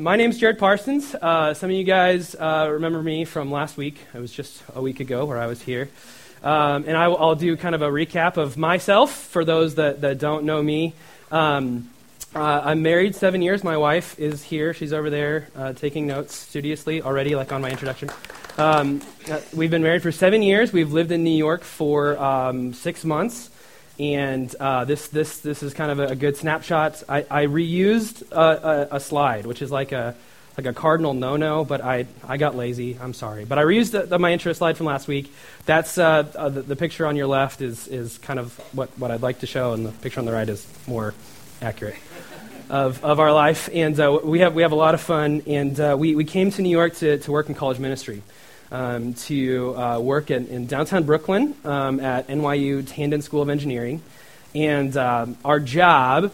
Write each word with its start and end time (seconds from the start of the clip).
my 0.00 0.16
name's 0.16 0.38
Jared 0.38 0.58
Parsons. 0.58 1.14
Uh, 1.14 1.52
some 1.52 1.68
of 1.68 1.76
you 1.76 1.84
guys 1.84 2.34
uh, 2.34 2.68
remember 2.72 3.02
me 3.02 3.26
from 3.26 3.52
last 3.52 3.76
week. 3.76 3.98
It 4.14 4.18
was 4.18 4.32
just 4.32 4.62
a 4.74 4.80
week 4.80 5.00
ago 5.00 5.26
where 5.26 5.36
I 5.36 5.46
was 5.46 5.60
here. 5.60 5.90
Um, 6.42 6.84
and 6.86 6.96
I, 6.96 7.08
will 7.08 7.34
do 7.34 7.54
kind 7.58 7.74
of 7.74 7.82
a 7.82 7.88
recap 7.88 8.38
of 8.38 8.56
myself 8.56 9.12
for 9.12 9.44
those 9.44 9.74
that, 9.74 10.00
that 10.00 10.18
don't 10.18 10.44
know 10.44 10.62
me. 10.62 10.94
Um, 11.30 11.90
uh, 12.34 12.62
I'm 12.64 12.80
married 12.80 13.14
seven 13.14 13.42
years. 13.42 13.62
My 13.62 13.76
wife 13.76 14.18
is 14.18 14.42
here. 14.42 14.72
She's 14.72 14.94
over 14.94 15.10
there 15.10 15.48
uh, 15.54 15.74
taking 15.74 16.06
notes 16.06 16.34
studiously 16.34 17.02
already, 17.02 17.34
like 17.34 17.52
on 17.52 17.60
my 17.60 17.70
introduction. 17.70 18.10
Um, 18.56 19.02
uh, 19.30 19.40
we've 19.54 19.70
been 19.70 19.82
married 19.82 20.02
for 20.02 20.12
seven 20.12 20.42
years. 20.42 20.72
We've 20.72 20.92
lived 20.92 21.12
in 21.12 21.24
New 21.24 21.36
York 21.36 21.62
for 21.62 22.18
um, 22.18 22.72
six 22.72 23.04
months. 23.04 23.49
And 24.00 24.54
uh, 24.58 24.86
this, 24.86 25.08
this, 25.08 25.40
this 25.40 25.62
is 25.62 25.74
kind 25.74 25.90
of 25.90 26.00
a, 26.10 26.16
good 26.16 26.34
snapshot. 26.34 27.02
I, 27.06 27.18
I 27.30 27.44
reused 27.44 28.22
a, 28.32 28.88
a, 28.92 28.96
a, 28.96 29.00
slide, 29.00 29.44
which 29.44 29.60
is 29.60 29.70
like 29.70 29.92
a, 29.92 30.14
like 30.56 30.66
a 30.66 30.72
cardinal 30.72 31.12
no-no, 31.12 31.66
but 31.66 31.82
I, 31.84 32.06
I 32.26 32.38
got 32.38 32.56
lazy. 32.56 32.96
I'm 32.98 33.12
sorry. 33.12 33.44
But 33.44 33.58
I 33.58 33.62
reused 33.64 33.90
the, 33.90 34.04
the, 34.04 34.18
my 34.18 34.32
intro 34.32 34.54
slide 34.54 34.78
from 34.78 34.86
last 34.86 35.06
week. 35.06 35.30
That's 35.66 35.98
uh, 35.98 36.26
uh, 36.34 36.48
the, 36.48 36.62
the, 36.62 36.76
picture 36.76 37.06
on 37.06 37.14
your 37.14 37.26
left 37.26 37.60
is, 37.60 37.88
is 37.88 38.16
kind 38.16 38.38
of 38.38 38.56
what, 38.72 38.88
what 38.98 39.10
I'd 39.10 39.20
like 39.20 39.40
to 39.40 39.46
show, 39.46 39.74
and 39.74 39.84
the 39.84 39.92
picture 39.92 40.18
on 40.18 40.24
the 40.24 40.32
right 40.32 40.48
is 40.48 40.66
more 40.86 41.12
accurate 41.60 41.98
of, 42.70 43.04
of 43.04 43.20
our 43.20 43.34
life. 43.34 43.68
And 43.70 44.00
uh, 44.00 44.18
we, 44.24 44.40
have, 44.40 44.54
we 44.54 44.62
have 44.62 44.72
a 44.72 44.76
lot 44.76 44.94
of 44.94 45.02
fun. 45.02 45.42
And 45.46 45.78
uh, 45.78 45.94
we, 45.98 46.14
we 46.14 46.24
came 46.24 46.50
to 46.52 46.62
New 46.62 46.70
York 46.70 46.94
to, 46.96 47.18
to 47.18 47.32
work 47.32 47.50
in 47.50 47.54
college 47.54 47.78
ministry 47.78 48.22
um, 48.70 49.14
to 49.14 49.76
uh, 49.76 49.98
work 49.98 50.30
in, 50.30 50.46
in, 50.48 50.66
downtown 50.66 51.04
Brooklyn 51.04 51.54
um, 51.64 52.00
at 52.00 52.28
NYU 52.28 52.82
Tandon 52.82 53.22
School 53.22 53.42
of 53.42 53.48
Engineering. 53.48 54.02
And 54.54 54.96
um, 54.96 55.36
our 55.44 55.60
job, 55.60 56.32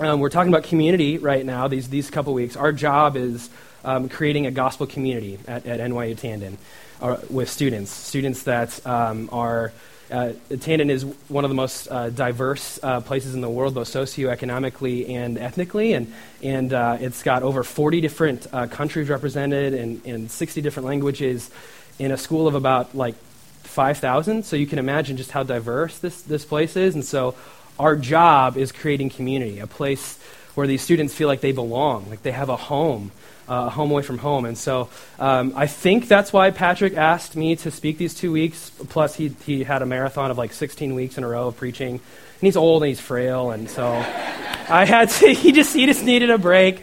um, 0.00 0.20
we're 0.20 0.30
talking 0.30 0.52
about 0.52 0.64
community 0.64 1.18
right 1.18 1.44
now, 1.44 1.68
these, 1.68 1.88
these 1.88 2.10
couple 2.10 2.34
weeks. 2.34 2.56
Our 2.56 2.72
job 2.72 3.16
is 3.16 3.50
um, 3.84 4.08
creating 4.08 4.46
a 4.46 4.50
gospel 4.50 4.86
community 4.86 5.38
at, 5.46 5.66
at 5.66 5.80
NYU 5.80 6.16
Tandon 6.16 6.56
uh, 7.00 7.18
with 7.30 7.50
students, 7.50 7.90
students 7.90 8.44
that 8.44 8.80
are 8.86 9.72
uh, 10.10 10.32
Tandon 10.50 10.90
is 10.90 11.04
one 11.28 11.44
of 11.44 11.50
the 11.50 11.54
most 11.54 11.88
uh, 11.88 12.10
diverse 12.10 12.78
uh, 12.82 13.00
places 13.00 13.34
in 13.34 13.40
the 13.40 13.48
world, 13.48 13.74
both 13.74 13.88
socioeconomically 13.88 15.08
and 15.08 15.38
ethnically, 15.38 15.94
and, 15.94 16.12
and 16.42 16.72
uh, 16.72 16.98
it's 17.00 17.22
got 17.22 17.42
over 17.42 17.62
40 17.62 18.00
different 18.00 18.46
uh, 18.52 18.66
countries 18.66 19.08
represented 19.08 19.72
and, 19.72 20.04
and 20.04 20.30
60 20.30 20.60
different 20.60 20.86
languages 20.86 21.50
in 21.98 22.10
a 22.10 22.16
school 22.16 22.46
of 22.46 22.54
about 22.54 22.94
like 22.94 23.14
5,000. 23.62 24.44
So 24.44 24.56
you 24.56 24.66
can 24.66 24.78
imagine 24.78 25.16
just 25.16 25.30
how 25.30 25.42
diverse 25.42 25.98
this, 25.98 26.22
this 26.22 26.44
place 26.44 26.76
is. 26.76 26.94
And 26.94 27.04
so 27.04 27.34
our 27.78 27.96
job 27.96 28.56
is 28.56 28.72
creating 28.72 29.10
community, 29.10 29.58
a 29.58 29.66
place 29.66 30.18
where 30.54 30.66
these 30.66 30.82
students 30.82 31.14
feel 31.14 31.28
like 31.28 31.40
they 31.40 31.52
belong, 31.52 32.08
like 32.10 32.22
they 32.22 32.32
have 32.32 32.48
a 32.48 32.56
home 32.56 33.10
uh, 33.48 33.68
home 33.68 33.90
away 33.90 34.02
from 34.02 34.18
home. 34.18 34.44
And 34.44 34.56
so 34.56 34.88
um, 35.18 35.52
I 35.56 35.66
think 35.66 36.08
that's 36.08 36.32
why 36.32 36.50
Patrick 36.50 36.96
asked 36.96 37.36
me 37.36 37.56
to 37.56 37.70
speak 37.70 37.98
these 37.98 38.14
two 38.14 38.32
weeks. 38.32 38.70
Plus, 38.88 39.14
he, 39.14 39.34
he 39.44 39.64
had 39.64 39.82
a 39.82 39.86
marathon 39.86 40.30
of 40.30 40.38
like 40.38 40.52
16 40.52 40.94
weeks 40.94 41.18
in 41.18 41.24
a 41.24 41.28
row 41.28 41.48
of 41.48 41.56
preaching. 41.56 41.94
And 41.94 42.40
he's 42.40 42.56
old 42.56 42.82
and 42.82 42.88
he's 42.88 43.00
frail. 43.00 43.50
And 43.50 43.68
so 43.68 43.86
I 43.86 44.84
had 44.86 45.10
to, 45.10 45.28
he 45.34 45.52
just, 45.52 45.74
he 45.74 45.86
just 45.86 46.04
needed 46.04 46.30
a 46.30 46.38
break. 46.38 46.82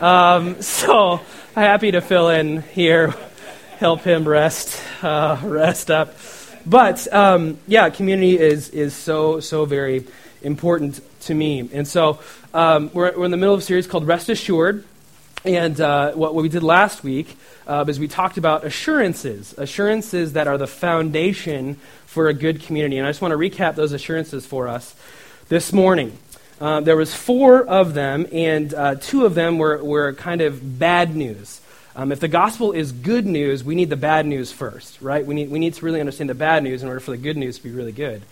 Um, 0.00 0.62
so 0.62 1.20
I'm 1.56 1.62
happy 1.62 1.90
to 1.92 2.00
fill 2.00 2.28
in 2.28 2.62
here, 2.62 3.14
help 3.78 4.02
him 4.02 4.26
rest, 4.26 4.80
uh, 5.02 5.40
rest 5.42 5.90
up. 5.90 6.14
But 6.64 7.12
um, 7.12 7.58
yeah, 7.66 7.88
community 7.90 8.38
is, 8.38 8.70
is 8.70 8.94
so, 8.94 9.40
so 9.40 9.64
very 9.64 10.04
important 10.42 11.00
to 11.22 11.34
me. 11.34 11.68
And 11.72 11.86
so 11.86 12.20
um, 12.54 12.90
we're, 12.92 13.16
we're 13.16 13.24
in 13.24 13.30
the 13.30 13.36
middle 13.36 13.54
of 13.54 13.60
a 13.60 13.64
series 13.64 13.86
called 13.86 14.06
Rest 14.06 14.28
Assured. 14.28 14.84
And 15.44 15.80
uh, 15.80 16.12
what, 16.12 16.34
we 16.34 16.48
did 16.48 16.62
last 16.62 17.04
week 17.04 17.36
uh, 17.66 17.84
is 17.86 18.00
we 18.00 18.08
talked 18.08 18.38
about 18.38 18.64
assurances, 18.64 19.54
assurances 19.56 20.32
that 20.32 20.48
are 20.48 20.58
the 20.58 20.66
foundation 20.66 21.76
for 22.06 22.28
a 22.28 22.34
good 22.34 22.62
community. 22.62 22.98
And 22.98 23.06
I 23.06 23.10
just 23.10 23.22
want 23.22 23.32
to 23.32 23.38
recap 23.38 23.76
those 23.76 23.92
assurances 23.92 24.46
for 24.46 24.66
us 24.66 24.96
this 25.48 25.72
morning. 25.72 26.18
Uh, 26.60 26.80
there 26.80 26.96
was 26.96 27.14
four 27.14 27.64
of 27.64 27.94
them, 27.94 28.26
and 28.32 28.74
uh, 28.74 28.96
two 28.96 29.24
of 29.24 29.36
them 29.36 29.58
were, 29.58 29.82
were 29.82 30.12
kind 30.12 30.40
of 30.40 30.78
bad 30.78 31.14
news. 31.14 31.60
Um, 31.94 32.10
if 32.10 32.18
the 32.18 32.28
gospel 32.28 32.72
is 32.72 32.90
good 32.90 33.26
news, 33.26 33.62
we 33.62 33.76
need 33.76 33.90
the 33.90 33.96
bad 33.96 34.26
news 34.26 34.50
first, 34.50 35.00
right? 35.00 35.24
We 35.24 35.36
need, 35.36 35.50
we 35.50 35.60
need 35.60 35.74
to 35.74 35.84
really 35.84 36.00
understand 36.00 36.30
the 36.30 36.34
bad 36.34 36.64
news 36.64 36.82
in 36.82 36.88
order 36.88 37.00
for 37.00 37.12
the 37.12 37.16
good 37.16 37.36
news 37.36 37.58
to 37.58 37.62
be 37.62 37.70
really 37.70 37.92
good. 37.92 38.22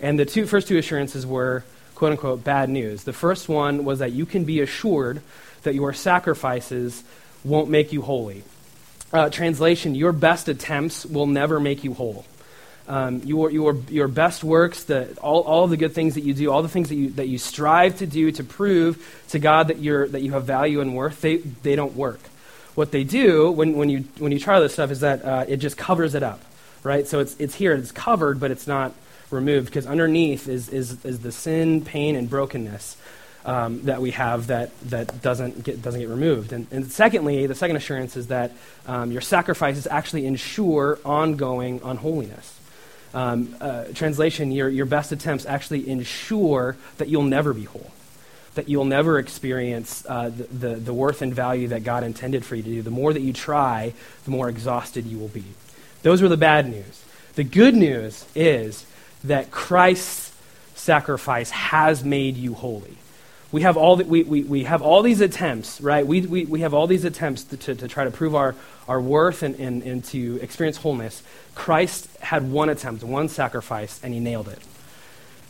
And 0.00 0.18
the 0.18 0.24
two, 0.24 0.44
first 0.46 0.66
two 0.66 0.76
assurances 0.76 1.24
were, 1.24 1.64
quote 1.94 2.12
unquote, 2.12 2.42
bad 2.42 2.68
news. 2.68 3.04
The 3.04 3.12
first 3.12 3.48
one 3.48 3.84
was 3.84 4.00
that 4.00 4.12
you 4.12 4.26
can 4.26 4.44
be 4.44 4.60
assured 4.60 5.22
that 5.62 5.74
your 5.74 5.92
sacrifices 5.92 7.02
won't 7.44 7.70
make 7.70 7.92
you 7.92 8.02
holy. 8.02 8.42
Uh, 9.12 9.30
translation, 9.30 9.94
your 9.94 10.12
best 10.12 10.48
attempts 10.48 11.06
will 11.06 11.26
never 11.26 11.58
make 11.58 11.84
you 11.84 11.94
whole. 11.94 12.26
Um, 12.86 13.20
your, 13.24 13.50
your, 13.50 13.74
your 13.90 14.08
best 14.08 14.42
works, 14.42 14.84
the, 14.84 15.14
all, 15.20 15.42
all 15.42 15.66
the 15.66 15.76
good 15.76 15.92
things 15.92 16.14
that 16.14 16.22
you 16.22 16.32
do, 16.32 16.50
all 16.50 16.62
the 16.62 16.68
things 16.68 16.88
that 16.88 16.94
you, 16.94 17.10
that 17.10 17.28
you 17.28 17.36
strive 17.36 17.98
to 17.98 18.06
do 18.06 18.32
to 18.32 18.44
prove 18.44 19.24
to 19.28 19.38
God 19.38 19.68
that, 19.68 19.78
you're, 19.78 20.08
that 20.08 20.22
you 20.22 20.32
have 20.32 20.44
value 20.44 20.80
and 20.80 20.94
worth, 20.94 21.20
they, 21.20 21.36
they 21.36 21.76
don't 21.76 21.94
work. 21.94 22.20
What 22.74 22.90
they 22.90 23.04
do 23.04 23.50
when, 23.50 23.76
when, 23.76 23.90
you, 23.90 24.04
when 24.18 24.32
you 24.32 24.38
try 24.38 24.60
this 24.60 24.74
stuff 24.74 24.90
is 24.90 25.00
that 25.00 25.24
uh, 25.24 25.44
it 25.48 25.58
just 25.58 25.76
covers 25.76 26.14
it 26.14 26.22
up, 26.22 26.40
right? 26.82 27.06
So 27.06 27.20
it's, 27.20 27.34
it's 27.38 27.54
here, 27.54 27.74
it's 27.74 27.92
covered, 27.92 28.40
but 28.40 28.50
it's 28.50 28.66
not 28.66 28.94
removed 29.30 29.66
because 29.66 29.86
underneath 29.86 30.48
is, 30.48 30.68
is, 30.70 31.04
is 31.04 31.20
the 31.20 31.32
sin, 31.32 31.84
pain, 31.84 32.16
and 32.16 32.30
brokenness 32.30 32.96
um, 33.44 33.82
that 33.84 34.00
we 34.00 34.10
have 34.10 34.48
that, 34.48 34.78
that 34.90 35.22
doesn't, 35.22 35.64
get, 35.64 35.80
doesn't 35.80 36.00
get 36.00 36.08
removed. 36.08 36.52
And, 36.52 36.66
and 36.70 36.90
secondly, 36.90 37.46
the 37.46 37.54
second 37.54 37.76
assurance 37.76 38.16
is 38.16 38.28
that 38.28 38.52
um, 38.86 39.10
your 39.10 39.20
sacrifices 39.20 39.86
actually 39.86 40.26
ensure 40.26 40.98
ongoing 41.04 41.80
unholiness. 41.84 42.58
Um, 43.14 43.56
uh, 43.60 43.84
translation, 43.94 44.52
your, 44.52 44.68
your 44.68 44.84
best 44.84 45.12
attempts 45.12 45.46
actually 45.46 45.88
ensure 45.88 46.76
that 46.98 47.08
you'll 47.08 47.22
never 47.22 47.54
be 47.54 47.64
whole, 47.64 47.90
that 48.54 48.68
you'll 48.68 48.84
never 48.84 49.18
experience 49.18 50.04
uh, 50.06 50.28
the, 50.28 50.44
the, 50.44 50.76
the 50.76 50.94
worth 50.94 51.22
and 51.22 51.34
value 51.34 51.68
that 51.68 51.84
God 51.84 52.04
intended 52.04 52.44
for 52.44 52.54
you 52.54 52.62
to 52.62 52.68
do. 52.68 52.82
The 52.82 52.90
more 52.90 53.14
that 53.14 53.22
you 53.22 53.32
try, 53.32 53.94
the 54.24 54.30
more 54.30 54.50
exhausted 54.50 55.06
you 55.06 55.18
will 55.18 55.28
be. 55.28 55.44
Those 56.02 56.20
were 56.20 56.28
the 56.28 56.36
bad 56.36 56.68
news. 56.68 57.02
The 57.34 57.44
good 57.44 57.74
news 57.74 58.26
is 58.34 58.84
that 59.24 59.50
Christ's 59.50 60.32
sacrifice 60.74 61.50
has 61.50 62.04
made 62.04 62.36
you 62.36 62.52
holy 62.52 62.97
we 63.50 63.62
have 63.62 63.76
all, 63.76 63.96
the, 63.96 64.04
we, 64.04 64.22
we, 64.24 64.42
we 64.42 64.64
have 64.64 64.82
all 64.82 65.02
these 65.02 65.20
attempts, 65.22 65.80
right? 65.80 66.06
We, 66.06 66.20
we, 66.22 66.44
we 66.44 66.60
have 66.60 66.74
all 66.74 66.86
these 66.86 67.04
attempts 67.04 67.44
to, 67.44 67.56
to, 67.56 67.74
to 67.76 67.88
try 67.88 68.04
to 68.04 68.10
prove 68.10 68.34
our, 68.34 68.54
our 68.86 69.00
worth 69.00 69.42
and, 69.42 69.58
and, 69.58 69.82
and 69.82 70.04
to 70.04 70.38
experience 70.42 70.76
wholeness. 70.76 71.22
Christ 71.54 72.14
had 72.18 72.50
one 72.50 72.68
attempt, 72.68 73.02
one 73.02 73.28
sacrifice, 73.28 74.00
and 74.02 74.12
he 74.12 74.20
nailed 74.20 74.48
it. 74.48 74.58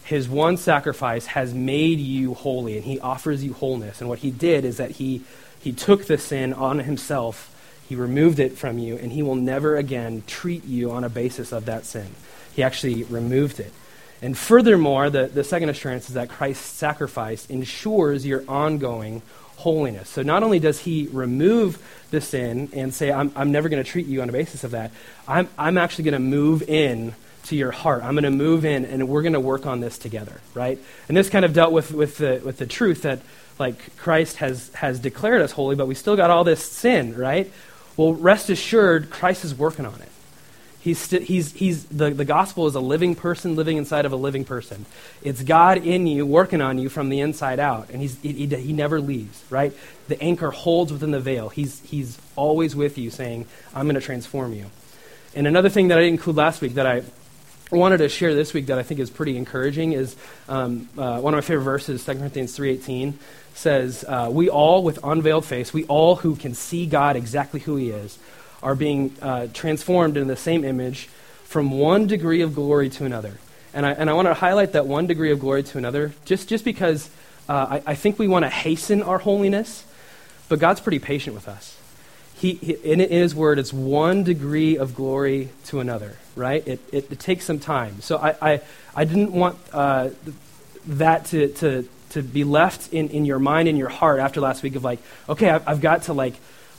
His 0.05 0.29
one 0.29 0.57
sacrifice 0.57 1.27
has 1.27 1.53
made 1.53 1.99
you 1.99 2.35
holy, 2.35 2.77
and 2.77 2.85
he 2.85 3.01
offers 3.01 3.43
you 3.43 3.53
wholeness. 3.53 4.01
And 4.01 4.09
what 4.09 4.21
he 4.21 4.31
did 4.31 4.65
is 4.65 4.77
that 4.77 4.93
he, 4.93 5.23
he 5.59 5.73
took 5.73 6.07
the 6.07 6.19
sin 6.19 6.55
on 6.55 6.79
himself, 6.79 7.55
he 7.89 7.97
removed 7.97 8.39
it 8.39 8.57
from 8.57 8.79
you, 8.79 8.97
and 8.97 9.11
he 9.11 9.23
will 9.23 9.35
never 9.35 9.77
again 9.77 10.23
treat 10.27 10.65
you 10.65 10.93
on 10.93 11.03
a 11.03 11.09
basis 11.09 11.53
of 11.53 11.65
that 11.65 11.85
sin. 11.85 12.07
He 12.55 12.63
actually 12.63 13.03
removed 13.05 13.59
it. 13.61 13.73
And 14.21 14.37
furthermore, 14.37 15.11
the, 15.11 15.27
the 15.27 15.45
second 15.45 15.69
assurance 15.69 16.09
is 16.09 16.15
that 16.15 16.29
Christ's 16.29 16.67
sacrifice 16.67 17.47
ensures 17.47 18.27
your 18.27 18.45
ongoing 18.49 19.23
holiness. 19.57 20.09
So 20.09 20.23
not 20.23 20.43
only 20.43 20.59
does 20.59 20.81
he 20.81 21.09
remove 21.13 21.83
the 22.11 22.21
sin 22.21 22.71
and 22.73 22.93
say, 22.95 23.13
I'm, 23.13 23.33
I'm 23.37 23.53
never 23.53 23.69
going 23.69 23.83
to 23.83 23.89
treat 23.89 24.07
you 24.07 24.23
on 24.23 24.29
a 24.29 24.33
basis 24.33 24.65
of 24.65 24.73
that, 24.73 24.93
I'm, 25.27 25.49
I'm 25.57 25.79
actually 25.79 26.05
going 26.05 26.15
to 26.15 26.21
move 26.21 26.63
in 26.63 27.15
to 27.45 27.57
your 27.57 27.71
heart. 27.71 28.03
I'm 28.03 28.15
going 28.15 28.25
to 28.25 28.31
move 28.31 28.65
in 28.65 28.85
and 28.85 29.09
we're 29.09 29.23
going 29.23 29.33
to 29.33 29.41
work 29.41 29.67
on 29.67 29.81
this 29.81 29.99
together, 29.99 30.41
right? 30.55 30.79
And 31.09 31.17
this 31.17 31.31
kind 31.31 31.45
of 31.45 31.53
dealt 31.53 31.73
with, 31.73 31.93
with, 31.93 32.19
the, 32.19 32.41
with 32.45 32.59
the 32.59 32.67
truth 32.67 33.03
that, 33.03 33.21
like, 33.59 33.97
Christ 33.97 34.37
has, 34.37 34.73
has 34.75 35.01
declared 35.01 35.43
us 35.43 35.53
holy, 35.53 35.75
but 35.75 35.87
we 35.87 35.95
still 35.95 36.17
got 36.17 36.31
all 36.31 36.45
this 36.45 36.65
sin, 36.65 37.17
right? 37.17 37.51
Well, 37.97 38.15
rest 38.15 38.51
assured, 38.51 39.11
Christ 39.11 39.45
is 39.45 39.55
working 39.55 39.87
on 39.87 40.01
it. 40.01 40.09
He's, 40.89 40.99
st- 41.01 41.25
he's, 41.25 41.53
he's, 41.53 41.85
the, 41.85 42.09
the 42.09 42.25
gospel 42.25 42.67
is 42.67 42.75
a 42.75 42.81
living 42.81 43.15
person 43.15 43.57
living 43.57 43.77
inside 43.77 44.07
of 44.07 44.13
a 44.13 44.17
living 44.17 44.47
person. 44.47 44.87
It's 45.21 45.43
God 45.43 45.85
in 45.85 46.07
you, 46.07 46.25
working 46.25 46.63
on 46.63 46.79
you 46.79 46.89
from 46.89 47.11
the 47.11 47.21
inside 47.21 47.59
out. 47.61 47.91
And 47.91 48.01
he's, 48.01 48.19
he, 48.23 48.33
he, 48.33 48.47
he 48.47 48.73
never 48.73 48.99
leaves, 48.99 49.45
right? 49.51 49.75
The 50.09 50.19
anchor 50.23 50.51
holds 50.51 50.91
within 50.91 51.11
the 51.11 51.21
veil. 51.21 51.51
He's, 51.51 51.83
he's 51.83 52.19
always 52.37 52.75
with 52.75 52.97
you, 52.97 53.11
saying, 53.11 53.45
I'm 53.75 53.85
going 53.85 53.97
to 53.97 54.01
transform 54.01 54.55
you. 54.55 54.71
And 55.35 55.47
another 55.47 55.69
thing 55.69 55.89
that 55.89 55.99
I 55.99 56.01
didn't 56.01 56.15
include 56.15 56.37
last 56.37 56.63
week 56.63 56.73
that 56.77 56.87
I 56.87 57.03
wanted 57.71 57.99
to 57.99 58.09
share 58.09 58.35
this 58.35 58.55
week 58.55 58.65
that 58.69 58.79
I 58.79 58.83
think 58.83 58.99
is 58.99 59.11
pretty 59.11 59.37
encouraging 59.37 59.93
is 59.93 60.17
um, 60.49 60.89
uh, 60.97 61.21
one 61.21 61.35
of 61.35 61.37
my 61.37 61.43
favorite 61.43 61.65
verses, 61.65 62.03
2 62.03 62.15
Corinthians 62.15 62.57
3.18, 62.57 63.13
says, 63.53 64.07
uh, 64.09 64.31
We 64.33 64.49
all, 64.49 64.83
with 64.83 64.99
unveiled 65.05 65.45
face, 65.45 65.75
we 65.75 65.85
all 65.85 66.17
who 66.17 66.35
can 66.35 66.55
see 66.55 66.87
God 66.87 67.15
exactly 67.15 67.61
who 67.61 67.77
he 67.77 67.91
is, 67.91 68.19
are 68.63 68.75
being 68.75 69.15
uh, 69.23 69.47
transformed 69.53 70.17
in 70.17 70.29
the 70.29 70.37
same 70.37 70.65
image 70.65 71.09
from 71.45 71.71
one 71.71 72.07
degree 72.07 72.43
of 72.43 72.55
glory 72.55 72.91
to 72.91 73.05
another. 73.05 73.39
And 73.73 73.87
I, 73.87 73.93
and 73.93 74.11
I 74.11 74.13
want 74.13 74.29
to 74.29 74.35
highlight 74.35 74.73
that 74.73 74.87
one 74.87 75.07
degree 75.07 75.31
of 75.31 75.41
glory 75.41 75.63
to 75.63 75.79
another 75.79 76.13
just, 76.25 76.49
just 76.49 76.65
because 76.65 77.11
uh, 77.49 77.81
I, 77.87 77.93
I 77.93 77.95
think 77.95 78.19
we 78.19 78.29
want 78.29 78.45
to 78.45 78.51
hasten 78.51 79.03
our 79.03 79.19
holiness. 79.19 79.85
but 80.49 80.59
God's 80.59 80.81
pretty 80.81 80.99
patient 80.99 81.35
with 81.35 81.49
us. 81.49 81.77
He, 82.35 82.55
he, 82.55 82.73
in 82.73 83.01
His 83.01 83.35
Word, 83.35 83.59
it's 83.59 83.73
one 83.73 84.25
degree 84.25 84.77
of 84.77 84.95
glory 84.95 85.51
to 85.67 85.81
another, 85.81 86.17
right? 86.37 86.67
It, 86.67 86.81
it, 86.93 87.11
it 87.11 87.19
takes 87.19 87.45
some 87.45 87.59
time. 87.59 88.01
So 88.01 88.17
I, 88.17 88.37
I, 88.41 88.61
I 88.95 89.05
didn't 89.05 89.33
want 89.33 89.59
uh, 89.73 90.11
that 90.87 91.27
to, 91.27 91.49
to, 91.49 91.89
to 92.11 92.23
be 92.23 92.45
left 92.45 92.93
in, 92.93 93.09
in 93.09 93.25
your 93.25 93.39
mind 93.39 93.69
and 93.69 93.77
your 93.77 93.89
heart 93.89 94.21
after 94.21 94.41
last 94.41 94.63
week 94.63 94.77
of 94.77 94.85
like, 94.85 95.01
okay, 95.29 95.51
I've, 95.51 95.69
I've 95.69 95.81
got 95.81 96.05
to 96.05 96.13
like 96.13 96.35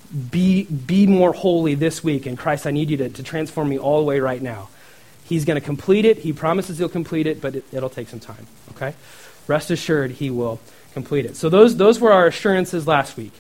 be, 0.10 0.64
be 0.64 1.08
more 1.08 1.34
holy 1.34 1.76
this 1.76 2.04
week, 2.04 2.26
and 2.26 2.38
Christ, 2.38 2.66
I 2.66 2.72
need 2.72 2.90
you 2.90 2.98
to, 2.98 3.10
to 3.10 3.24
transform 3.24 3.70
me 3.70 3.78
all 3.78 4.00
the 4.00 4.06
way 4.06 4.20
right 4.20 4.42
now. 4.42 4.70
He's 5.26 5.46
going 5.46 5.60
to 5.60 5.66
complete 5.66 6.06
it. 6.06 6.20
He 6.20 6.34
promises 6.34 6.80
he'll 6.80 6.90
complete 6.90 7.28
it, 7.28 7.40
but 7.40 7.58
it, 7.58 7.66
it'll 7.72 7.90
take 7.90 8.10
some 8.10 8.20
time, 8.20 8.48
okay? 8.72 8.96
Rest 9.48 9.70
assured, 9.70 10.12
he 10.12 10.30
will 10.32 10.60
complete 10.94 11.26
it. 11.26 11.36
So 11.36 11.50
those, 11.50 11.78
those 11.78 12.00
were 12.00 12.12
our 12.12 12.28
assurances 12.28 12.88
last 12.88 13.16
week. 13.16 13.34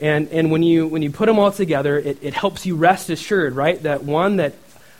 And, 0.00 0.28
and 0.28 0.50
when, 0.50 0.62
you, 0.62 0.86
when 0.86 1.02
you 1.02 1.10
put 1.10 1.26
them 1.26 1.38
all 1.38 1.52
together, 1.52 1.98
it, 1.98 2.18
it 2.22 2.34
helps 2.34 2.66
you 2.66 2.76
rest 2.76 3.10
assured, 3.10 3.54
right? 3.54 3.80
That 3.82 4.04
one, 4.04 4.36
that 4.36 4.54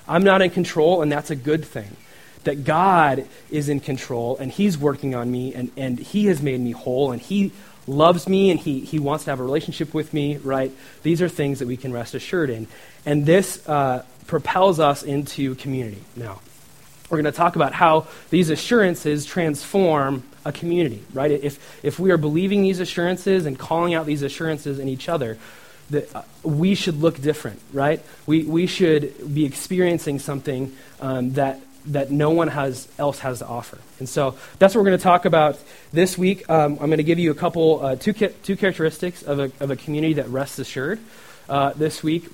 I'm 0.07 0.23
not 0.23 0.43
in 0.43 0.51
control, 0.51 1.03
and 1.03 1.11
that's 1.11 1.31
a 1.31 1.37
good 1.37 1.65
thing. 1.65 1.97
That 2.45 2.65
God 2.65 3.27
is 3.51 3.69
in 3.69 3.81
control, 3.81 4.37
and 4.37 4.53
He's 4.53 4.77
working 4.77 5.15
on 5.15 5.31
me, 5.31 5.55
and, 5.55 5.71
and 5.77 5.99
He 5.99 6.27
has 6.27 6.43
made 6.43 6.61
me 6.61 6.73
whole, 6.73 7.11
and 7.11 7.21
He 7.21 7.53
loves 7.87 8.29
me, 8.29 8.51
and 8.51 8.59
he, 8.59 8.81
he 8.81 8.99
wants 8.99 9.25
to 9.25 9.31
have 9.31 9.41
a 9.41 9.45
relationship 9.45 9.95
with 9.95 10.13
me, 10.15 10.39
right? 10.39 10.73
These 11.03 11.23
are 11.23 11.29
things 11.29 11.59
that 11.59 11.69
we 11.69 11.77
can 11.77 11.93
rest 11.93 12.15
assured 12.15 12.51
in. 12.51 12.67
And 13.07 13.27
this 13.27 13.67
uh, 13.69 14.05
propels 14.27 14.81
us 14.81 15.03
into 15.03 15.55
community. 15.57 16.03
Now, 16.17 16.41
we're 17.11 17.21
going 17.21 17.33
to 17.33 17.37
talk 17.37 17.57
about 17.57 17.73
how 17.75 18.07
these 18.31 18.51
assurances 18.51 19.27
transform 19.27 20.23
a 20.45 20.53
community, 20.53 21.03
right? 21.13 21.31
If, 21.31 21.85
if 21.85 21.99
we 21.99 22.11
are 22.11 22.17
believing 22.17 22.63
these 22.63 22.81
assurances 22.81 23.47
and 23.47 23.59
calling 23.59 23.95
out 23.95 24.07
these 24.07 24.23
assurances 24.23 24.79
in 24.79 24.89
each 24.89 25.09
other, 25.09 25.39
that 25.91 26.15
uh, 26.17 26.23
we 26.43 26.75
should 26.75 27.01
look 27.01 27.21
different, 27.21 27.61
right? 27.73 28.03
We, 28.27 28.45
we 28.45 28.67
should 28.67 29.35
be 29.35 29.45
experiencing 29.45 30.19
something 30.19 30.75
um, 31.01 31.35
that, 31.35 31.61
that 31.87 32.11
no 32.11 32.31
one 32.31 32.49
has, 32.49 32.89
else 32.99 33.19
has 33.21 33.41
to 33.41 33.47
offer. 33.47 33.79
And 33.99 34.09
so 34.09 34.37
that's 34.59 34.75
what 34.75 34.81
we're 34.83 34.91
going 34.91 34.99
to 34.99 35.03
talk 35.03 35.25
about 35.25 35.59
this 35.93 36.17
week. 36.17 36.49
Um, 36.49 36.73
I'm 36.81 36.87
going 36.87 36.99
to 36.99 37.03
give 37.03 37.19
you 37.19 37.31
a 37.31 37.35
couple, 37.35 37.85
uh, 37.85 37.97
two, 37.97 38.13
two 38.13 38.57
characteristics 38.57 39.23
of 39.23 39.39
a, 39.39 39.53
of 39.61 39.71
a 39.71 39.77
community 39.77 40.15
that 40.15 40.29
rests 40.29 40.59
assured 40.59 41.01
uh, 41.49 41.73
this 41.75 42.03
week. 42.03 42.25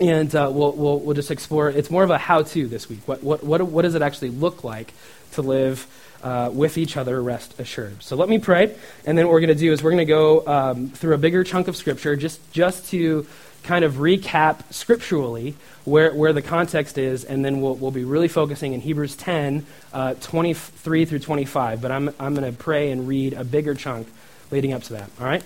And 0.00 0.34
uh, 0.34 0.50
we'll, 0.52 0.72
we'll, 0.72 0.98
we'll 0.98 1.14
just 1.14 1.30
explore. 1.30 1.68
It's 1.70 1.90
more 1.90 2.02
of 2.02 2.10
a 2.10 2.18
how 2.18 2.42
to 2.42 2.66
this 2.66 2.88
week. 2.88 3.00
What, 3.06 3.22
what, 3.22 3.44
what, 3.44 3.62
what 3.62 3.82
does 3.82 3.94
it 3.94 4.02
actually 4.02 4.30
look 4.30 4.64
like 4.64 4.92
to 5.32 5.42
live 5.42 5.86
uh, 6.22 6.50
with 6.52 6.78
each 6.78 6.96
other, 6.96 7.20
rest 7.20 7.58
assured. 7.58 8.02
So 8.02 8.16
let 8.16 8.28
me 8.28 8.38
pray, 8.38 8.74
and 9.04 9.18
then 9.18 9.26
what 9.26 9.32
we're 9.32 9.40
going 9.40 9.48
to 9.48 9.54
do 9.54 9.72
is 9.72 9.82
we're 9.82 9.90
going 9.90 10.06
to 10.06 10.12
go 10.12 10.46
um, 10.46 10.88
through 10.90 11.14
a 11.14 11.18
bigger 11.18 11.42
chunk 11.42 11.68
of 11.68 11.76
Scripture 11.76 12.14
just, 12.16 12.52
just 12.52 12.88
to 12.90 13.26
kind 13.62 13.84
of 13.84 13.94
recap 13.94 14.72
scripturally 14.72 15.54
where, 15.84 16.12
where 16.14 16.32
the 16.32 16.42
context 16.42 16.98
is, 16.98 17.24
and 17.24 17.44
then 17.44 17.60
we'll, 17.60 17.74
we'll 17.74 17.90
be 17.90 18.04
really 18.04 18.28
focusing 18.28 18.72
in 18.72 18.80
Hebrews 18.80 19.16
10, 19.16 19.66
uh, 19.92 20.14
23 20.14 21.04
through 21.04 21.18
25. 21.18 21.80
But 21.80 21.90
I'm, 21.90 22.08
I'm 22.18 22.34
going 22.34 22.50
to 22.50 22.56
pray 22.56 22.90
and 22.90 23.06
read 23.06 23.32
a 23.32 23.44
bigger 23.44 23.74
chunk 23.74 24.08
leading 24.50 24.72
up 24.72 24.82
to 24.84 24.94
that. 24.94 25.10
All 25.20 25.26
right? 25.26 25.42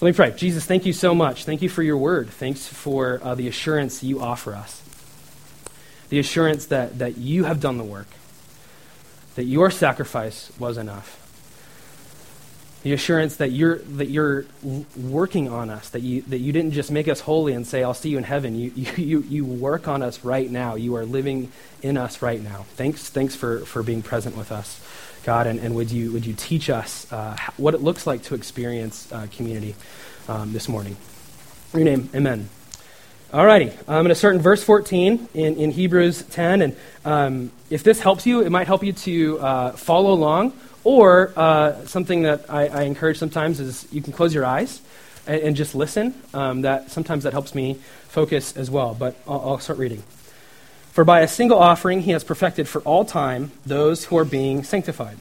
Let 0.00 0.08
me 0.08 0.12
pray. 0.14 0.30
Jesus, 0.32 0.64
thank 0.64 0.86
you 0.86 0.92
so 0.92 1.14
much. 1.14 1.44
Thank 1.44 1.62
you 1.62 1.68
for 1.68 1.82
your 1.82 1.98
word. 1.98 2.30
Thanks 2.30 2.66
for 2.66 3.20
uh, 3.22 3.34
the 3.34 3.48
assurance 3.48 4.02
you 4.02 4.20
offer 4.20 4.54
us. 4.54 4.82
The 6.08 6.18
assurance 6.18 6.66
that, 6.66 6.98
that 6.98 7.18
you 7.18 7.44
have 7.44 7.60
done 7.60 7.78
the 7.78 7.84
work 7.84 8.08
that 9.36 9.44
your 9.44 9.70
sacrifice 9.70 10.52
was 10.58 10.76
enough. 10.76 11.16
The 12.82 12.94
assurance 12.94 13.36
that 13.36 13.52
you're, 13.52 13.76
that 13.78 14.08
you're 14.08 14.46
working 14.96 15.50
on 15.50 15.68
us, 15.68 15.90
that 15.90 16.00
you, 16.00 16.22
that 16.22 16.38
you 16.38 16.52
didn't 16.52 16.72
just 16.72 16.90
make 16.90 17.08
us 17.08 17.20
holy 17.20 17.52
and 17.52 17.66
say, 17.66 17.82
I'll 17.82 17.92
see 17.92 18.08
you 18.08 18.18
in 18.18 18.24
heaven. 18.24 18.54
You, 18.54 18.70
you, 18.96 19.20
you 19.20 19.44
work 19.44 19.86
on 19.86 20.02
us 20.02 20.24
right 20.24 20.50
now. 20.50 20.76
You 20.76 20.96
are 20.96 21.04
living 21.04 21.52
in 21.82 21.96
us 21.96 22.22
right 22.22 22.42
now. 22.42 22.64
Thanks, 22.76 23.08
thanks 23.10 23.34
for, 23.34 23.60
for 23.60 23.82
being 23.82 24.02
present 24.02 24.36
with 24.36 24.50
us, 24.50 24.80
God, 25.24 25.46
and, 25.46 25.60
and 25.60 25.74
would, 25.74 25.90
you, 25.90 26.12
would 26.12 26.24
you 26.24 26.34
teach 26.34 26.70
us 26.70 27.10
uh, 27.12 27.36
what 27.56 27.74
it 27.74 27.82
looks 27.82 28.06
like 28.06 28.22
to 28.24 28.34
experience 28.34 29.10
uh, 29.12 29.26
community 29.30 29.74
um, 30.28 30.52
this 30.52 30.68
morning. 30.68 30.96
In 31.72 31.80
your 31.80 31.96
name, 31.96 32.08
amen. 32.14 32.48
Alrighty, 33.32 33.70
I'm 33.86 34.02
going 34.02 34.08
to 34.08 34.16
start 34.16 34.34
in 34.34 34.40
verse 34.40 34.64
14 34.64 35.28
in, 35.34 35.56
in 35.56 35.70
Hebrews 35.70 36.24
10. 36.24 36.62
And 36.62 36.76
um, 37.04 37.52
if 37.70 37.84
this 37.84 38.00
helps 38.00 38.26
you, 38.26 38.42
it 38.42 38.50
might 38.50 38.66
help 38.66 38.82
you 38.82 38.92
to 38.92 39.38
uh, 39.38 39.70
follow 39.72 40.12
along. 40.12 40.52
Or 40.82 41.32
uh, 41.36 41.84
something 41.86 42.22
that 42.22 42.50
I, 42.50 42.68
I, 42.68 42.82
encourage 42.82 43.18
sometimes 43.18 43.60
is 43.60 43.86
you 43.92 44.00
can 44.00 44.12
close 44.12 44.34
your 44.34 44.46
eyes 44.46 44.80
and, 45.26 45.42
and 45.42 45.56
just 45.56 45.74
listen. 45.74 46.14
Um, 46.32 46.62
that 46.62 46.90
Sometimes 46.90 47.24
that 47.24 47.32
helps 47.32 47.54
me 47.54 47.74
focus 48.08 48.56
as 48.56 48.70
well. 48.70 48.94
But 48.98 49.16
I'll, 49.28 49.40
I'll 49.40 49.58
start 49.58 49.78
reading. 49.78 50.02
For 50.92 51.04
by 51.04 51.20
a 51.20 51.28
single 51.28 51.58
offering 51.58 52.00
he 52.00 52.12
has 52.12 52.24
perfected 52.24 52.66
for 52.66 52.80
all 52.82 53.04
time 53.04 53.52
those 53.66 54.06
who 54.06 54.16
are 54.16 54.24
being 54.24 54.64
sanctified. 54.64 55.18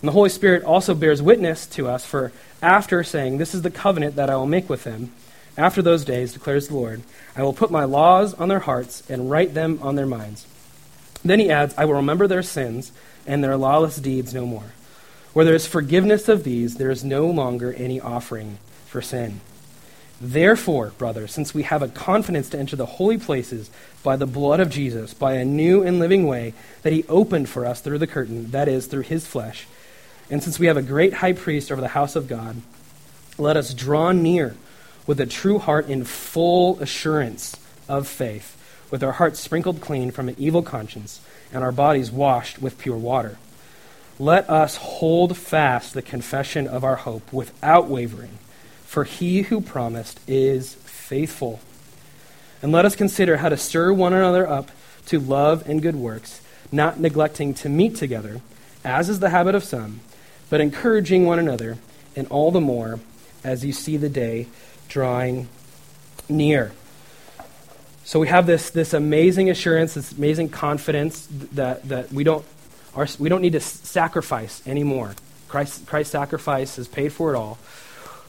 And 0.00 0.08
the 0.08 0.12
Holy 0.12 0.30
Spirit 0.30 0.64
also 0.64 0.94
bears 0.94 1.22
witness 1.22 1.66
to 1.68 1.88
us, 1.88 2.04
for 2.04 2.32
after 2.62 3.02
saying, 3.02 3.38
This 3.38 3.54
is 3.54 3.62
the 3.62 3.70
covenant 3.70 4.16
that 4.16 4.30
I 4.30 4.36
will 4.36 4.46
make 4.46 4.68
with 4.68 4.84
them 4.84 5.12
after 5.58 5.82
those 5.82 6.04
days, 6.04 6.32
declares 6.32 6.68
the 6.68 6.74
Lord, 6.74 7.02
I 7.34 7.42
will 7.42 7.52
put 7.52 7.72
my 7.72 7.82
laws 7.82 8.32
on 8.32 8.48
their 8.48 8.60
hearts 8.60 9.02
and 9.10 9.28
write 9.28 9.54
them 9.54 9.80
on 9.82 9.96
their 9.96 10.06
minds. 10.06 10.46
Then 11.24 11.40
he 11.40 11.50
adds, 11.50 11.74
I 11.76 11.84
will 11.84 11.94
remember 11.94 12.28
their 12.28 12.44
sins 12.44 12.92
and 13.26 13.42
their 13.42 13.56
lawless 13.56 13.96
deeds 13.96 14.32
no 14.32 14.46
more. 14.46 14.62
Where 15.38 15.44
there 15.44 15.54
is 15.54 15.68
forgiveness 15.68 16.28
of 16.28 16.42
these, 16.42 16.78
there 16.78 16.90
is 16.90 17.04
no 17.04 17.28
longer 17.28 17.72
any 17.72 18.00
offering 18.00 18.58
for 18.86 19.00
sin. 19.00 19.40
Therefore, 20.20 20.92
brothers, 20.98 21.30
since 21.30 21.54
we 21.54 21.62
have 21.62 21.80
a 21.80 21.86
confidence 21.86 22.48
to 22.48 22.58
enter 22.58 22.74
the 22.74 22.86
holy 22.86 23.18
places 23.18 23.70
by 24.02 24.16
the 24.16 24.26
blood 24.26 24.58
of 24.58 24.68
Jesus, 24.68 25.14
by 25.14 25.34
a 25.34 25.44
new 25.44 25.84
and 25.84 26.00
living 26.00 26.26
way 26.26 26.54
that 26.82 26.92
he 26.92 27.04
opened 27.04 27.48
for 27.48 27.64
us 27.64 27.80
through 27.80 27.98
the 27.98 28.08
curtain, 28.08 28.50
that 28.50 28.66
is, 28.66 28.88
through 28.88 29.02
his 29.02 29.28
flesh, 29.28 29.68
and 30.28 30.42
since 30.42 30.58
we 30.58 30.66
have 30.66 30.76
a 30.76 30.82
great 30.82 31.14
high 31.14 31.34
priest 31.34 31.70
over 31.70 31.80
the 31.80 31.86
house 31.86 32.16
of 32.16 32.26
God, 32.26 32.56
let 33.38 33.56
us 33.56 33.72
draw 33.72 34.10
near 34.10 34.56
with 35.06 35.20
a 35.20 35.26
true 35.26 35.60
heart 35.60 35.88
in 35.88 36.02
full 36.02 36.80
assurance 36.80 37.54
of 37.88 38.08
faith, 38.08 38.56
with 38.90 39.04
our 39.04 39.12
hearts 39.12 39.38
sprinkled 39.38 39.80
clean 39.80 40.10
from 40.10 40.28
an 40.28 40.34
evil 40.36 40.62
conscience 40.62 41.20
and 41.52 41.62
our 41.62 41.70
bodies 41.70 42.10
washed 42.10 42.60
with 42.60 42.76
pure 42.76 42.96
water. 42.96 43.38
Let 44.20 44.50
us 44.50 44.76
hold 44.76 45.36
fast 45.36 45.94
the 45.94 46.02
confession 46.02 46.66
of 46.66 46.82
our 46.82 46.96
hope 46.96 47.32
without 47.32 47.86
wavering, 47.86 48.38
for 48.84 49.04
he 49.04 49.42
who 49.42 49.60
promised 49.60 50.18
is 50.26 50.74
faithful. 50.74 51.60
And 52.60 52.72
let 52.72 52.84
us 52.84 52.96
consider 52.96 53.36
how 53.36 53.48
to 53.48 53.56
stir 53.56 53.92
one 53.92 54.12
another 54.12 54.48
up 54.48 54.70
to 55.06 55.20
love 55.20 55.68
and 55.68 55.80
good 55.80 55.94
works, 55.94 56.40
not 56.72 56.98
neglecting 56.98 57.54
to 57.54 57.68
meet 57.68 57.94
together, 57.94 58.40
as 58.84 59.08
is 59.08 59.20
the 59.20 59.30
habit 59.30 59.54
of 59.54 59.62
some, 59.62 60.00
but 60.50 60.60
encouraging 60.60 61.24
one 61.24 61.38
another, 61.38 61.78
and 62.16 62.26
all 62.28 62.50
the 62.50 62.60
more 62.60 62.98
as 63.44 63.64
you 63.64 63.72
see 63.72 63.96
the 63.96 64.08
day 64.08 64.48
drawing 64.88 65.48
near. 66.28 66.72
So 68.04 68.18
we 68.18 68.28
have 68.28 68.46
this, 68.46 68.70
this 68.70 68.94
amazing 68.94 69.48
assurance, 69.50 69.94
this 69.94 70.12
amazing 70.12 70.48
confidence 70.48 71.28
that, 71.52 71.86
that 71.88 72.12
we, 72.12 72.24
don't, 72.24 72.44
our, 72.98 73.06
we 73.18 73.28
don't 73.28 73.42
need 73.42 73.52
to 73.52 73.60
sacrifice 73.60 74.66
anymore. 74.66 75.14
Christ, 75.48 75.86
Christ's 75.86 76.12
sacrifice 76.12 76.76
has 76.76 76.88
paid 76.88 77.12
for 77.12 77.32
it 77.32 77.36
all. 77.36 77.58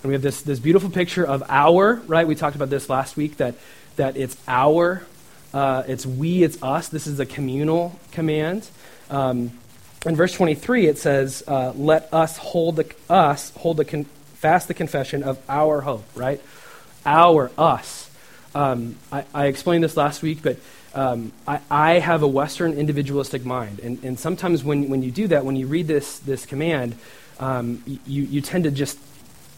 And 0.03 0.09
we 0.09 0.13
have 0.13 0.21
this, 0.21 0.41
this 0.41 0.59
beautiful 0.59 0.89
picture 0.89 1.25
of 1.25 1.43
our, 1.49 1.95
right? 2.07 2.27
We 2.27 2.35
talked 2.35 2.55
about 2.55 2.69
this 2.69 2.89
last 2.89 3.17
week, 3.17 3.37
that, 3.37 3.55
that 3.97 4.15
it's 4.15 4.37
our, 4.47 5.05
uh, 5.53 5.83
it's 5.87 6.05
we, 6.05 6.43
it's 6.43 6.61
us. 6.63 6.87
This 6.87 7.07
is 7.07 7.19
a 7.19 7.25
communal 7.25 7.99
command. 8.11 8.69
Um, 9.09 9.51
in 10.05 10.15
verse 10.15 10.33
23, 10.33 10.87
it 10.87 10.97
says, 10.97 11.43
uh, 11.47 11.73
let 11.75 12.13
us 12.13 12.37
hold 12.37 12.77
the, 12.77 12.93
us 13.09 13.51
hold 13.57 13.77
the, 13.77 13.85
con- 13.85 14.05
fast 14.35 14.67
the 14.69 14.73
confession 14.73 15.23
of 15.23 15.39
our 15.49 15.81
hope, 15.81 16.05
right? 16.15 16.41
Our, 17.05 17.51
us. 17.57 18.08
Um, 18.55 18.95
I, 19.11 19.25
I, 19.33 19.45
explained 19.45 19.83
this 19.83 19.95
last 19.95 20.23
week, 20.23 20.39
but 20.41 20.57
um, 20.95 21.31
I, 21.47 21.59
I, 21.69 21.91
have 21.99 22.23
a 22.23 22.27
Western 22.27 22.73
individualistic 22.73 23.45
mind. 23.45 23.79
And, 23.79 24.03
and 24.03 24.19
sometimes 24.19 24.63
when, 24.63 24.89
when 24.89 25.03
you 25.03 25.11
do 25.11 25.27
that, 25.27 25.45
when 25.45 25.55
you 25.55 25.67
read 25.67 25.87
this, 25.87 26.17
this 26.19 26.47
command, 26.47 26.95
um, 27.39 27.83
you, 28.07 28.23
you 28.23 28.41
tend 28.41 28.63
to 28.63 28.71
just 28.71 28.97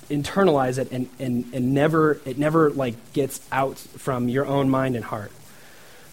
internalize 0.10 0.78
it 0.78 0.92
and, 0.92 1.10
and, 1.20 1.46
and 1.54 1.74
never, 1.74 2.20
it 2.26 2.38
never 2.38 2.70
like 2.70 3.14
gets 3.14 3.40
out 3.52 3.78
from 3.78 4.28
your 4.28 4.46
own 4.46 4.70
mind 4.70 4.98
and 4.98 5.06
heart, 5.06 5.32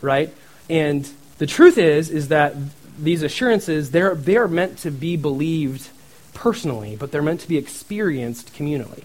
right? 0.01 0.33
And 0.71 1.09
the 1.39 1.47
truth 1.47 1.79
is, 1.79 2.11
is 2.11 2.29
that 2.29 2.55
these 2.99 3.23
assurances, 3.23 3.91
they're, 3.91 4.15
they're 4.15 4.49
meant 4.49 4.79
to 4.79 4.91
be 4.91 5.17
believed 5.17 5.89
personally, 6.33 6.95
but 6.95 7.11
they're 7.11 7.23
meant 7.23 7.41
to 7.41 7.49
be 7.49 7.59
experienced 7.59 8.55
communally. 8.55 9.03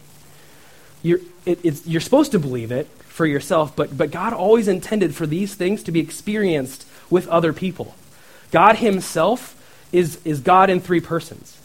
You're, 1.02 1.20
it, 1.46 1.86
you're 1.86 2.02
supposed 2.02 2.32
to 2.32 2.40
believe 2.40 2.72
it 2.72 2.88
for 3.14 3.28
yourself, 3.28 3.76
but, 3.76 3.96
but 3.96 4.10
God 4.10 4.34
always 4.34 4.68
intended 4.68 5.14
for 5.14 5.28
these 5.28 5.54
things 5.54 5.84
to 5.84 5.92
be 5.92 6.00
experienced 6.00 6.88
with 7.12 7.28
other 7.28 7.54
people. 7.54 7.94
God 8.50 8.78
Himself 8.78 9.56
is, 9.92 10.20
is 10.26 10.40
God 10.40 10.72
in 10.72 10.80
three 10.80 11.00
persons. 11.00 11.56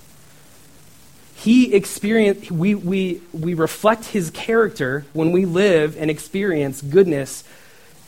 he 1.34 1.72
experience 1.72 2.50
we, 2.50 2.74
we, 2.74 3.22
we 3.32 3.54
reflect 3.54 4.04
his 4.06 4.30
character 4.30 5.06
when 5.14 5.32
we 5.32 5.46
live 5.46 5.96
and 5.96 6.10
experience 6.10 6.82
goodness 6.82 7.44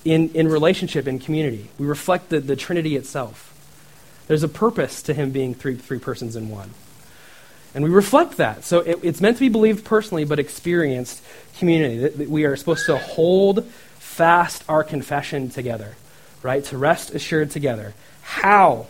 in, 0.04 0.28
in 0.30 0.46
relationship 0.48 1.06
and 1.06 1.20
community. 1.20 1.70
We 1.78 1.86
reflect 1.86 2.28
the, 2.28 2.40
the 2.40 2.56
Trinity 2.56 2.96
itself. 2.96 3.46
There's 4.26 4.42
a 4.42 4.48
purpose 4.48 5.02
to 5.04 5.14
him 5.14 5.30
being 5.30 5.54
three, 5.54 5.76
three 5.76 5.98
persons 5.98 6.36
in 6.36 6.50
one. 6.50 6.70
And 7.74 7.84
we 7.84 7.90
reflect 7.90 8.38
that. 8.38 8.64
So 8.64 8.80
it, 8.80 8.98
it's 9.02 9.20
meant 9.20 9.36
to 9.36 9.40
be 9.40 9.48
believed 9.48 9.84
personally, 9.84 10.24
but 10.24 10.38
experienced 10.38 11.22
community. 11.58 11.98
That, 11.98 12.18
that 12.18 12.28
we 12.28 12.44
are 12.44 12.56
supposed 12.56 12.86
to 12.86 12.98
hold 12.98 13.64
fast 13.98 14.64
our 14.68 14.82
confession 14.82 15.50
together, 15.50 15.96
right? 16.42 16.64
To 16.64 16.78
rest 16.78 17.14
assured 17.14 17.50
together. 17.50 17.94
How? 18.22 18.86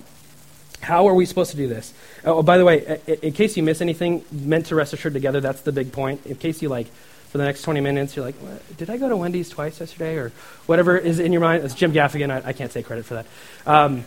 How 0.81 1.09
are 1.09 1.15
we 1.15 1.27
supposed 1.27 1.51
to 1.51 1.57
do 1.57 1.69
this? 1.69 1.93
Oh, 2.25 2.39
oh 2.39 2.43
by 2.43 2.57
the 2.59 2.65
way, 2.65 3.01
in 3.23 3.33
case 3.33 3.57
you 3.57 3.63
miss 3.63 3.81
anything, 3.81 4.25
meant 4.33 4.67
to 4.67 4.75
rest 4.75 4.93
assured 4.93 5.13
together, 5.13 5.41
that's 5.41 5.61
the 5.61 5.73
big 5.73 5.93
point. 5.93 6.25
In 6.27 6.37
case 6.37 6.63
you 6.63 6.69
like, 6.69 6.87
for 7.31 7.39
the 7.39 7.45
next 7.45 7.63
20 7.63 7.81
minutes, 7.81 8.17
you're 8.17 8.25
like, 8.25 8.35
did 8.77 8.91
I 8.91 8.97
go 8.97 9.09
to 9.09 9.17
Wendy's 9.17 9.49
twice 9.49 9.79
yesterday? 9.79 10.17
Or 10.17 10.33
whatever 10.67 10.99
is 10.99 11.21
in 11.21 11.33
your 11.33 11.41
mind. 11.41 11.63
It's 11.63 11.75
Jim 11.75 11.93
Gaffigan. 11.93 12.29
I, 12.29 12.49
I 12.49 12.53
can't 12.53 12.73
take 12.73 12.87
credit 12.87 13.05
for 13.05 13.15
that. 13.15 13.27
Um, 13.67 14.05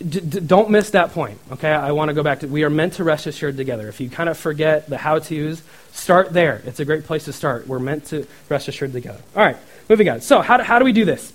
d- 0.00 0.18
d- 0.18 0.40
don't 0.40 0.68
miss 0.70 0.90
that 0.90 1.12
point, 1.12 1.38
okay? 1.52 1.70
I 1.70 1.92
want 1.92 2.08
to 2.08 2.12
go 2.12 2.24
back 2.24 2.40
to, 2.40 2.48
we 2.48 2.64
are 2.64 2.70
meant 2.70 2.94
to 2.94 3.04
rest 3.04 3.28
assured 3.28 3.56
together. 3.56 3.88
If 3.88 4.00
you 4.00 4.10
kind 4.10 4.28
of 4.28 4.36
forget 4.36 4.88
the 4.88 4.98
how-tos, 4.98 5.62
start 5.92 6.32
there. 6.32 6.60
It's 6.66 6.80
a 6.80 6.84
great 6.84 7.04
place 7.04 7.26
to 7.26 7.32
start. 7.32 7.68
We're 7.68 7.78
meant 7.78 8.06
to 8.06 8.26
rest 8.48 8.66
assured 8.66 8.92
together. 8.92 9.20
All 9.36 9.44
right, 9.44 9.56
moving 9.88 10.08
on. 10.08 10.20
So 10.20 10.40
how 10.40 10.56
do, 10.56 10.64
how 10.64 10.80
do 10.80 10.84
we 10.84 10.92
do 10.92 11.04
this? 11.04 11.32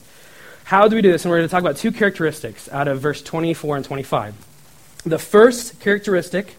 How 0.66 0.90
do 0.90 0.98
we 0.98 1.02
do 1.02 1.14
this? 1.14 1.24
And 1.24 1.32
we're 1.32 1.38
going 1.38 1.48
to 1.48 1.52
talk 1.52 1.62
about 1.62 1.78
two 1.78 1.94
characteristics 1.94 2.68
out 2.74 2.90
of 2.90 3.00
verse 3.00 3.22
24 3.22 3.78
and 3.78 3.86
25. 3.86 4.36
The 5.06 5.20
first 5.20 5.80
characteristic 5.80 6.56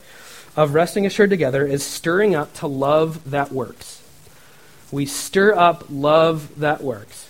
of 0.56 0.72
resting 0.72 1.04
assured 1.04 1.28
together 1.28 1.66
is 1.66 1.84
stirring 1.84 2.34
up 2.34 2.54
to 2.54 2.66
love 2.66 3.30
that 3.30 3.52
works. 3.52 4.02
We 4.90 5.07
stir 5.07 5.55
up 5.55 5.85
love 5.90 6.61
that 6.61 6.83
works. 6.83 7.28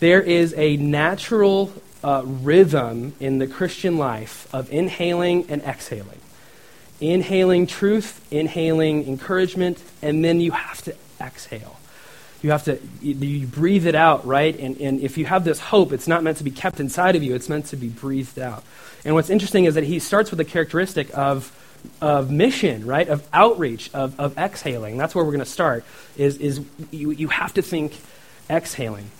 There 0.00 0.22
is 0.22 0.54
a 0.56 0.76
natural 0.76 1.72
uh, 2.02 2.22
rhythm 2.24 3.14
in 3.20 3.38
the 3.38 3.46
Christian 3.46 3.98
life 3.98 4.52
of 4.52 4.70
inhaling 4.72 5.46
and 5.48 5.62
exhaling. 5.62 6.20
Inhaling 7.00 7.66
truth, 7.66 8.24
inhaling 8.30 9.06
encouragement, 9.06 9.82
and 10.02 10.24
then 10.24 10.40
you 10.40 10.52
have 10.52 10.82
to 10.82 10.94
exhale. 11.20 11.78
You 12.42 12.52
have 12.52 12.64
to 12.64 12.78
you, 13.02 13.46
breathe 13.46 13.86
it 13.86 13.96
out, 13.96 14.24
right? 14.24 14.56
And, 14.58 14.80
and 14.80 15.00
if 15.00 15.18
you 15.18 15.26
have 15.26 15.44
this 15.44 15.58
hope, 15.58 15.92
it's 15.92 16.06
not 16.06 16.22
meant 16.22 16.38
to 16.38 16.44
be 16.44 16.52
kept 16.52 16.78
inside 16.78 17.16
of 17.16 17.22
you, 17.22 17.34
it's 17.34 17.48
meant 17.48 17.66
to 17.66 17.76
be 17.76 17.88
breathed 17.88 18.38
out. 18.38 18.62
And 19.04 19.14
what's 19.14 19.30
interesting 19.30 19.64
is 19.64 19.74
that 19.74 19.84
he 19.84 19.98
starts 19.98 20.30
with 20.30 20.38
a 20.38 20.44
characteristic 20.44 21.16
of, 21.16 21.52
of 22.00 22.30
mission, 22.30 22.86
right? 22.86 23.08
Of 23.08 23.26
outreach, 23.32 23.90
of, 23.94 24.18
of 24.20 24.36
exhaling. 24.38 24.96
That's 24.96 25.14
where 25.14 25.24
we're 25.24 25.32
going 25.32 25.44
to 25.44 25.50
start, 25.50 25.84
is, 26.16 26.36
is 26.38 26.60
you, 26.90 27.10
you 27.10 27.28
have 27.28 27.54
to 27.54 27.62
think 27.62 27.96
exhaling. 28.48 29.10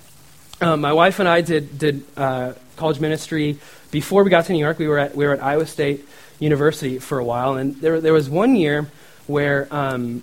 Um, 0.60 0.80
my 0.80 0.92
wife 0.92 1.20
and 1.20 1.28
I 1.28 1.40
did, 1.40 1.78
did 1.78 2.02
uh, 2.16 2.52
college 2.76 3.00
ministry. 3.00 3.58
Before 3.90 4.24
we 4.24 4.30
got 4.30 4.46
to 4.46 4.52
New 4.52 4.58
York, 4.58 4.78
we 4.78 4.88
were 4.88 4.98
at, 4.98 5.14
we 5.14 5.26
were 5.26 5.32
at 5.32 5.42
Iowa 5.42 5.66
State 5.66 6.06
University 6.38 6.98
for 6.98 7.18
a 7.18 7.24
while. 7.24 7.54
And 7.54 7.76
there, 7.76 8.00
there 8.00 8.12
was 8.12 8.28
one 8.28 8.56
year 8.56 8.88
where 9.26 9.68
um, 9.70 10.22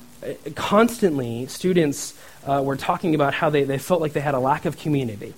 constantly 0.56 1.46
students 1.48 2.14
uh, 2.46 2.62
were 2.64 2.76
talking 2.76 3.16
about 3.16 3.34
how 3.34 3.50
they, 3.50 3.64
they 3.64 3.78
felt 3.78 4.02
like 4.02 4.14
they 4.14 4.20
had 4.22 4.34
a 4.34 4.40
lack 4.40 4.66
of 4.66 4.78
community. 4.78 5.34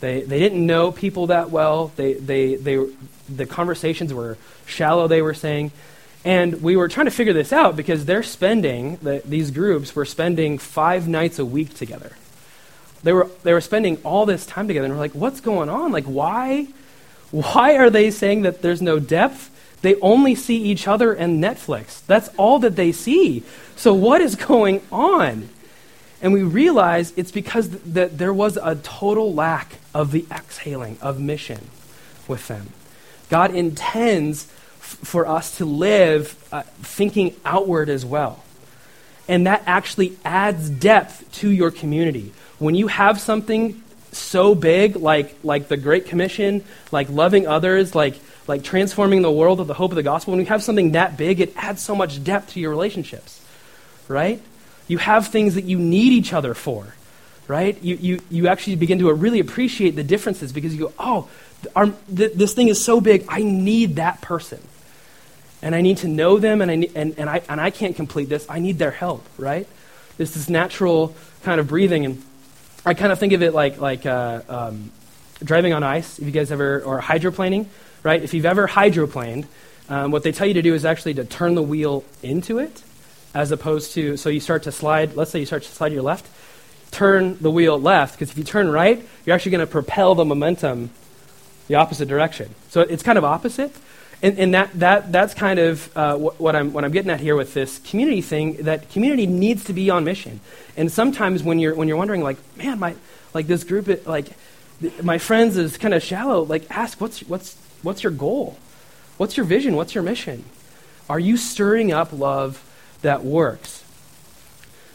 They, 0.00 0.22
they 0.22 0.38
didn't 0.38 0.64
know 0.64 0.92
people 0.92 1.26
that 1.28 1.50
well. 1.50 1.92
They, 1.96 2.14
they, 2.14 2.54
they, 2.54 2.86
the 3.28 3.46
conversations 3.46 4.14
were 4.14 4.38
shallow, 4.66 5.08
they 5.08 5.22
were 5.22 5.34
saying. 5.34 5.72
And 6.24 6.62
we 6.62 6.76
were 6.76 6.88
trying 6.88 7.06
to 7.06 7.12
figure 7.12 7.32
this 7.32 7.52
out 7.52 7.76
because 7.76 8.04
they're 8.04 8.22
spending, 8.22 8.96
the, 8.96 9.22
these 9.24 9.50
groups 9.50 9.94
were 9.94 10.04
spending 10.04 10.58
five 10.58 11.08
nights 11.08 11.38
a 11.38 11.44
week 11.44 11.74
together. 11.74 12.12
They 13.02 13.12
were, 13.12 13.30
they 13.44 13.52
were 13.52 13.60
spending 13.60 13.98
all 14.04 14.26
this 14.26 14.44
time 14.44 14.66
together, 14.66 14.86
and 14.86 14.94
we're 14.94 15.00
like, 15.00 15.12
what's 15.12 15.40
going 15.40 15.68
on? 15.68 15.92
Like, 15.92 16.04
why, 16.04 16.66
why 17.30 17.76
are 17.76 17.90
they 17.90 18.10
saying 18.10 18.42
that 18.42 18.62
there's 18.62 18.82
no 18.82 18.98
depth? 18.98 19.50
They 19.82 19.94
only 20.00 20.34
see 20.34 20.56
each 20.56 20.88
other 20.88 21.12
and 21.12 21.42
Netflix. 21.42 22.04
That's 22.06 22.28
all 22.36 22.58
that 22.60 22.74
they 22.74 22.90
see. 22.90 23.44
So, 23.76 23.94
what 23.94 24.20
is 24.20 24.34
going 24.34 24.82
on? 24.90 25.48
And 26.20 26.32
we 26.32 26.42
realize 26.42 27.12
it's 27.16 27.30
because 27.30 27.68
th- 27.68 27.82
that 27.86 28.18
there 28.18 28.34
was 28.34 28.56
a 28.56 28.74
total 28.74 29.32
lack 29.32 29.76
of 29.94 30.10
the 30.10 30.26
exhaling 30.32 30.98
of 31.00 31.20
mission 31.20 31.68
with 32.26 32.48
them. 32.48 32.70
God 33.30 33.54
intends 33.54 34.52
for 34.94 35.26
us 35.26 35.58
to 35.58 35.64
live 35.64 36.34
uh, 36.52 36.62
thinking 36.82 37.34
outward 37.44 37.88
as 37.88 38.04
well. 38.04 38.42
And 39.28 39.46
that 39.46 39.62
actually 39.66 40.16
adds 40.24 40.70
depth 40.70 41.30
to 41.40 41.50
your 41.50 41.70
community. 41.70 42.32
When 42.58 42.74
you 42.74 42.86
have 42.88 43.20
something 43.20 43.82
so 44.12 44.54
big, 44.54 44.96
like, 44.96 45.36
like 45.44 45.68
the 45.68 45.76
Great 45.76 46.06
Commission, 46.06 46.64
like 46.90 47.10
loving 47.10 47.46
others, 47.46 47.94
like, 47.94 48.14
like 48.46 48.64
transforming 48.64 49.20
the 49.20 49.30
world 49.30 49.58
with 49.58 49.68
the 49.68 49.74
hope 49.74 49.92
of 49.92 49.96
the 49.96 50.02
gospel, 50.02 50.32
when 50.32 50.40
you 50.40 50.46
have 50.46 50.62
something 50.62 50.92
that 50.92 51.18
big, 51.18 51.40
it 51.40 51.52
adds 51.56 51.82
so 51.82 51.94
much 51.94 52.24
depth 52.24 52.54
to 52.54 52.60
your 52.60 52.70
relationships, 52.70 53.44
right? 54.08 54.40
You 54.88 54.96
have 54.96 55.28
things 55.28 55.54
that 55.56 55.64
you 55.64 55.78
need 55.78 56.12
each 56.14 56.32
other 56.32 56.54
for, 56.54 56.94
right? 57.46 57.80
You, 57.82 57.96
you, 57.96 58.20
you 58.30 58.48
actually 58.48 58.76
begin 58.76 58.98
to 59.00 59.12
really 59.12 59.40
appreciate 59.40 59.90
the 59.94 60.02
differences 60.04 60.52
because 60.52 60.74
you 60.74 60.86
go, 60.86 60.92
oh, 60.98 61.28
our, 61.76 61.92
th- 62.14 62.32
this 62.32 62.54
thing 62.54 62.68
is 62.68 62.82
so 62.82 63.02
big, 63.02 63.26
I 63.28 63.42
need 63.42 63.96
that 63.96 64.22
person. 64.22 64.60
And 65.60 65.74
I 65.74 65.80
need 65.80 65.98
to 65.98 66.08
know 66.08 66.38
them, 66.38 66.60
and 66.62 66.70
I, 66.70 66.76
need, 66.76 66.92
and, 66.94 67.18
and, 67.18 67.28
I, 67.28 67.42
and 67.48 67.60
I 67.60 67.70
can't 67.70 67.96
complete 67.96 68.28
this. 68.28 68.46
I 68.48 68.60
need 68.60 68.78
their 68.78 68.92
help, 68.92 69.24
right? 69.36 69.66
This 70.16 70.48
natural 70.48 71.14
kind 71.42 71.60
of 71.60 71.66
breathing. 71.66 72.04
And 72.04 72.22
I 72.86 72.94
kind 72.94 73.12
of 73.12 73.18
think 73.18 73.32
of 73.32 73.42
it 73.42 73.54
like, 73.54 73.80
like 73.80 74.06
uh, 74.06 74.42
um, 74.48 74.92
driving 75.42 75.72
on 75.72 75.82
ice, 75.82 76.18
if 76.18 76.24
you 76.24 76.30
guys 76.30 76.52
ever, 76.52 76.80
or 76.82 77.00
hydroplaning, 77.00 77.66
right? 78.02 78.22
If 78.22 78.34
you've 78.34 78.46
ever 78.46 78.68
hydroplaned, 78.68 79.46
um, 79.88 80.10
what 80.10 80.22
they 80.22 80.32
tell 80.32 80.46
you 80.46 80.54
to 80.54 80.62
do 80.62 80.74
is 80.74 80.84
actually 80.84 81.14
to 81.14 81.24
turn 81.24 81.54
the 81.54 81.62
wheel 81.62 82.04
into 82.22 82.58
it, 82.58 82.82
as 83.34 83.50
opposed 83.50 83.94
to, 83.94 84.16
so 84.16 84.28
you 84.28 84.40
start 84.40 84.64
to 84.64 84.72
slide, 84.72 85.14
let's 85.14 85.30
say 85.30 85.40
you 85.40 85.46
start 85.46 85.62
to 85.62 85.70
slide 85.70 85.90
to 85.90 85.94
your 85.94 86.02
left, 86.02 86.26
turn 86.90 87.36
the 87.40 87.50
wheel 87.50 87.80
left, 87.80 88.14
because 88.14 88.30
if 88.30 88.38
you 88.38 88.44
turn 88.44 88.70
right, 88.70 89.04
you're 89.24 89.34
actually 89.34 89.52
going 89.52 89.66
to 89.66 89.70
propel 89.70 90.14
the 90.14 90.24
momentum 90.24 90.90
the 91.68 91.74
opposite 91.74 92.08
direction. 92.08 92.54
So 92.70 92.80
it's 92.80 93.02
kind 93.02 93.18
of 93.18 93.24
opposite. 93.24 93.72
And, 94.20 94.38
and 94.38 94.54
that, 94.54 94.72
that, 94.80 95.12
that's 95.12 95.32
kind 95.32 95.60
of 95.60 95.96
uh, 95.96 96.16
what, 96.16 96.40
what, 96.40 96.56
I'm, 96.56 96.72
what 96.72 96.84
I'm 96.84 96.90
getting 96.90 97.10
at 97.10 97.20
here 97.20 97.36
with 97.36 97.54
this 97.54 97.78
community 97.78 98.20
thing, 98.20 98.64
that 98.64 98.90
community 98.90 99.26
needs 99.26 99.64
to 99.64 99.72
be 99.72 99.90
on 99.90 100.02
mission. 100.04 100.40
And 100.76 100.90
sometimes 100.90 101.44
when 101.44 101.60
you're, 101.60 101.74
when 101.74 101.86
you're 101.86 101.96
wondering, 101.96 102.22
like, 102.22 102.36
man, 102.56 102.80
my, 102.80 102.96
like 103.32 103.46
this 103.46 103.62
group, 103.62 103.88
it, 103.88 104.08
like, 104.08 104.26
th- 104.80 105.02
my 105.02 105.18
friends 105.18 105.56
is 105.56 105.78
kind 105.78 105.94
of 105.94 106.02
shallow, 106.02 106.42
like, 106.42 106.68
ask, 106.68 107.00
what's, 107.00 107.20
what's, 107.20 107.56
what's 107.82 108.02
your 108.02 108.10
goal? 108.10 108.58
What's 109.18 109.36
your 109.36 109.46
vision? 109.46 109.76
What's 109.76 109.94
your 109.94 110.02
mission? 110.02 110.44
Are 111.08 111.20
you 111.20 111.36
stirring 111.36 111.92
up 111.92 112.12
love 112.12 112.64
that 113.02 113.24
works? 113.24 113.84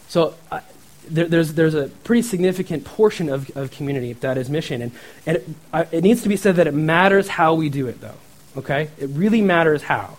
So 0.08 0.34
uh, 0.50 0.60
there, 1.08 1.28
there's, 1.28 1.54
there's 1.54 1.74
a 1.74 1.88
pretty 2.04 2.22
significant 2.22 2.84
portion 2.84 3.30
of, 3.30 3.50
of 3.56 3.70
community 3.70 4.12
that 4.12 4.36
is 4.36 4.50
mission. 4.50 4.82
And, 4.82 4.92
and 5.24 5.36
it, 5.38 5.48
it 5.92 6.04
needs 6.04 6.22
to 6.22 6.28
be 6.28 6.36
said 6.36 6.56
that 6.56 6.66
it 6.66 6.74
matters 6.74 7.28
how 7.28 7.54
we 7.54 7.70
do 7.70 7.86
it, 7.86 8.02
though. 8.02 8.16
Okay? 8.56 8.90
It 8.98 9.10
really 9.10 9.42
matters 9.42 9.82
how. 9.82 10.16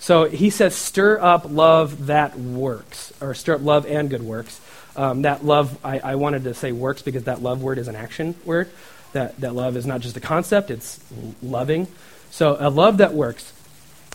So 0.00 0.24
he 0.24 0.50
says, 0.50 0.74
stir 0.74 1.18
up 1.18 1.46
love 1.48 2.06
that 2.06 2.38
works, 2.38 3.12
or 3.22 3.34
stir 3.34 3.54
up 3.54 3.62
love 3.62 3.86
and 3.86 4.10
good 4.10 4.22
works. 4.22 4.60
Um, 4.96 5.22
that 5.22 5.44
love, 5.44 5.78
I, 5.84 5.98
I, 5.98 6.14
wanted 6.16 6.44
to 6.44 6.54
say 6.54 6.70
works 6.70 7.02
because 7.02 7.24
that 7.24 7.42
love 7.42 7.62
word 7.62 7.78
is 7.78 7.88
an 7.88 7.96
action 7.96 8.34
word. 8.44 8.70
That, 9.12 9.40
that 9.40 9.54
love 9.54 9.76
is 9.76 9.86
not 9.86 10.02
just 10.02 10.16
a 10.16 10.20
concept, 10.20 10.70
it's 10.70 11.00
loving. 11.42 11.88
So 12.30 12.56
a 12.60 12.70
love 12.70 12.98
that 12.98 13.14
works. 13.14 13.52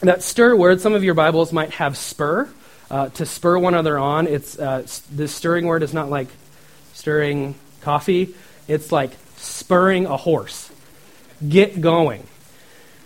That 0.02 0.24
stir 0.24 0.56
word, 0.56 0.80
some 0.80 0.94
of 0.94 1.04
your 1.04 1.16
Bibles 1.16 1.52
might 1.52 1.72
have 1.72 1.98
spur. 1.98 2.50
Uh, 2.92 3.08
to 3.10 3.26
spur 3.26 3.58
one 3.60 3.76
another 3.76 4.00
on. 4.00 4.26
It's 4.26 4.58
uh, 4.58 4.88
this 5.12 5.32
stirring 5.32 5.68
word 5.68 5.84
is 5.84 5.94
not 5.94 6.10
like 6.10 6.28
stirring 6.94 7.54
coffee. 7.82 8.34
It's 8.68 8.92
like 8.92 9.12
spurring 9.38 10.08
a 10.08 10.18
horse. 10.18 10.72
Get 11.48 11.82
going. 11.82 12.26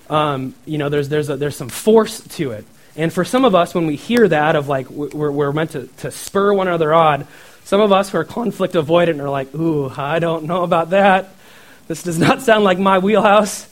Um, 0.09 0.53
you 0.65 0.77
know, 0.77 0.89
there's 0.89 1.09
there's 1.09 1.29
a, 1.29 1.37
there's 1.37 1.55
some 1.55 1.69
force 1.69 2.21
to 2.21 2.51
it. 2.51 2.65
And 2.95 3.11
for 3.11 3.25
some 3.25 3.43
of 3.45 3.55
us, 3.55 3.73
when 3.73 3.87
we 3.87 3.95
hear 3.95 4.27
that 4.27 4.55
of 4.55 4.67
like 4.67 4.89
we're, 4.89 5.31
we're 5.31 5.51
meant 5.51 5.71
to, 5.71 5.87
to 5.97 6.11
spur 6.11 6.53
one 6.53 6.67
another 6.67 6.93
on, 6.93 7.27
some 7.63 7.81
of 7.81 7.91
us 7.91 8.09
who 8.09 8.17
are 8.17 8.23
conflict 8.23 8.75
avoidant 8.75 9.19
are 9.19 9.29
like, 9.29 9.53
ooh, 9.55 9.89
I 9.89 10.19
don't 10.19 10.45
know 10.45 10.63
about 10.63 10.91
that. 10.91 11.29
This 11.87 12.03
does 12.03 12.19
not 12.19 12.41
sound 12.41 12.63
like 12.63 12.77
my 12.77 12.99
wheelhouse. 12.99 13.67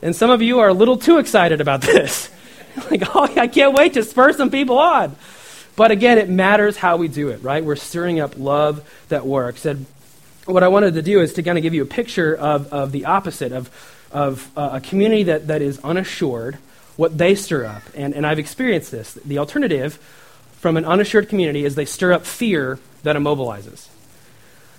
And 0.00 0.16
some 0.16 0.30
of 0.30 0.42
you 0.42 0.60
are 0.60 0.68
a 0.68 0.74
little 0.74 0.96
too 0.96 1.18
excited 1.18 1.60
about 1.60 1.80
this. 1.82 2.30
like, 2.90 3.02
oh, 3.14 3.28
I 3.36 3.48
can't 3.48 3.76
wait 3.76 3.94
to 3.94 4.02
spur 4.02 4.32
some 4.32 4.50
people 4.50 4.78
on. 4.78 5.16
But 5.74 5.90
again, 5.90 6.18
it 6.18 6.28
matters 6.28 6.76
how 6.76 6.96
we 6.96 7.08
do 7.08 7.28
it, 7.28 7.42
right? 7.42 7.64
We're 7.64 7.76
stirring 7.76 8.20
up 8.20 8.34
love 8.36 8.88
that 9.08 9.26
works. 9.26 9.64
And 9.64 9.86
what 10.44 10.62
I 10.62 10.68
wanted 10.68 10.94
to 10.94 11.02
do 11.02 11.20
is 11.20 11.34
to 11.34 11.42
kind 11.42 11.56
of 11.56 11.62
give 11.62 11.74
you 11.74 11.82
a 11.82 11.86
picture 11.86 12.34
of, 12.34 12.72
of 12.72 12.92
the 12.92 13.06
opposite, 13.06 13.52
of, 13.52 13.70
of 14.12 14.50
uh, 14.56 14.70
a 14.74 14.80
community 14.80 15.24
that, 15.24 15.46
that 15.48 15.62
is 15.62 15.78
unassured, 15.80 16.58
what 16.96 17.16
they 17.16 17.34
stir 17.34 17.64
up. 17.64 17.82
And, 17.94 18.14
and 18.14 18.26
I've 18.26 18.38
experienced 18.38 18.90
this. 18.90 19.14
The 19.14 19.38
alternative 19.38 19.94
from 20.58 20.76
an 20.76 20.84
unassured 20.84 21.28
community 21.28 21.64
is 21.64 21.74
they 21.74 21.84
stir 21.84 22.12
up 22.12 22.24
fear 22.24 22.78
that 23.02 23.16
immobilizes. 23.16 23.88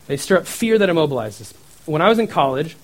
They 0.08 0.18
stir 0.18 0.38
up 0.38 0.48
fear 0.48 0.78
that 0.78 0.90
immobilizes. 0.90 1.54
When 1.86 2.02
I 2.02 2.10
was 2.10 2.20
in 2.20 2.28
college, 2.28 2.76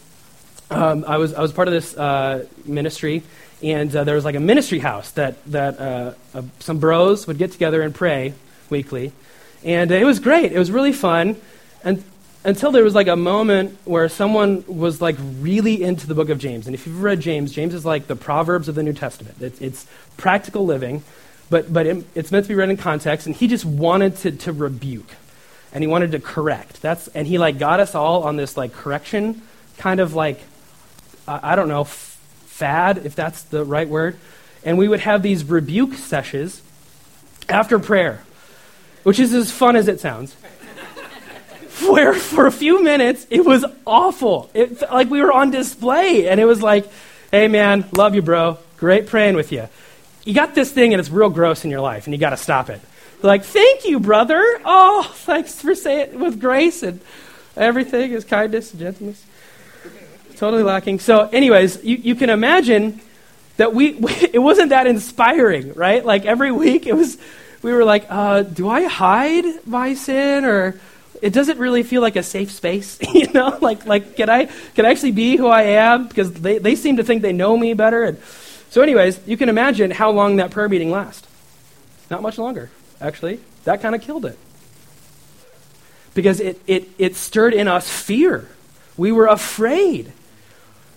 um, 0.69 1.05
I, 1.07 1.17
was, 1.17 1.33
I 1.33 1.41
was 1.41 1.51
part 1.51 1.67
of 1.67 1.73
this 1.73 1.97
uh, 1.97 2.45
ministry, 2.65 3.23
and 3.63 3.93
uh, 3.95 4.03
there 4.03 4.15
was 4.15 4.25
like 4.25 4.35
a 4.35 4.39
ministry 4.39 4.79
house 4.79 5.11
that, 5.11 5.43
that 5.51 5.79
uh, 5.79 6.13
uh 6.33 6.41
some 6.59 6.79
bros 6.79 7.27
would 7.27 7.37
get 7.37 7.51
together 7.51 7.81
and 7.81 7.93
pray 7.93 8.33
weekly. 8.69 9.11
And 9.63 9.91
it 9.91 10.05
was 10.05 10.19
great. 10.19 10.51
It 10.51 10.59
was 10.59 10.71
really 10.71 10.93
fun. 10.93 11.35
And 11.83 12.03
until 12.43 12.71
there 12.71 12.83
was 12.83 12.95
like 12.95 13.07
a 13.07 13.15
moment 13.15 13.77
where 13.85 14.07
someone 14.07 14.63
was 14.67 15.01
like 15.01 15.17
really 15.39 15.83
into 15.83 16.07
the 16.07 16.15
book 16.15 16.29
of 16.29 16.39
James. 16.39 16.67
And 16.67 16.73
if 16.73 16.87
you've 16.87 17.01
read 17.01 17.19
James, 17.19 17.51
James 17.51 17.73
is 17.73 17.85
like 17.85 18.07
the 18.07 18.15
Proverbs 18.15 18.69
of 18.69 18.75
the 18.75 18.83
New 18.83 18.93
Testament. 18.93 19.35
It's, 19.41 19.59
it's 19.59 19.85
practical 20.15 20.65
living, 20.65 21.03
but, 21.49 21.71
but 21.71 21.85
it, 21.85 22.05
it's 22.15 22.31
meant 22.31 22.45
to 22.45 22.49
be 22.49 22.55
read 22.55 22.69
in 22.69 22.77
context. 22.77 23.27
And 23.27 23.35
he 23.35 23.47
just 23.47 23.65
wanted 23.65 24.15
to, 24.17 24.31
to 24.31 24.53
rebuke 24.53 25.09
and 25.73 25.83
he 25.83 25.87
wanted 25.87 26.11
to 26.13 26.19
correct. 26.19 26.81
That's, 26.81 27.07
and 27.09 27.27
he 27.27 27.37
like 27.37 27.59
got 27.59 27.79
us 27.79 27.93
all 27.93 28.23
on 28.23 28.37
this 28.37 28.55
like 28.55 28.73
correction 28.73 29.41
kind 29.77 29.99
of 29.99 30.13
like, 30.13 30.39
I, 31.27 31.55
don't 31.55 31.67
know, 31.67 31.81
f- 31.81 32.17
fad, 32.47 33.05
if 33.05 33.15
that's 33.15 33.43
the 33.43 33.63
right 33.63 33.87
word. 33.87 34.17
And 34.63 34.77
we 34.77 34.87
would 34.87 35.01
have 35.01 35.21
these 35.21 35.43
rebuke 35.43 35.93
sessions 35.93 36.61
after 37.47 37.79
prayer, 37.79 38.23
which 39.03 39.19
is 39.19 39.33
as 39.33 39.51
fun 39.51 39.75
as 39.75 39.87
it 39.87 39.99
sounds 39.99 40.35
where 41.81 42.13
for 42.13 42.45
a 42.45 42.51
few 42.51 42.83
minutes 42.83 43.25
it 43.29 43.45
was 43.45 43.65
awful. 43.85 44.49
It, 44.53 44.77
felt 44.77 44.91
like 44.91 45.09
we 45.09 45.21
were 45.21 45.31
on 45.31 45.51
display, 45.51 46.27
and 46.27 46.39
it 46.39 46.45
was 46.45 46.61
like, 46.61 46.89
hey 47.31 47.47
man, 47.47 47.85
love 47.91 48.15
you, 48.15 48.21
bro. 48.21 48.57
Great 48.77 49.07
praying 49.07 49.35
with 49.35 49.51
you. 49.51 49.67
You 50.23 50.33
got 50.33 50.55
this 50.55 50.71
thing, 50.71 50.93
and 50.93 50.99
it's 50.99 51.09
real 51.09 51.29
gross 51.29 51.65
in 51.65 51.71
your 51.71 51.81
life, 51.81 52.05
and 52.05 52.13
you 52.13 52.19
got 52.19 52.31
to 52.31 52.37
stop 52.37 52.69
it. 52.69 52.81
Like, 53.21 53.43
thank 53.43 53.85
you, 53.85 53.99
brother. 53.99 54.41
Oh, 54.63 55.09
thanks 55.13 55.61
for 55.61 55.75
saying 55.75 56.13
it 56.13 56.19
with 56.19 56.39
grace 56.39 56.83
and 56.83 57.01
everything 57.57 58.11
is 58.11 58.23
kindness 58.23 58.71
and 58.71 58.79
gentleness. 58.79 59.25
Totally 60.37 60.63
lacking. 60.63 60.99
So, 60.99 61.27
anyways, 61.27 61.83
you, 61.83 61.97
you 61.97 62.15
can 62.15 62.29
imagine 62.29 63.01
that 63.57 63.73
we, 63.73 63.93
we, 63.95 64.13
it 64.33 64.39
wasn't 64.39 64.69
that 64.69 64.87
inspiring, 64.87 65.73
right? 65.73 66.05
Like 66.05 66.25
every 66.25 66.51
week, 66.51 66.87
it 66.87 66.95
was 66.95 67.17
we 67.61 67.73
were 67.73 67.83
like, 67.83 68.05
uh, 68.09 68.43
do 68.43 68.69
I 68.69 68.85
hide 68.85 69.67
my 69.67 69.93
sin 69.93 70.45
or 70.45 70.79
it 71.21 71.33
doesn't 71.33 71.57
really 71.57 71.83
feel 71.83 72.01
like 72.01 72.15
a 72.15 72.23
safe 72.23 72.51
space, 72.51 72.97
you 73.13 73.31
know? 73.31 73.57
Like, 73.61 73.85
like 73.85 74.15
can 74.15 74.29
I 74.29 74.45
can 74.45 74.85
I 74.85 74.91
actually 74.91 75.11
be 75.11 75.37
who 75.37 75.47
I 75.47 75.63
am? 75.63 76.07
Because 76.07 76.33
they, 76.33 76.57
they 76.57 76.75
seem 76.75 76.97
to 76.97 77.03
think 77.03 77.21
they 77.21 77.33
know 77.33 77.57
me 77.57 77.73
better. 77.73 78.03
And 78.03 78.17
so, 78.69 78.81
anyways, 78.81 79.19
you 79.25 79.35
can 79.37 79.49
imagine 79.49 79.91
how 79.91 80.11
long 80.11 80.37
that 80.37 80.51
prayer 80.51 80.69
meeting 80.69 80.91
lasts. 80.91 81.27
Not 82.09 82.21
much 82.21 82.37
longer, 82.37 82.69
actually. 83.01 83.39
That 83.63 83.81
kind 83.81 83.95
of 83.95 84.01
killed 84.01 84.25
it. 84.25 84.37
Because 86.13 86.39
it, 86.39 86.59
it, 86.67 86.89
it 86.97 87.15
stirred 87.15 87.53
in 87.53 87.67
us 87.67 87.89
fear. 87.89 88.47
We 88.97 89.11
were 89.11 89.27
afraid. 89.27 90.11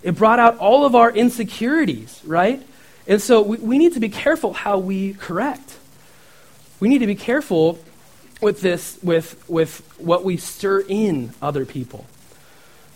It 0.02 0.16
brought 0.16 0.38
out 0.38 0.58
all 0.58 0.84
of 0.84 0.94
our 0.94 1.10
insecurities, 1.10 2.20
right? 2.24 2.62
And 3.06 3.20
so 3.20 3.42
we, 3.42 3.56
we 3.58 3.78
need 3.78 3.94
to 3.94 4.00
be 4.00 4.08
careful 4.08 4.52
how 4.52 4.78
we 4.78 5.14
correct. 5.14 5.78
We 6.80 6.88
need 6.88 6.98
to 6.98 7.06
be 7.06 7.14
careful 7.14 7.78
with 8.42 8.60
this, 8.60 8.98
with, 9.02 9.42
with 9.48 9.80
what 9.98 10.24
we 10.24 10.36
stir 10.36 10.80
in 10.80 11.32
other 11.40 11.64
people. 11.64 12.06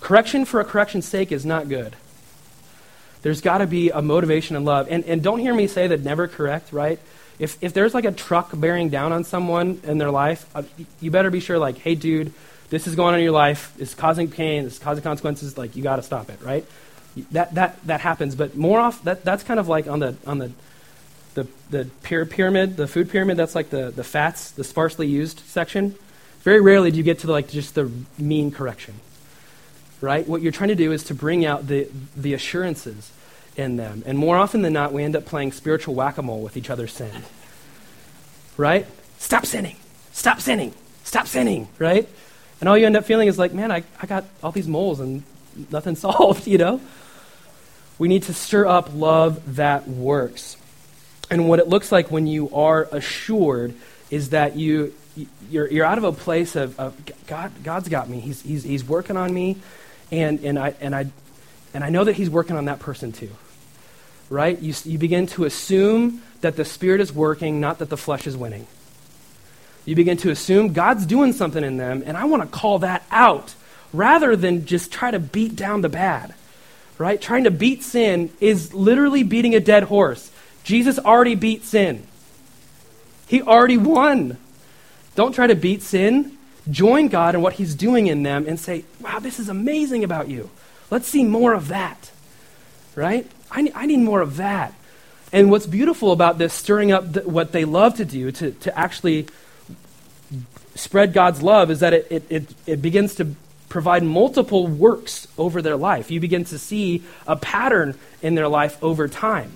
Correction 0.01 0.45
for 0.45 0.61
a 0.61 0.65
correction's 0.65 1.07
sake 1.07 1.33
is 1.33 1.47
not 1.47 1.69
good. 1.69 1.97
There's 3.23 3.41
got 3.41 3.59
to 3.59 3.67
be 3.67 3.91
a 3.91 4.03
motivation 4.03 4.57
and 4.57 4.65
love. 4.65 4.89
And, 4.91 5.05
and 5.05 5.23
don't 5.23 5.39
hear 5.39 5.55
me 5.55 5.67
say 5.67 5.87
that 5.87 6.03
never 6.03 6.29
correct, 6.29 6.73
right? 6.73 6.99
If, 7.39 7.63
if 7.63 7.73
there's 7.73 7.95
like 7.95 8.05
a 8.05 8.13
truck 8.13 8.51
bearing 8.55 8.89
down 8.89 9.13
on 9.13 9.25
someone 9.25 9.81
in 9.85 9.99
their 9.99 10.11
life, 10.11 10.49
uh, 10.55 10.63
you 11.01 11.11
better 11.11 11.31
be 11.31 11.41
sure, 11.41 11.59
like, 11.59 11.79
hey, 11.79 11.95
dude, 11.95 12.33
this 12.71 12.87
is 12.87 12.95
going 12.95 13.15
on 13.15 13.21
in 13.21 13.25
your 13.25 13.33
life. 13.33 13.73
It's 13.79 13.95
causing 13.95 14.31
pain. 14.31 14.65
It's 14.65 14.79
causing 14.79 15.03
consequences. 15.03 15.57
Like, 15.57 15.77
you 15.77 15.83
got 15.83 15.97
to 15.97 16.03
stop 16.03 16.31
it, 16.31 16.41
right? 16.43 16.65
That, 17.33 17.55
that, 17.55 17.85
that 17.87 18.01
happens. 18.01 18.35
But 18.35 18.57
more 18.57 18.81
off, 18.81 19.03
that, 19.05 19.25
that's 19.25 19.43
kind 19.43 19.61
of 19.61 19.69
like 19.69 19.87
on 19.87 20.01
the, 20.01 20.17
on 20.27 20.39
the 20.39 20.53
the, 21.37 21.47
the 21.71 21.85
pyramid, 22.03 22.77
the 22.77 22.89
food 22.89 23.11
pyramid, 23.11 23.37
that's 23.37 23.55
like 23.55 23.71
the, 23.71 23.91
the 23.91 24.03
fats, 24.03 24.51
the 24.51 24.65
sparsely 24.65 25.07
used 25.07 25.41
section. 25.41 25.95
Very 26.41 26.61
rarely 26.61 26.91
do 26.91 26.97
you 26.97 27.03
get 27.03 27.21
to 27.21 27.27
the, 27.27 27.33
like 27.33 27.49
just 27.49 27.75
the 27.75 27.91
mean 28.19 28.51
correction. 28.51 28.95
Right? 30.01 30.27
What 30.27 30.43
you're 30.43 30.53
trying 30.53 30.69
to 30.69 30.75
do 30.75 30.93
is 30.93 31.05
to 31.05 31.15
bring 31.15 31.45
out 31.45 31.69
the, 31.69 31.89
the 32.17 32.35
assurances 32.35 33.13
in 33.55 33.77
them. 33.77 34.03
And 34.07 34.19
more 34.19 34.37
often 34.37 34.63
than 34.63 34.73
not, 34.73 34.93
we 34.93 35.03
end 35.03 35.15
up 35.15 35.27
playing 35.27 35.53
spiritual 35.53 35.95
whack 35.95 36.19
a 36.19 36.23
mole 36.23 36.43
with 36.43 36.57
each 36.57 36.71
other's 36.71 36.93
sin. 36.93 37.13
Right? 38.57 38.87
Stop 39.19 39.47
sinning. 39.47 39.77
Stop 40.13 40.41
sinning. 40.41 40.75
Stop 41.05 41.27
sinning. 41.27 41.69
Right? 41.79 42.09
And 42.61 42.69
all 42.69 42.79
you 42.79 42.87
end 42.87 42.97
up 42.97 43.05
feeling 43.05 43.29
is 43.29 43.39
like, 43.39 43.53
man, 43.53 43.71
I, 43.71 43.85
I 44.01 44.07
got 44.07 44.25
all 44.43 44.53
these 44.53 44.69
moles 44.69 45.01
and 45.01 45.23
nothing 45.71 45.97
solved, 45.97 46.47
you 46.47 46.57
know? 46.59 46.81
We 47.99 48.09
need 48.09 48.25
to 48.25 48.35
stir 48.35 48.67
up 48.67 48.91
love 48.95 49.57
that 49.57 49.87
works. 49.87 50.57
And 51.31 51.49
what 51.49 51.59
it 51.59 51.69
looks 51.69 51.91
like 51.91 52.11
when 52.11 52.27
you 52.27 52.55
are 52.55 52.89
assured 52.93 53.75
is 54.11 54.31
that 54.31 54.57
you, 54.57 54.95
you're, 55.51 55.69
you're 55.69 55.85
out 55.85 55.99
of 55.99 56.05
a 56.05 56.13
place 56.13 56.57
of, 56.57 56.79
of 56.79 56.95
God, 57.27 57.53
God's 57.65 57.89
got 57.89 58.09
me. 58.09 58.21
He's, 58.21 58.43
he's, 58.43 58.63
he's 58.63 58.85
working 58.85 59.17
on 59.17 59.33
me. 59.33 59.57
And, 60.13 60.41
and, 60.41 60.59
I, 60.59 60.75
and, 60.81 60.95
I, 60.95 61.07
and 61.75 61.83
I 61.83 61.91
know 61.91 62.05
that 62.05 62.15
He's 62.15 62.31
working 62.31 62.57
on 62.57 62.67
that 62.67 62.79
person 62.79 63.13
too. 63.13 63.31
Right? 64.29 64.59
You, 64.59 64.75
you 64.85 64.99
begin 64.99 65.27
to 65.29 65.45
assume 65.45 66.23
that 66.41 66.57
the 66.57 66.65
Spirit 66.65 67.01
is 67.01 67.13
working, 67.13 67.61
not 67.61 67.79
that 67.79 67.91
the 67.91 67.97
flesh 67.97 68.27
is 68.27 68.37
winning. 68.37 68.67
You 69.85 69.95
begin 69.95 70.17
to 70.19 70.31
assume 70.31 70.73
God's 70.73 71.07
doing 71.07 71.33
something 71.33 71.63
in 71.63 71.77
them, 71.77 72.03
and 72.05 72.17
I 72.17 72.25
want 72.25 72.43
to 72.43 72.49
call 72.49 72.81
that 72.81 73.05
out 73.11 73.55
rather 73.93 74.35
than 74.35 74.67
just 74.67 74.93
try 74.93 75.13
to 75.13 75.21
beat 75.21 75.55
down 75.55 75.81
the 75.81 75.89
bad. 75.89 76.35
Right? 76.99 77.21
Trying 77.21 77.45
to 77.45 77.51
beat 77.51 77.83
sin 77.83 78.33
is 78.41 78.73
literally 78.73 79.23
beating 79.23 79.55
a 79.55 79.61
dead 79.61 79.85
horse. 79.85 80.31
Jesus 80.67 80.99
already 80.99 81.37
beat 81.37 81.63
sin. 81.65 82.05
He 83.29 83.41
already 83.41 83.79
won. 83.79 84.37
Don't 85.15 85.33
try 85.33 85.47
to 85.47 85.55
beat 85.55 85.81
sin. 85.81 86.37
Join 86.69 87.07
God 87.07 87.37
in 87.37 87.41
what 87.41 87.53
He's 87.53 87.77
doing 87.77 88.09
in 88.09 88.25
them 88.25 88.47
and 88.49 88.59
say, 88.59 88.85
wow, 89.01 89.21
this 89.21 89.39
is 89.39 89.49
amazing 89.49 90.03
about 90.03 90.29
you. 90.29 90.51
Let's 90.91 91.07
see 91.07 91.23
more 91.23 91.55
of 91.55 91.69
that. 91.69 92.11
Right? 92.97 93.31
I 93.49 93.63
need, 93.63 93.73
I 93.77 93.87
need 93.87 94.01
more 94.01 94.21
of 94.21 94.39
that. 94.39 94.75
And 95.33 95.53
what's 95.53 95.67
beautiful 95.67 96.11
about 96.11 96.37
this, 96.39 96.53
stirring 96.53 96.91
up 96.91 97.13
the, 97.13 97.21
what 97.21 97.53
they 97.53 97.65
love 97.65 97.99
to 97.99 98.05
do, 98.05 98.33
to, 98.33 98.51
to 98.51 98.77
actually 98.77 99.29
spread 100.75 101.13
God's 101.13 101.43
love, 101.43 101.71
is 101.71 101.79
that 101.79 101.93
it, 101.93 102.09
it, 102.11 102.25
it, 102.29 102.55
it 102.67 102.83
begins 102.83 103.15
to 103.17 103.37
provide 103.69 104.03
multiple 104.03 104.67
works 104.67 105.29
over 105.39 105.63
their 105.63 105.77
life. 105.77 106.11
You 106.11 106.19
begin 106.19 106.45
to 106.47 106.59
see 106.59 107.05
a 107.25 107.37
pattern 107.37 107.97
in 108.21 108.35
their 108.35 108.49
life 108.49 108.83
over 108.83 109.07
time 109.07 109.53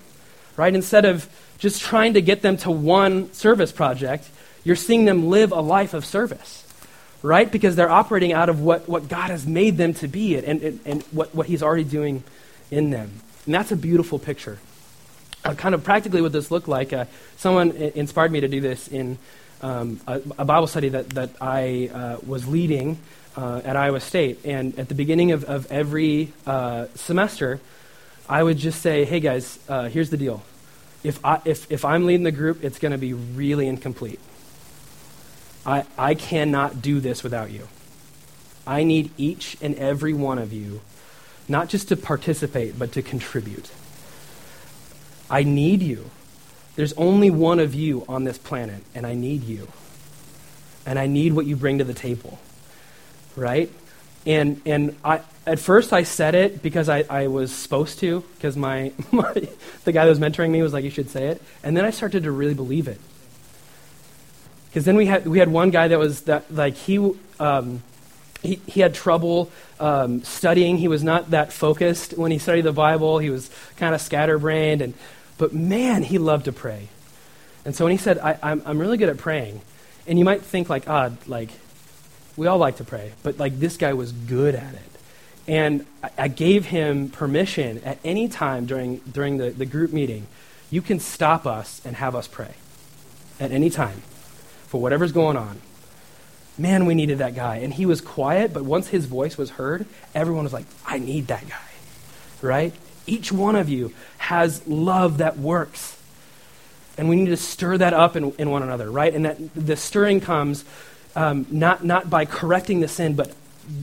right? 0.56 0.74
Instead 0.74 1.04
of 1.04 1.28
just 1.58 1.82
trying 1.82 2.14
to 2.14 2.22
get 2.22 2.42
them 2.42 2.56
to 2.58 2.70
one 2.70 3.32
service 3.32 3.72
project, 3.72 4.28
you're 4.64 4.76
seeing 4.76 5.04
them 5.04 5.28
live 5.28 5.52
a 5.52 5.60
life 5.60 5.94
of 5.94 6.04
service, 6.04 6.66
right? 7.22 7.50
Because 7.50 7.76
they're 7.76 7.90
operating 7.90 8.32
out 8.32 8.48
of 8.48 8.60
what, 8.60 8.88
what 8.88 9.08
God 9.08 9.30
has 9.30 9.46
made 9.46 9.76
them 9.76 9.94
to 9.94 10.08
be 10.08 10.36
and, 10.36 10.62
and, 10.62 10.80
and 10.84 11.02
what, 11.04 11.34
what 11.34 11.46
He's 11.46 11.62
already 11.62 11.84
doing 11.84 12.22
in 12.70 12.90
them. 12.90 13.10
And 13.46 13.54
that's 13.54 13.72
a 13.72 13.76
beautiful 13.76 14.18
picture. 14.18 14.58
Uh, 15.44 15.54
kind 15.54 15.74
of 15.74 15.82
practically 15.82 16.20
what 16.20 16.32
this 16.32 16.50
looked 16.50 16.68
like, 16.68 16.92
uh, 16.92 17.06
someone 17.36 17.72
inspired 17.72 18.30
me 18.30 18.40
to 18.40 18.48
do 18.48 18.60
this 18.60 18.88
in 18.88 19.16
um, 19.62 20.00
a, 20.06 20.20
a, 20.38 20.44
Bible 20.44 20.66
study 20.66 20.90
that, 20.90 21.10
that 21.10 21.30
I 21.40 21.90
uh, 21.92 22.16
was 22.26 22.46
leading 22.46 22.98
uh, 23.36 23.62
at 23.64 23.76
Iowa 23.76 24.00
State. 24.00 24.44
And 24.44 24.78
at 24.78 24.88
the 24.88 24.94
beginning 24.94 25.32
of, 25.32 25.44
of 25.44 25.70
every 25.72 26.32
uh, 26.46 26.86
semester, 26.94 27.60
I 28.30 28.44
would 28.44 28.58
just 28.58 28.80
say, 28.80 29.04
hey 29.04 29.18
guys, 29.18 29.58
uh, 29.68 29.88
here's 29.88 30.10
the 30.10 30.16
deal. 30.16 30.44
If, 31.02 31.22
I, 31.24 31.40
if, 31.44 31.70
if 31.70 31.84
I'm 31.84 32.06
leading 32.06 32.22
the 32.22 32.30
group, 32.30 32.62
it's 32.62 32.78
going 32.78 32.92
to 32.92 32.98
be 32.98 33.12
really 33.12 33.66
incomplete. 33.66 34.20
I, 35.66 35.84
I 35.98 36.14
cannot 36.14 36.80
do 36.80 37.00
this 37.00 37.24
without 37.24 37.50
you. 37.50 37.66
I 38.64 38.84
need 38.84 39.10
each 39.16 39.56
and 39.60 39.74
every 39.74 40.14
one 40.14 40.38
of 40.38 40.52
you, 40.52 40.80
not 41.48 41.68
just 41.68 41.88
to 41.88 41.96
participate, 41.96 42.78
but 42.78 42.92
to 42.92 43.02
contribute. 43.02 43.68
I 45.28 45.42
need 45.42 45.82
you. 45.82 46.08
There's 46.76 46.92
only 46.92 47.30
one 47.30 47.58
of 47.58 47.74
you 47.74 48.04
on 48.08 48.22
this 48.22 48.38
planet, 48.38 48.84
and 48.94 49.08
I 49.08 49.14
need 49.14 49.42
you. 49.42 49.66
And 50.86 51.00
I 51.00 51.08
need 51.08 51.32
what 51.32 51.46
you 51.46 51.56
bring 51.56 51.78
to 51.78 51.84
the 51.84 51.94
table. 51.94 52.38
Right? 53.34 53.72
And, 54.26 54.60
and 54.66 54.96
I, 55.04 55.20
at 55.46 55.58
first 55.58 55.92
I 55.92 56.02
said 56.02 56.34
it 56.34 56.62
because 56.62 56.88
I, 56.88 57.04
I 57.08 57.26
was 57.28 57.52
supposed 57.52 57.98
to, 58.00 58.22
because 58.36 58.56
my, 58.56 58.92
my, 59.12 59.32
the 59.84 59.92
guy 59.92 60.04
that 60.04 60.10
was 60.10 60.18
mentoring 60.18 60.50
me 60.50 60.62
was 60.62 60.72
like, 60.72 60.84
you 60.84 60.90
should 60.90 61.10
say 61.10 61.28
it. 61.28 61.42
And 61.62 61.76
then 61.76 61.84
I 61.84 61.90
started 61.90 62.24
to 62.24 62.30
really 62.30 62.54
believe 62.54 62.88
it. 62.88 63.00
Because 64.68 64.84
then 64.84 64.96
we 64.96 65.06
had, 65.06 65.26
we 65.26 65.38
had 65.38 65.48
one 65.48 65.70
guy 65.70 65.88
that 65.88 65.98
was 65.98 66.22
that, 66.22 66.52
like, 66.54 66.74
he, 66.74 67.12
um, 67.40 67.82
he, 68.42 68.60
he 68.66 68.80
had 68.80 68.94
trouble 68.94 69.50
um, 69.80 70.22
studying. 70.22 70.76
He 70.76 70.86
was 70.86 71.02
not 71.02 71.30
that 71.30 71.52
focused 71.52 72.16
when 72.16 72.30
he 72.30 72.38
studied 72.38 72.62
the 72.62 72.72
Bible. 72.72 73.18
He 73.18 73.30
was 73.30 73.50
kind 73.76 73.94
of 73.94 74.00
scatterbrained. 74.00 74.80
And, 74.80 74.94
but 75.38 75.52
man, 75.52 76.02
he 76.04 76.18
loved 76.18 76.44
to 76.44 76.52
pray. 76.52 76.88
And 77.64 77.74
so 77.74 77.84
when 77.84 77.92
he 77.92 77.98
said, 77.98 78.18
I, 78.18 78.38
I'm, 78.42 78.62
I'm 78.64 78.78
really 78.78 78.96
good 78.96 79.08
at 79.08 79.18
praying, 79.18 79.60
and 80.06 80.18
you 80.18 80.24
might 80.24 80.42
think 80.42 80.68
like, 80.68 80.88
ah, 80.88 81.10
like, 81.26 81.50
we 82.36 82.46
all 82.46 82.58
like 82.58 82.76
to 82.76 82.84
pray, 82.84 83.12
but 83.22 83.38
like 83.38 83.58
this 83.58 83.76
guy 83.76 83.92
was 83.92 84.12
good 84.12 84.54
at 84.54 84.74
it. 84.74 84.80
And 85.46 85.86
I, 86.02 86.10
I 86.18 86.28
gave 86.28 86.66
him 86.66 87.08
permission 87.08 87.82
at 87.84 87.98
any 88.04 88.28
time 88.28 88.66
during, 88.66 88.98
during 88.98 89.38
the, 89.38 89.50
the 89.50 89.66
group 89.66 89.92
meeting. 89.92 90.26
You 90.70 90.82
can 90.82 91.00
stop 91.00 91.46
us 91.46 91.82
and 91.84 91.96
have 91.96 92.14
us 92.14 92.28
pray 92.28 92.54
at 93.40 93.50
any 93.50 93.70
time 93.70 94.02
for 94.68 94.80
whatever's 94.80 95.12
going 95.12 95.36
on. 95.36 95.60
Man, 96.56 96.86
we 96.86 96.94
needed 96.94 97.18
that 97.18 97.34
guy. 97.34 97.56
And 97.56 97.72
he 97.72 97.86
was 97.86 98.00
quiet, 98.00 98.52
but 98.52 98.64
once 98.64 98.88
his 98.88 99.06
voice 99.06 99.36
was 99.36 99.50
heard, 99.50 99.86
everyone 100.14 100.44
was 100.44 100.52
like, 100.52 100.66
I 100.86 100.98
need 100.98 101.28
that 101.28 101.48
guy. 101.48 101.56
Right? 102.42 102.72
Each 103.06 103.32
one 103.32 103.56
of 103.56 103.68
you 103.68 103.92
has 104.18 104.66
love 104.68 105.18
that 105.18 105.38
works. 105.38 105.98
And 106.96 107.08
we 107.08 107.16
need 107.16 107.30
to 107.30 107.36
stir 107.36 107.78
that 107.78 107.94
up 107.94 108.14
in, 108.14 108.32
in 108.32 108.50
one 108.50 108.62
another, 108.62 108.90
right? 108.90 109.12
And 109.12 109.24
that 109.24 109.38
the 109.54 109.76
stirring 109.76 110.20
comes 110.20 110.64
um, 111.16 111.46
not, 111.50 111.84
not 111.84 112.08
by 112.08 112.24
correcting 112.24 112.80
the 112.80 112.88
sin, 112.88 113.14
but, 113.14 113.32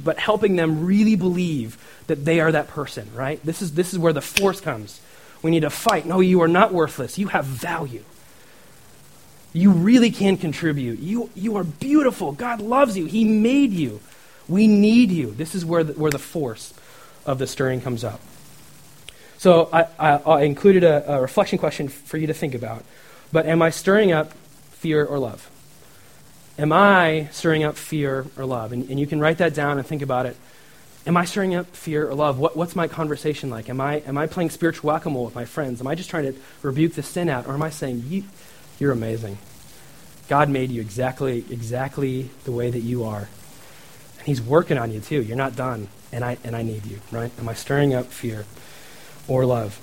but 0.04 0.20
helping 0.20 0.56
them 0.56 0.86
really 0.86 1.16
believe 1.16 1.78
that 2.08 2.26
they 2.26 2.40
are 2.40 2.52
that 2.52 2.68
person, 2.68 3.10
right? 3.14 3.44
This 3.46 3.62
is, 3.62 3.74
this 3.74 3.94
is 3.94 4.00
where 4.00 4.14
the 4.14 4.22
force 4.22 4.62
comes. 4.62 5.02
We 5.42 5.52
need 5.52 5.62
to 5.62 5.70
fight. 5.70 6.06
No, 6.06 6.20
you 6.20 6.42
are 6.42 6.48
not 6.48 6.74
worthless. 6.74 7.18
You 7.18 7.28
have 7.28 7.46
value. 7.46 8.04
You 9.54 9.72
really 9.72 10.12
can 10.12 10.38
contribute. 10.38 11.00
You, 11.00 11.30
you 11.36 11.58
are 11.58 11.64
beautiful. 11.64 12.32
God 12.32 12.62
loves 12.62 12.98
you. 12.98 13.06
He 13.06 13.24
made 13.24 13.72
you. 13.72 14.00
We 14.48 14.68
need 14.68 15.12
you. 15.12 15.32
This 15.32 15.56
is 15.56 15.66
where 15.66 15.84
the, 15.84 15.94
where 15.94 16.12
the 16.12 16.20
force 16.20 16.74
of 17.26 17.40
the 17.40 17.48
stirring 17.48 17.82
comes 17.82 18.04
up. 18.04 18.22
So 19.38 19.70
I, 19.72 19.88
I, 20.00 20.12
I 20.18 20.42
included 20.44 20.84
a, 20.84 21.16
a 21.16 21.22
reflection 21.22 21.60
question 21.60 21.88
for 21.90 22.18
you 22.18 22.28
to 22.28 22.34
think 22.34 22.56
about. 22.56 22.84
But 23.32 23.46
am 23.46 23.62
I 23.62 23.70
stirring 23.70 24.12
up 24.12 24.34
fear 24.72 25.06
or 25.06 25.20
love? 25.20 25.50
Am 26.58 26.72
I 26.72 27.30
stirring 27.32 27.64
up 27.64 27.78
fear 27.78 28.26
or 28.36 28.46
love? 28.46 28.72
And, 28.72 28.90
and 28.90 29.00
you 29.00 29.06
can 29.06 29.20
write 29.20 29.38
that 29.38 29.54
down 29.54 29.78
and 29.78 29.86
think 29.86 30.02
about 30.02 30.26
it. 30.26 30.36
Am 31.06 31.16
I 31.16 31.24
stirring 31.24 31.56
up 31.56 31.68
fear 31.68 32.10
or 32.10 32.16
love? 32.16 32.40
What, 32.40 32.58
what's 32.58 32.76
my 32.76 32.88
conversation 32.88 33.50
like? 33.50 33.70
Am 33.70 33.80
I, 33.80 34.00
am 34.00 34.18
I 34.18 34.28
playing 34.28 34.50
spiritual 34.50 34.90
whack 34.90 35.06
with 35.06 35.36
my 35.36 35.46
friends? 35.46 35.80
Am 35.80 35.88
I 35.88 35.96
just 35.96 36.10
trying 36.10 36.34
to 36.34 36.40
rebuke 36.62 36.94
the 36.94 37.04
sin 37.04 37.30
out? 37.30 37.48
Or 37.48 37.54
am 37.54 37.62
I 37.62 37.70
saying, 37.70 38.04
you, 38.08 38.24
you're 38.80 38.92
amazing? 38.92 39.38
God 40.28 40.50
made 40.50 40.72
you 40.72 40.82
exactly, 40.82 41.46
exactly 41.50 42.30
the 42.44 42.52
way 42.52 42.70
that 42.70 42.82
you 42.82 43.06
are. 43.06 43.30
And 44.18 44.26
He's 44.28 44.42
working 44.42 44.78
on 44.78 44.92
you 44.92 45.00
too. 45.00 45.22
You're 45.22 45.38
not 45.38 45.56
done. 45.56 45.88
And 46.12 46.26
I, 46.26 46.38
and 46.44 46.56
I 46.56 46.64
need 46.64 46.86
you, 46.86 47.00
right? 47.12 47.32
Am 47.40 47.48
I 47.48 47.54
stirring 47.54 47.94
up 47.94 48.08
fear 48.08 48.46
or 49.28 49.46
love? 49.46 49.80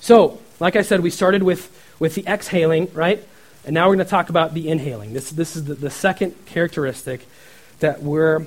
So, 0.00 0.40
like 0.60 0.76
I 0.76 0.82
said, 0.82 1.00
we 1.00 1.10
started 1.10 1.42
with, 1.42 1.70
with 1.98 2.14
the 2.14 2.24
exhaling, 2.26 2.92
right? 2.92 3.26
And 3.66 3.74
now 3.74 3.88
we're 3.88 3.96
going 3.96 4.06
to 4.06 4.10
talk 4.10 4.28
about 4.28 4.52
the 4.52 4.68
inhaling. 4.68 5.12
This, 5.12 5.30
this 5.30 5.56
is 5.56 5.64
the, 5.64 5.74
the 5.74 5.90
second 5.90 6.34
characteristic 6.46 7.26
that 7.80 8.02
we're 8.02 8.46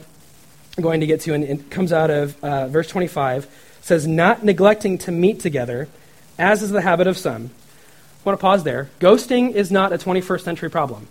going 0.80 1.00
to 1.00 1.08
get 1.08 1.22
to, 1.22 1.34
and 1.34 1.44
it 1.44 1.72
comes 1.72 1.92
out 1.92 2.10
of 2.10 2.44
uh, 2.44 2.68
verse 2.68 2.88
25. 2.88 3.46
It 3.46 3.50
says, 3.82 4.06
Not 4.06 4.44
neglecting 4.44 4.98
to 5.00 5.12
meet 5.12 5.40
together, 5.40 5.88
as 6.38 6.62
is 6.62 6.70
the 6.70 6.82
habit 6.82 7.08
of 7.08 7.18
some. 7.18 7.46
I 7.46 8.30
want 8.30 8.40
to 8.40 8.42
pause 8.42 8.64
there. 8.64 8.90
Ghosting 9.00 9.54
is 9.54 9.72
not 9.72 9.92
a 9.92 9.98
21st 9.98 10.42
century 10.42 10.70
problem. 10.70 11.08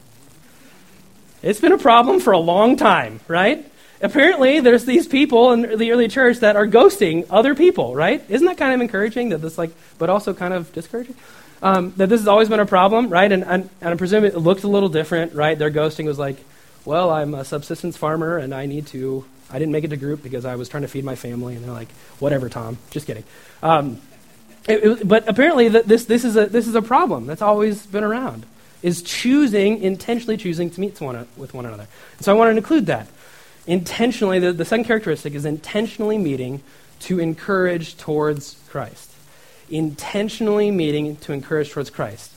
It's 1.43 1.61
been 1.61 1.73
a 1.73 1.79
problem 1.79 2.21
for 2.21 2.33
a 2.33 2.39
long 2.39 2.77
time, 2.77 3.21
right? 3.29 3.65
Apparently, 4.01 4.61
there's 4.61 4.85
these 4.85 5.07
people 5.07 5.53
in 5.53 5.79
the 5.79 5.91
early 5.91 6.09
church 6.09 6.39
that 6.39 6.55
are 6.55 6.67
ghosting 6.67 7.27
other 7.31 7.55
people, 7.55 7.95
right? 7.95 8.23
Isn't 8.29 8.47
that 8.47 8.59
kind 8.59 8.75
of 8.75 8.81
encouraging 8.81 9.31
that 9.31 9.39
this, 9.39 9.57
like, 9.57 9.71
but 9.99 10.11
also 10.11 10.35
kind 10.35 10.53
of 10.53 10.73
discouraging? 10.73 11.17
Um, 11.63 11.95
that 11.97 12.09
this 12.09 12.21
has 12.21 12.29
always 12.29 12.49
been 12.49 12.61
a 12.61 12.67
problem, 12.67 13.09
right? 13.09 13.31
And, 13.31 13.43
and, 13.43 13.71
and 13.81 13.91
I 13.91 13.95
presume 13.97 14.25
it 14.25 14.37
looked 14.37 14.65
a 14.65 14.69
little 14.69 14.91
different, 14.91 15.35
right? 15.35 15.59
Their 15.59 15.71
ghosting 15.71 16.05
was 16.05 16.19
like, 16.19 16.37
well, 16.85 17.11
I'm 17.11 17.35
a 17.35 17.45
subsistence 17.45 17.97
farmer 17.97 18.37
and 18.37 18.55
I 18.55 18.67
need 18.67 18.87
to, 18.89 19.25
I 19.51 19.59
didn't 19.59 19.73
make 19.73 19.85
it 19.85 19.89
to 19.89 19.97
group 19.97 20.23
because 20.23 20.45
I 20.45 20.57
was 20.57 20.69
trying 20.69 20.83
to 20.83 20.89
feed 20.89 21.05
my 21.05 21.17
family. 21.17 21.57
And 21.57 21.65
they're 21.65 21.73
like, 21.73 21.91
whatever, 22.19 22.49
Tom. 22.49 22.79
Just 22.91 23.07
kidding. 23.07 23.25
Um, 23.63 24.01
it, 24.69 24.85
it, 24.85 25.09
but 25.09 25.29
apparently, 25.29 25.69
this, 25.69 26.05
this, 26.05 26.25
is 26.25 26.37
a, 26.37 26.47
this 26.47 26.67
is 26.67 26.75
a 26.75 26.83
problem 26.83 27.27
that's 27.27 27.43
always 27.43 27.87
been 27.87 28.05
around, 28.05 28.45
is 28.83 29.01
choosing, 29.03 29.83
intentionally 29.83 30.37
choosing 30.37 30.71
to 30.71 30.81
meet 30.81 31.01
one, 31.01 31.27
with 31.37 31.55
one 31.55 31.65
another. 31.65 31.87
And 32.17 32.25
so 32.25 32.33
I 32.33 32.37
want 32.37 32.53
to 32.53 32.57
include 32.57 32.87
that. 32.87 33.09
Intentionally, 33.67 34.41
the, 34.41 34.53
the 34.53 34.65
second 34.65 34.85
characteristic 34.85 35.35
is 35.35 35.45
intentionally 35.45 36.19
meeting 36.19 36.63
to 37.01 37.19
encourage 37.19 37.97
towards 37.97 38.57
Christ 38.69 39.16
intentionally 39.71 40.71
meeting 40.71 41.17
to 41.17 41.33
encourage 41.33 41.71
towards 41.71 41.91
Christ. 41.91 42.33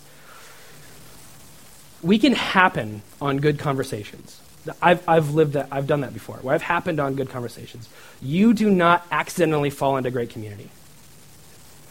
We 2.02 2.18
can 2.18 2.34
happen 2.34 3.02
on 3.22 3.38
good 3.38 3.60
conversations. 3.60 4.40
I've, 4.82 5.08
I've 5.08 5.34
lived 5.34 5.54
that, 5.54 5.68
I've 5.72 5.88
done 5.88 6.02
that 6.02 6.14
before, 6.14 6.38
where 6.38 6.54
I've 6.54 6.62
happened 6.62 7.00
on 7.00 7.16
good 7.16 7.30
conversations. 7.30 7.90
You 8.22 8.54
do 8.54 8.70
not 8.70 9.06
accidentally 9.12 9.70
fall 9.70 9.98
into 9.98 10.12
great 10.12 10.30
community. 10.30 10.70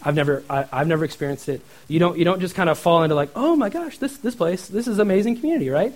I've 0.03 0.15
never, 0.15 0.45
I, 0.49 0.63
have 0.65 0.87
never 0.87 1.05
experienced 1.05 1.49
it. 1.49 1.61
You 1.89 1.99
don't, 1.99 2.19
you 2.19 2.25
don't 2.25 2.41
just 2.41 2.55
kind 2.55 2.71
of 2.71 2.79
fall 2.79 3.03
into 3.03 3.15
like, 3.15 3.31
oh 3.35 3.57
my 3.57 3.69
gosh, 3.69 3.99
this, 3.99 4.17
this 4.19 4.35
place, 4.35 4.69
this 4.69 4.87
is 4.87 4.99
amazing 4.99 5.37
community, 5.37 5.71
right? 5.71 5.95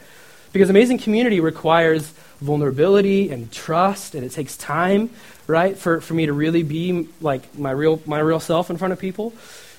Because 0.52 0.70
amazing 0.70 0.98
community 0.98 1.40
requires 1.40 2.12
vulnerability 2.40 3.31
and 3.31 3.50
trust, 3.52 4.14
and 4.14 4.24
it 4.24 4.33
takes 4.33 4.57
time, 4.57 5.11
right, 5.46 5.76
for, 5.76 6.00
for 6.00 6.14
me 6.14 6.26
to 6.26 6.33
really 6.33 6.62
be 6.62 7.09
like 7.20 7.59
my 7.59 7.70
real, 7.70 8.00
my 8.07 8.18
real 8.18 8.40
self 8.40 8.70
in 8.70 8.76
front 8.76 8.92
of 8.92 8.98
people. 8.98 9.33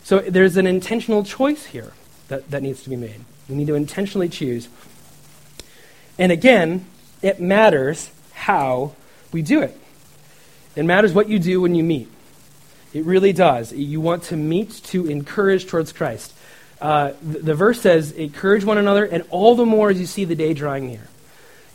So 0.03 0.19
there's 0.19 0.57
an 0.57 0.67
intentional 0.67 1.23
choice 1.23 1.65
here 1.65 1.93
that, 2.27 2.49
that 2.51 2.61
needs 2.61 2.83
to 2.83 2.89
be 2.89 2.95
made. 2.95 3.21
We 3.47 3.55
need 3.55 3.67
to 3.67 3.75
intentionally 3.75 4.29
choose. 4.29 4.67
And 6.17 6.31
again, 6.31 6.85
it 7.21 7.39
matters 7.39 8.11
how 8.33 8.93
we 9.31 9.41
do 9.41 9.61
it. 9.61 9.77
It 10.75 10.83
matters 10.85 11.13
what 11.13 11.29
you 11.29 11.39
do 11.39 11.61
when 11.61 11.75
you 11.75 11.83
meet. 11.83 12.09
It 12.93 13.05
really 13.05 13.33
does. 13.33 13.73
You 13.73 14.01
want 14.01 14.23
to 14.23 14.37
meet 14.37 14.71
to 14.85 15.07
encourage 15.07 15.67
towards 15.67 15.91
Christ. 15.91 16.33
Uh, 16.81 17.13
the, 17.21 17.39
the, 17.39 17.53
verse 17.53 17.81
says, 17.81 18.11
encourage 18.11 18.63
one 18.65 18.77
another, 18.77 19.05
and 19.05 19.23
all 19.29 19.55
the 19.55 19.65
more 19.65 19.89
as 19.89 19.99
you 19.99 20.05
see 20.05 20.25
the 20.25 20.35
day 20.35 20.53
drawing 20.53 20.87
near. 20.87 21.07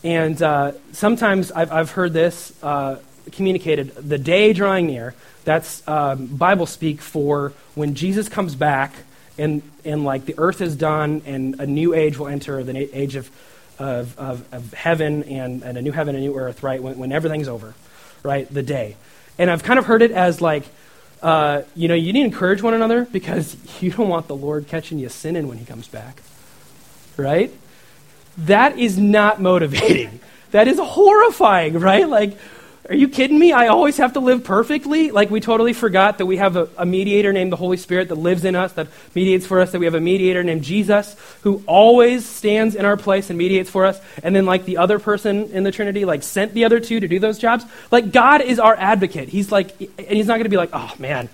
And 0.04 0.40
uh, 0.40 0.72
sometimes 0.92 1.50
I've, 1.50 1.72
I've, 1.72 1.90
heard 1.90 2.12
this 2.12 2.52
uh, 2.62 2.98
communicated 3.32 3.94
the 3.94 4.18
day 4.18 4.52
drawing 4.52 4.86
near. 4.86 5.14
That's 5.44 5.86
um, 5.88 6.26
Bible 6.26 6.66
speak 6.66 7.00
for 7.00 7.52
when 7.74 7.94
Jesus 7.94 8.28
comes 8.28 8.54
back 8.54 8.92
and, 9.38 9.62
and 9.84 10.04
like 10.04 10.26
the 10.26 10.34
earth 10.36 10.60
is 10.60 10.76
done 10.76 11.22
and 11.24 11.60
a 11.60 11.66
new 11.66 11.94
age 11.94 12.18
will 12.18 12.28
enter, 12.28 12.62
the 12.62 12.76
age 12.96 13.16
of, 13.16 13.30
of, 13.78 14.18
of, 14.18 14.52
of 14.52 14.74
heaven 14.74 15.22
and, 15.24 15.62
and, 15.62 15.78
a 15.78 15.82
new 15.82 15.92
heaven 15.92 16.14
and 16.14 16.24
a 16.24 16.26
new 16.28 16.36
earth, 16.36 16.62
right? 16.62 16.82
When, 16.82 16.98
when 16.98 17.12
everything's 17.12 17.48
over, 17.48 17.74
right? 18.22 18.52
The 18.52 18.62
day. 18.62 18.96
And 19.38 19.50
I've 19.50 19.62
kind 19.62 19.78
of 19.78 19.86
heard 19.86 20.02
it 20.02 20.10
as 20.10 20.40
like, 20.40 20.64
uh, 21.22 21.62
you 21.74 21.88
know, 21.88 21.94
you 21.94 22.12
need 22.12 22.20
to 22.20 22.26
encourage 22.26 22.62
one 22.62 22.74
another 22.74 23.04
because 23.04 23.56
you 23.80 23.92
don't 23.92 24.08
want 24.08 24.26
the 24.26 24.36
Lord 24.36 24.66
catching 24.66 24.98
you 24.98 25.08
sinning 25.08 25.48
when 25.48 25.58
he 25.58 25.64
comes 25.64 25.88
back, 25.88 26.22
right? 27.16 27.52
That 28.38 28.78
is 28.78 28.98
not 28.98 29.40
motivating. 29.40 30.20
that 30.50 30.68
is 30.68 30.78
horrifying, 30.78 31.78
right? 31.78 32.08
Like, 32.08 32.36
are 32.88 32.94
you 32.94 33.08
kidding 33.08 33.38
me? 33.38 33.52
I 33.52 33.66
always 33.66 33.98
have 33.98 34.14
to 34.14 34.20
live 34.20 34.44
perfectly? 34.44 35.10
Like, 35.10 35.30
we 35.30 35.40
totally 35.40 35.74
forgot 35.74 36.16
that 36.18 36.26
we 36.26 36.38
have 36.38 36.56
a, 36.56 36.70
a, 36.78 36.86
mediator 36.86 37.34
named 37.34 37.52
the 37.52 37.56
Holy 37.56 37.76
Spirit 37.76 38.08
that 38.08 38.14
lives 38.14 38.46
in 38.46 38.56
us, 38.56 38.72
that 38.74 38.88
mediates 39.14 39.46
for 39.46 39.60
us, 39.60 39.72
that 39.72 39.78
we 39.78 39.84
have 39.84 39.94
a 39.94 40.00
mediator 40.00 40.42
named 40.42 40.62
Jesus 40.62 41.14
who 41.42 41.62
always 41.66 42.24
stands 42.24 42.74
in 42.74 42.86
our 42.86 42.96
place 42.96 43.28
and 43.28 43.38
mediates 43.38 43.68
for 43.68 43.84
us. 43.84 44.00
And 44.22 44.34
then, 44.34 44.46
like, 44.46 44.64
the 44.64 44.78
other 44.78 44.98
person 44.98 45.50
in 45.50 45.64
the 45.64 45.70
Trinity, 45.70 46.06
like, 46.06 46.22
sent 46.22 46.54
the 46.54 46.64
other 46.64 46.80
two 46.80 46.98
to 46.98 47.06
do 47.06 47.18
those 47.18 47.38
jobs. 47.38 47.66
Like, 47.90 48.10
God 48.10 48.40
is 48.40 48.58
our 48.58 48.74
advocate. 48.74 49.28
He's 49.28 49.52
like, 49.52 49.78
and 49.80 50.08
He's 50.08 50.26
not 50.26 50.34
going 50.34 50.44
to 50.44 50.50
be 50.50 50.56
like, 50.56 50.70
oh, 50.72 50.94
man, 50.98 51.28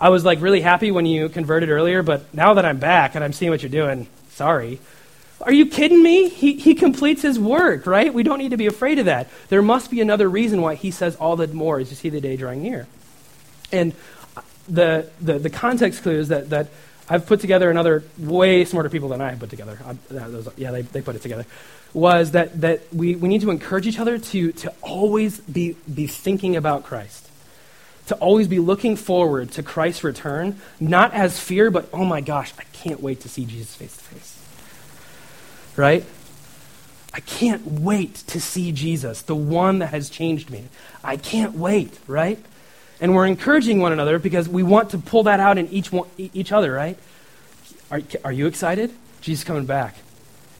I 0.00 0.10
was, 0.10 0.24
like, 0.24 0.40
really 0.40 0.60
happy 0.60 0.92
when 0.92 1.04
you 1.04 1.28
converted 1.28 1.68
earlier, 1.68 2.04
but 2.04 2.32
now 2.32 2.54
that 2.54 2.64
I'm 2.64 2.78
back 2.78 3.16
and 3.16 3.24
I'm 3.24 3.32
seeing 3.32 3.50
what 3.50 3.60
you're 3.60 3.70
doing, 3.70 4.06
sorry. 4.30 4.78
Are 5.42 5.52
you 5.52 5.66
kidding 5.66 6.02
me? 6.02 6.28
He, 6.28 6.54
he 6.54 6.74
completes 6.74 7.22
his 7.22 7.38
work, 7.38 7.86
right? 7.86 8.12
We 8.12 8.22
don't 8.22 8.38
need 8.38 8.50
to 8.50 8.56
be 8.56 8.66
afraid 8.66 8.98
of 8.98 9.04
that. 9.04 9.28
There 9.48 9.62
must 9.62 9.90
be 9.90 10.00
another 10.00 10.28
reason 10.28 10.62
why 10.62 10.76
he 10.76 10.90
says 10.90 11.14
all 11.16 11.36
the 11.36 11.46
more 11.48 11.78
as 11.78 11.90
you 11.90 11.96
see 11.96 12.08
the 12.08 12.20
day 12.20 12.36
drawing 12.36 12.62
near. 12.62 12.86
And 13.70 13.92
the, 14.68 15.10
the, 15.20 15.38
the 15.38 15.50
context 15.50 16.02
clues 16.02 16.28
that, 16.28 16.50
that 16.50 16.68
I've 17.08 17.26
put 17.26 17.40
together, 17.40 17.70
another 17.70 18.02
way 18.18 18.64
smarter 18.64 18.88
people 18.88 19.10
than 19.10 19.20
I 19.20 19.30
have 19.30 19.38
put 19.38 19.50
together, 19.50 19.78
uh, 19.84 19.94
I, 20.10 20.28
those, 20.28 20.48
yeah, 20.56 20.70
they, 20.70 20.82
they 20.82 21.02
put 21.02 21.16
it 21.16 21.22
together, 21.22 21.44
was 21.92 22.30
that, 22.30 22.60
that 22.62 22.92
we, 22.92 23.14
we 23.14 23.28
need 23.28 23.42
to 23.42 23.50
encourage 23.50 23.86
each 23.86 23.98
other 23.98 24.18
to, 24.18 24.52
to 24.52 24.72
always 24.80 25.38
be, 25.40 25.76
be 25.92 26.06
thinking 26.06 26.56
about 26.56 26.84
Christ. 26.84 27.24
To 28.06 28.14
always 28.16 28.48
be 28.48 28.60
looking 28.60 28.96
forward 28.96 29.50
to 29.52 29.62
Christ's 29.62 30.04
return, 30.04 30.60
not 30.80 31.12
as 31.12 31.40
fear, 31.40 31.70
but 31.70 31.88
oh 31.92 32.04
my 32.04 32.20
gosh, 32.20 32.54
I 32.58 32.62
can't 32.72 33.00
wait 33.00 33.20
to 33.22 33.28
see 33.28 33.44
Jesus 33.44 33.74
face 33.74 33.96
to 33.96 34.04
face 34.04 34.35
right? 35.76 36.04
I 37.12 37.20
can't 37.20 37.66
wait 37.66 38.14
to 38.28 38.40
see 38.40 38.72
Jesus, 38.72 39.22
the 39.22 39.34
one 39.34 39.78
that 39.78 39.88
has 39.88 40.10
changed 40.10 40.50
me. 40.50 40.64
I 41.02 41.16
can't 41.16 41.54
wait, 41.54 41.98
right? 42.06 42.38
And 43.00 43.14
we're 43.14 43.26
encouraging 43.26 43.80
one 43.80 43.92
another 43.92 44.18
because 44.18 44.48
we 44.48 44.62
want 44.62 44.90
to 44.90 44.98
pull 44.98 45.24
that 45.24 45.40
out 45.40 45.58
in 45.58 45.68
each, 45.68 45.92
one, 45.92 46.08
each 46.18 46.52
other, 46.52 46.72
right? 46.72 46.98
Are, 47.90 48.02
are 48.24 48.32
you 48.32 48.46
excited? 48.46 48.90
Jesus 49.20 49.44
coming 49.44 49.66
back. 49.66 49.96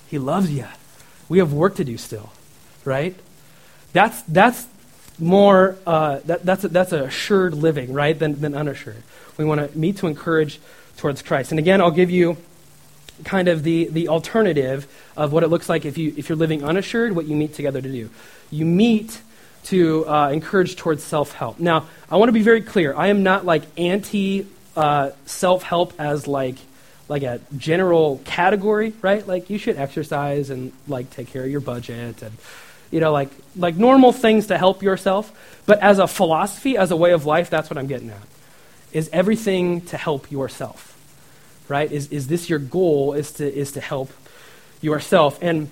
He 0.08 0.18
loves 0.18 0.50
you. 0.50 0.66
We 1.28 1.38
have 1.38 1.52
work 1.52 1.76
to 1.76 1.84
do 1.84 1.98
still, 1.98 2.32
right? 2.84 3.14
That's, 3.92 4.22
that's 4.22 4.66
more, 5.18 5.76
uh, 5.86 6.20
that, 6.26 6.44
that's, 6.44 6.64
a, 6.64 6.68
that's 6.68 6.92
a 6.92 7.04
assured 7.04 7.54
living, 7.54 7.92
right, 7.92 8.18
than, 8.18 8.40
than 8.40 8.54
unassured. 8.54 9.02
We 9.36 9.44
want 9.44 9.72
to 9.72 9.78
meet 9.78 9.98
to 9.98 10.06
encourage 10.06 10.60
towards 10.96 11.22
Christ. 11.22 11.52
And 11.52 11.58
again, 11.58 11.80
I'll 11.80 11.90
give 11.90 12.10
you 12.10 12.36
kind 13.24 13.48
of 13.48 13.62
the, 13.62 13.86
the 13.86 14.08
alternative 14.08 14.86
of 15.16 15.32
what 15.32 15.42
it 15.42 15.48
looks 15.48 15.68
like 15.68 15.84
if, 15.84 15.98
you, 15.98 16.12
if 16.16 16.28
you're 16.28 16.36
living 16.36 16.64
unassured, 16.64 17.14
what 17.14 17.26
you 17.26 17.36
meet 17.36 17.54
together 17.54 17.80
to 17.80 17.88
do. 17.88 18.10
You 18.50 18.64
meet 18.64 19.20
to 19.64 20.06
uh, 20.08 20.30
encourage 20.30 20.76
towards 20.76 21.02
self 21.02 21.32
help. 21.32 21.58
Now, 21.58 21.86
I 22.10 22.16
want 22.16 22.28
to 22.28 22.32
be 22.32 22.42
very 22.42 22.62
clear. 22.62 22.94
I 22.94 23.08
am 23.08 23.22
not 23.22 23.44
like 23.44 23.62
anti 23.76 24.46
uh, 24.76 25.10
self 25.24 25.62
help 25.62 25.98
as 25.98 26.28
like 26.28 26.56
like 27.08 27.22
a 27.22 27.40
general 27.56 28.20
category, 28.24 28.92
right? 29.02 29.26
Like 29.26 29.50
you 29.50 29.58
should 29.58 29.76
exercise 29.76 30.50
and 30.50 30.72
like 30.88 31.10
take 31.10 31.28
care 31.28 31.44
of 31.44 31.50
your 31.50 31.60
budget 31.60 32.22
and 32.22 32.32
you 32.90 33.00
know 33.00 33.12
like 33.12 33.30
like 33.56 33.76
normal 33.76 34.12
things 34.12 34.48
to 34.48 34.58
help 34.58 34.82
yourself. 34.82 35.32
But 35.66 35.80
as 35.80 35.98
a 35.98 36.06
philosophy, 36.06 36.76
as 36.76 36.90
a 36.90 36.96
way 36.96 37.12
of 37.12 37.26
life, 37.26 37.50
that's 37.50 37.68
what 37.68 37.78
I'm 37.78 37.88
getting 37.88 38.10
at. 38.10 38.22
Is 38.92 39.10
everything 39.12 39.80
to 39.86 39.96
help 39.96 40.30
yourself? 40.30 40.95
Right? 41.68 41.90
Is 41.90 42.08
is 42.08 42.28
this 42.28 42.48
your 42.48 42.58
goal 42.58 43.12
is 43.12 43.32
to 43.32 43.52
is 43.52 43.72
to 43.72 43.80
help 43.80 44.10
yourself? 44.80 45.38
And 45.42 45.70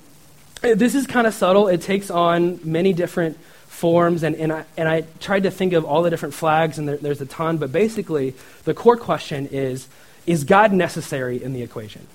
this 0.61 0.95
is 0.95 1.07
kind 1.07 1.27
of 1.27 1.35
subtle. 1.35 1.69
It 1.69 1.83
takes 1.83 2.11
on 2.11 2.59
many 2.65 2.93
different 2.93 3.39
forms, 3.75 4.23
and, 4.23 4.37
and, 4.37 4.53
I, 4.53 4.65
and 4.77 4.89
I 4.89 5.05
tried 5.21 5.43
to 5.43 5.51
think 5.51 5.73
of 5.73 5.85
all 5.85 6.03
the 6.03 6.11
different 6.11 6.35
flags, 6.35 6.79
and 6.79 6.89
there, 6.89 6.97
there's 6.97 7.21
a 7.21 7.27
ton, 7.27 7.59
but 7.59 7.73
basically, 7.73 8.35
the 8.65 8.73
core 8.73 8.97
question 8.97 9.49
is 9.49 9.89
is 10.27 10.45
God 10.45 10.73
necessary 10.73 11.43
in 11.43 11.53
the 11.53 11.63
equation? 11.63 12.07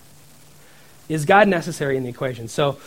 Is 1.10 1.26
God 1.26 1.48
necessary 1.48 1.96
in 1.96 2.02
the 2.02 2.10
equation? 2.10 2.48
So, 2.48 2.80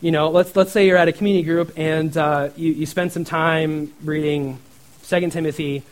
you 0.00 0.12
know, 0.12 0.30
let's, 0.30 0.54
let's 0.54 0.70
say 0.70 0.86
you're 0.86 0.96
at 0.96 1.08
a 1.08 1.12
community 1.12 1.44
group 1.44 1.72
and 1.76 2.16
uh, 2.16 2.50
you, 2.56 2.72
you 2.72 2.86
spend 2.86 3.10
some 3.10 3.24
time 3.24 3.92
reading 4.04 4.60
2 5.08 5.30
Timothy 5.30 5.82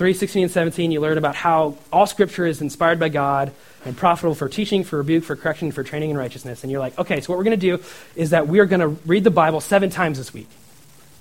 3 0.00 0.14
16 0.14 0.44
and 0.44 0.50
17. 0.50 0.92
You 0.92 1.00
learn 1.02 1.18
about 1.18 1.34
how 1.34 1.76
all 1.92 2.06
scripture 2.06 2.46
is 2.46 2.62
inspired 2.62 2.98
by 2.98 3.10
God 3.10 3.52
and 3.84 3.94
profitable 3.94 4.34
for 4.34 4.48
teaching, 4.48 4.82
for 4.82 4.96
rebuke, 4.96 5.24
for 5.24 5.36
correction, 5.36 5.72
for 5.72 5.82
training 5.82 6.08
in 6.08 6.16
righteousness. 6.16 6.64
And 6.64 6.70
you're 6.72 6.80
like, 6.80 6.98
okay, 6.98 7.20
so 7.20 7.30
what 7.30 7.36
we're 7.36 7.44
going 7.44 7.60
to 7.60 7.76
do 7.76 7.84
is 8.16 8.30
that 8.30 8.48
we're 8.48 8.64
going 8.64 8.80
to 8.80 8.88
read 9.04 9.24
the 9.24 9.30
Bible 9.30 9.60
seven 9.60 9.90
times 9.90 10.16
this 10.16 10.32
week. 10.32 10.48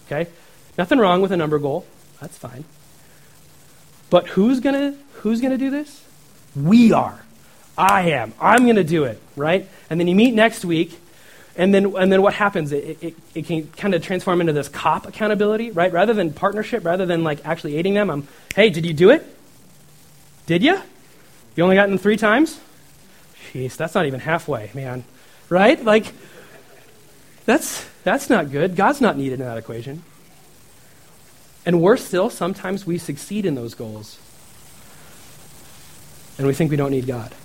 Okay? 0.06 0.32
Nothing 0.78 0.98
wrong 0.98 1.22
with 1.22 1.34
a 1.34 1.36
number 1.36 1.60
goal. 1.60 1.86
That's 2.22 2.38
fine. 2.38 2.64
But 4.10 4.28
who's 4.28 4.62
going 4.62 4.76
to 4.76 4.98
who's 5.16 5.42
going 5.42 5.52
to 5.52 5.58
do 5.58 5.70
this? 5.70 6.02
We 6.56 6.94
are. 6.94 7.20
I 7.78 8.12
am. 8.12 8.32
I'm 8.40 8.64
going 8.64 8.78
to 8.78 8.86
do 8.86 9.04
it, 9.04 9.22
right? 9.36 9.68
And 9.90 10.00
then 10.00 10.08
you 10.08 10.16
meet 10.16 10.34
next 10.34 10.64
week, 10.64 10.98
and 11.60 11.74
then, 11.74 11.94
and 11.98 12.10
then 12.10 12.22
what 12.22 12.34
happens? 12.34 12.72
It, 12.72 13.04
it, 13.04 13.16
it 13.36 13.46
can 13.46 13.68
kind 13.72 13.94
of 13.94 14.02
transform 14.02 14.40
into 14.40 14.54
this 14.54 14.70
cop 14.70 15.06
accountability, 15.06 15.72
right? 15.72 15.92
Rather 15.92 16.14
than 16.14 16.32
partnership, 16.32 16.86
rather 16.86 17.06
than 17.06 17.26
like 17.26 17.46
actually 17.46 17.76
aiding 17.76 17.96
them, 17.96 18.10
I'm, 18.10 18.30
hey, 18.56 18.70
did 18.70 18.86
you 18.86 18.94
do 18.94 19.10
it? 19.10 19.28
Did 20.46 20.64
you? 20.64 20.82
You 21.58 21.64
only 21.66 21.76
got 21.76 21.90
them 21.90 21.98
three 21.98 22.16
times? 22.16 22.62
Jeez, 23.52 23.76
that's 23.76 23.94
not 23.94 24.06
even 24.06 24.22
halfway, 24.22 24.72
man. 24.74 25.04
Right? 25.50 25.84
Like, 25.84 26.14
that's, 27.44 27.86
that's 28.06 28.30
not 28.30 28.52
good. 28.52 28.78
God's 28.78 29.02
not 29.02 29.18
needed 29.18 29.42
in 29.42 29.46
that 29.46 29.58
equation. 29.58 30.04
And 31.66 31.82
worse 31.82 32.06
still, 32.06 32.30
sometimes 32.30 32.86
we 32.86 32.98
succeed 32.98 33.46
in 33.46 33.56
those 33.56 33.74
goals 33.74 34.18
and 36.38 36.48
we 36.48 36.54
think 36.54 36.72
we 36.72 36.78
don't 36.78 36.92
need 36.92 37.06
God. 37.06 37.36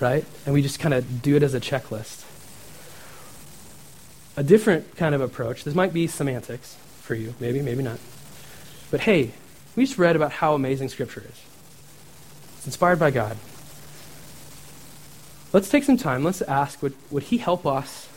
Right? 0.00 0.24
And 0.44 0.52
we 0.52 0.60
just 0.60 0.80
kind 0.80 0.92
of 0.92 1.22
do 1.22 1.36
it 1.36 1.44
as 1.44 1.54
a 1.54 1.60
checklist. 1.60 2.24
A 4.36 4.42
different 4.42 4.96
kind 4.96 5.14
of 5.14 5.20
approach, 5.20 5.64
this 5.64 5.74
might 5.74 5.92
be 5.92 6.06
semantics 6.06 6.76
for 7.00 7.14
you, 7.14 7.34
maybe, 7.38 7.60
maybe 7.60 7.82
not. 7.82 7.98
But 8.90 9.00
hey, 9.00 9.32
we 9.76 9.84
just 9.84 9.98
read 9.98 10.16
about 10.16 10.32
how 10.32 10.54
amazing 10.54 10.88
Scripture 10.88 11.20
is. 11.20 11.42
It's 12.56 12.66
inspired 12.66 12.98
by 12.98 13.10
God. 13.10 13.36
Let's 15.52 15.68
take 15.68 15.84
some 15.84 15.96
time. 15.96 16.24
Let's 16.24 16.40
ask 16.42 16.82
would, 16.82 16.94
would 17.10 17.24
He 17.24 17.38
help 17.38 17.66
us 17.66 18.08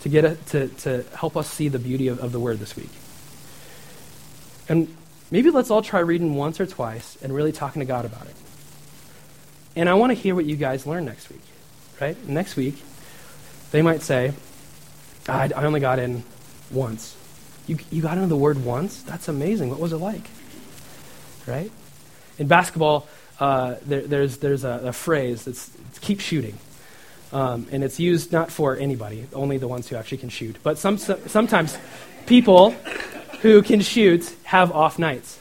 to, 0.00 0.08
get 0.08 0.24
a, 0.24 0.34
to, 0.46 0.68
to 0.68 1.04
help 1.16 1.36
us 1.36 1.50
see 1.50 1.68
the 1.68 1.78
beauty 1.78 2.08
of, 2.08 2.18
of 2.18 2.32
the 2.32 2.40
Word 2.40 2.58
this 2.58 2.76
week? 2.76 2.90
And 4.68 4.94
maybe 5.30 5.50
let's 5.50 5.70
all 5.70 5.82
try 5.82 6.00
reading 6.00 6.34
once 6.34 6.60
or 6.60 6.66
twice 6.66 7.16
and 7.22 7.34
really 7.34 7.52
talking 7.52 7.80
to 7.80 7.86
God 7.86 8.04
about 8.04 8.26
it. 8.26 8.34
And 9.74 9.88
I 9.88 9.94
want 9.94 10.10
to 10.10 10.14
hear 10.14 10.34
what 10.34 10.44
you 10.44 10.56
guys 10.56 10.86
learn 10.86 11.06
next 11.06 11.30
week, 11.30 11.40
right? 12.00 12.16
Next 12.28 12.56
week, 12.56 12.82
they 13.70 13.80
might 13.80 14.02
say, 14.02 14.32
I, 15.28 15.50
I 15.54 15.64
only 15.64 15.80
got 15.80 15.98
in 15.98 16.22
once. 16.70 17.16
You, 17.66 17.78
you 17.90 18.02
got 18.02 18.16
into 18.16 18.28
the 18.28 18.36
word 18.36 18.64
once? 18.64 19.02
That's 19.02 19.28
amazing. 19.28 19.70
What 19.70 19.78
was 19.78 19.92
it 19.92 19.98
like? 19.98 20.28
Right? 21.46 21.70
In 22.38 22.48
basketball, 22.48 23.06
uh, 23.38 23.76
there, 23.86 24.02
there's, 24.02 24.38
there's 24.38 24.64
a, 24.64 24.80
a 24.86 24.92
phrase 24.92 25.44
that's 25.44 25.70
keep 26.00 26.20
shooting. 26.20 26.58
Um, 27.32 27.66
and 27.72 27.82
it's 27.82 27.98
used 27.98 28.32
not 28.32 28.50
for 28.50 28.76
anybody, 28.76 29.26
only 29.32 29.58
the 29.58 29.68
ones 29.68 29.88
who 29.88 29.96
actually 29.96 30.18
can 30.18 30.28
shoot. 30.28 30.56
But 30.62 30.76
some, 30.78 30.98
sometimes 30.98 31.78
people 32.26 32.72
who 33.40 33.62
can 33.62 33.80
shoot 33.80 34.34
have 34.44 34.70
off 34.72 34.98
nights. 34.98 35.38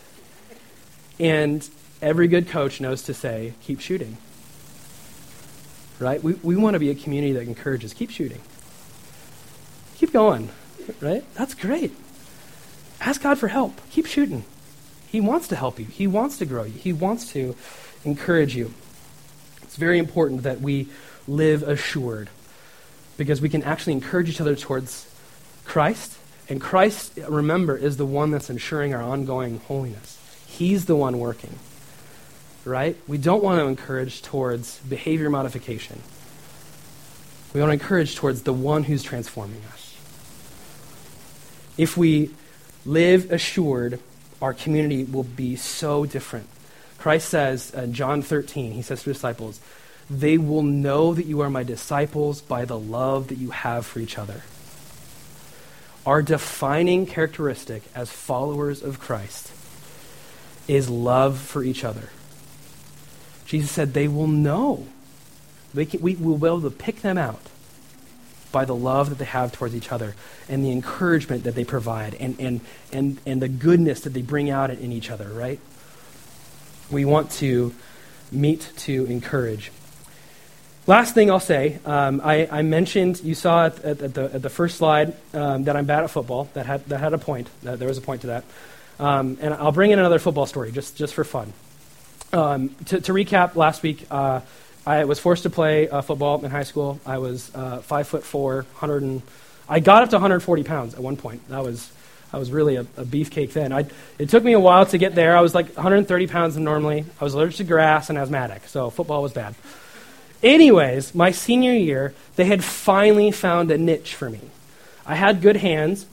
And 1.19 1.67
every 2.01 2.27
good 2.27 2.47
coach 2.47 2.79
knows 2.79 3.03
to 3.03 3.13
say, 3.13 3.53
keep 3.61 3.79
shooting. 3.79 4.17
Right? 5.99 6.23
We, 6.23 6.33
we 6.35 6.55
want 6.55 6.75
to 6.75 6.79
be 6.79 6.89
a 6.89 6.95
community 6.95 7.33
that 7.33 7.43
encourages, 7.43 7.93
keep 7.93 8.09
shooting. 8.09 8.41
Keep 10.01 10.13
going. 10.13 10.49
Right? 10.99 11.23
That's 11.35 11.53
great. 11.53 11.93
Ask 12.99 13.21
God 13.21 13.37
for 13.37 13.49
help. 13.49 13.79
Keep 13.91 14.07
shooting. 14.07 14.45
He 15.07 15.21
wants 15.21 15.47
to 15.49 15.55
help 15.55 15.77
you, 15.77 15.85
He 15.85 16.07
wants 16.07 16.39
to 16.39 16.45
grow 16.47 16.63
you, 16.63 16.73
He 16.73 16.91
wants 16.91 17.31
to 17.33 17.55
encourage 18.03 18.55
you. 18.55 18.73
It's 19.61 19.75
very 19.75 19.99
important 19.99 20.41
that 20.41 20.59
we 20.59 20.87
live 21.27 21.61
assured 21.61 22.31
because 23.15 23.41
we 23.41 23.49
can 23.49 23.61
actually 23.61 23.93
encourage 23.93 24.27
each 24.27 24.41
other 24.41 24.55
towards 24.55 25.07
Christ 25.65 26.17
and 26.49 26.59
Christ, 26.59 27.19
remember, 27.29 27.77
is 27.77 27.97
the 27.97 28.05
one 28.07 28.31
that's 28.31 28.49
ensuring 28.49 28.95
our 28.95 29.03
ongoing 29.03 29.59
holiness. 29.67 30.17
He's 30.47 30.85
the 30.85 30.95
one 30.95 31.19
working. 31.19 31.59
Right? 32.65 32.97
We 33.07 33.19
don't 33.19 33.43
want 33.43 33.59
to 33.59 33.67
encourage 33.67 34.23
towards 34.23 34.79
behavior 34.79 35.29
modification. 35.29 36.01
We 37.53 37.59
want 37.59 37.69
to 37.69 37.73
encourage 37.73 38.15
towards 38.15 38.43
the 38.43 38.53
one 38.53 38.83
who's 38.83 39.03
transforming 39.03 39.61
us. 39.73 39.80
If 41.77 41.97
we 41.97 42.31
live 42.86 43.31
assured, 43.31 43.99
our 44.41 44.53
community 44.53 45.03
will 45.03 45.23
be 45.23 45.55
so 45.55 46.05
different. 46.05 46.47
Christ 46.97 47.29
says 47.29 47.71
in 47.71 47.93
John 47.93 48.21
13, 48.21 48.73
he 48.73 48.81
says 48.81 49.03
to 49.03 49.13
disciples, 49.13 49.60
They 50.10 50.38
will 50.38 50.63
know 50.63 51.13
that 51.13 51.25
you 51.25 51.41
are 51.41 51.49
my 51.49 51.63
disciples 51.63 52.41
by 52.41 52.65
the 52.65 52.77
love 52.77 53.27
that 53.29 53.38
you 53.38 53.51
have 53.51 53.86
for 53.86 53.99
each 53.99 54.17
other. 54.17 54.43
Our 56.05 56.21
defining 56.21 57.05
characteristic 57.05 57.84
as 57.93 58.12
followers 58.12 58.81
of 58.81 58.99
Christ 58.99 59.51
is 60.67 60.89
love 60.89 61.39
for 61.39 61.63
each 61.63 61.84
other. 61.84 62.10
Jesus 63.45 63.71
said 63.71 63.93
they 63.93 64.07
will 64.07 64.27
know. 64.27 64.88
We, 65.73 65.86
can, 65.86 66.01
we 66.01 66.15
will 66.15 66.38
be 66.38 66.47
able 66.47 66.62
to 66.62 66.71
pick 66.71 67.01
them 67.01 67.17
out 67.17 67.41
by 68.51 68.65
the 68.65 68.75
love 68.75 69.09
that 69.09 69.17
they 69.17 69.25
have 69.25 69.51
towards 69.51 69.75
each 69.75 69.91
other 69.91 70.15
and 70.49 70.63
the 70.63 70.71
encouragement 70.71 71.43
that 71.43 71.55
they 71.55 71.63
provide 71.63 72.15
and, 72.15 72.39
and, 72.39 72.61
and, 72.91 73.19
and 73.25 73.41
the 73.41 73.47
goodness 73.47 74.01
that 74.01 74.11
they 74.11 74.21
bring 74.21 74.49
out 74.49 74.69
in 74.69 74.91
each 74.91 75.09
other, 75.09 75.29
right? 75.29 75.59
We 76.89 77.05
want 77.05 77.31
to 77.31 77.73
meet 78.31 78.69
to 78.77 79.05
encourage. 79.05 79.71
Last 80.87 81.13
thing 81.13 81.29
I'll 81.29 81.39
say, 81.39 81.79
um, 81.85 82.21
I, 82.23 82.47
I, 82.51 82.61
mentioned, 82.63 83.21
you 83.23 83.35
saw 83.35 83.67
at, 83.67 83.79
at, 83.85 84.01
at, 84.01 84.13
the, 84.15 84.23
at 84.33 84.41
the, 84.41 84.49
first 84.49 84.77
slide 84.77 85.15
um, 85.33 85.65
that 85.65 85.75
I'm 85.75 85.85
bad 85.85 86.03
at 86.03 86.09
football. 86.09 86.49
That 86.53 86.65
had, 86.65 86.85
that 86.87 86.99
had 86.99 87.13
a 87.13 87.19
point. 87.19 87.49
There 87.61 87.87
was 87.87 87.99
a 87.99 88.01
point 88.01 88.21
to 88.21 88.27
that. 88.27 88.43
Um, 88.99 89.37
and 89.41 89.53
I'll 89.53 89.71
bring 89.71 89.91
in 89.91 89.99
another 89.99 90.19
football 90.19 90.47
story 90.47 90.71
just, 90.71 90.97
just 90.97 91.13
for 91.13 91.23
fun. 91.23 91.53
Um, 92.33 92.69
to, 92.85 93.01
to, 93.01 93.13
recap, 93.13 93.55
last 93.55 93.83
week 93.83 94.07
uh, 94.09 94.41
I 94.85 95.05
was 95.05 95.19
forced 95.19 95.43
to 95.43 95.49
play 95.49 95.89
uh, 95.89 96.01
football 96.01 96.43
in 96.43 96.51
high 96.51 96.63
school. 96.63 96.99
I 97.05 97.19
was 97.19 97.53
uh, 97.53 97.79
five 97.81 98.07
foot 98.07 98.23
four, 98.23 98.65
hundred 98.75 99.03
and 99.03 99.21
I 99.69 99.79
got 99.79 100.03
up 100.03 100.09
to 100.09 100.15
140 100.15 100.63
pounds 100.63 100.93
at 100.95 100.99
one 101.01 101.17
point. 101.17 101.47
That 101.49 101.63
was 101.63 101.91
I 102.33 102.37
was 102.37 102.51
really 102.51 102.77
a, 102.77 102.81
a 102.81 103.03
beefcake 103.03 103.53
then. 103.53 103.73
I, 103.73 103.85
it 104.17 104.29
took 104.29 104.43
me 104.43 104.53
a 104.53 104.59
while 104.59 104.85
to 104.85 104.97
get 104.97 105.15
there. 105.15 105.35
I 105.35 105.41
was 105.41 105.53
like 105.53 105.75
130 105.75 106.27
pounds 106.27 106.57
normally. 106.57 107.05
I 107.19 107.23
was 107.23 107.33
allergic 107.33 107.57
to 107.57 107.63
grass 107.65 108.09
and 108.09 108.17
asthmatic, 108.17 108.67
so 108.67 108.89
football 108.89 109.21
was 109.21 109.33
bad. 109.33 109.53
Anyways, 110.41 111.13
my 111.13 111.31
senior 111.31 111.73
year, 111.73 112.13
they 112.35 112.45
had 112.45 112.63
finally 112.63 113.31
found 113.31 113.69
a 113.69 113.77
niche 113.77 114.15
for 114.15 114.29
me. 114.29 114.39
I 115.05 115.15
had 115.15 115.41
good 115.41 115.57
hands, 115.57 116.05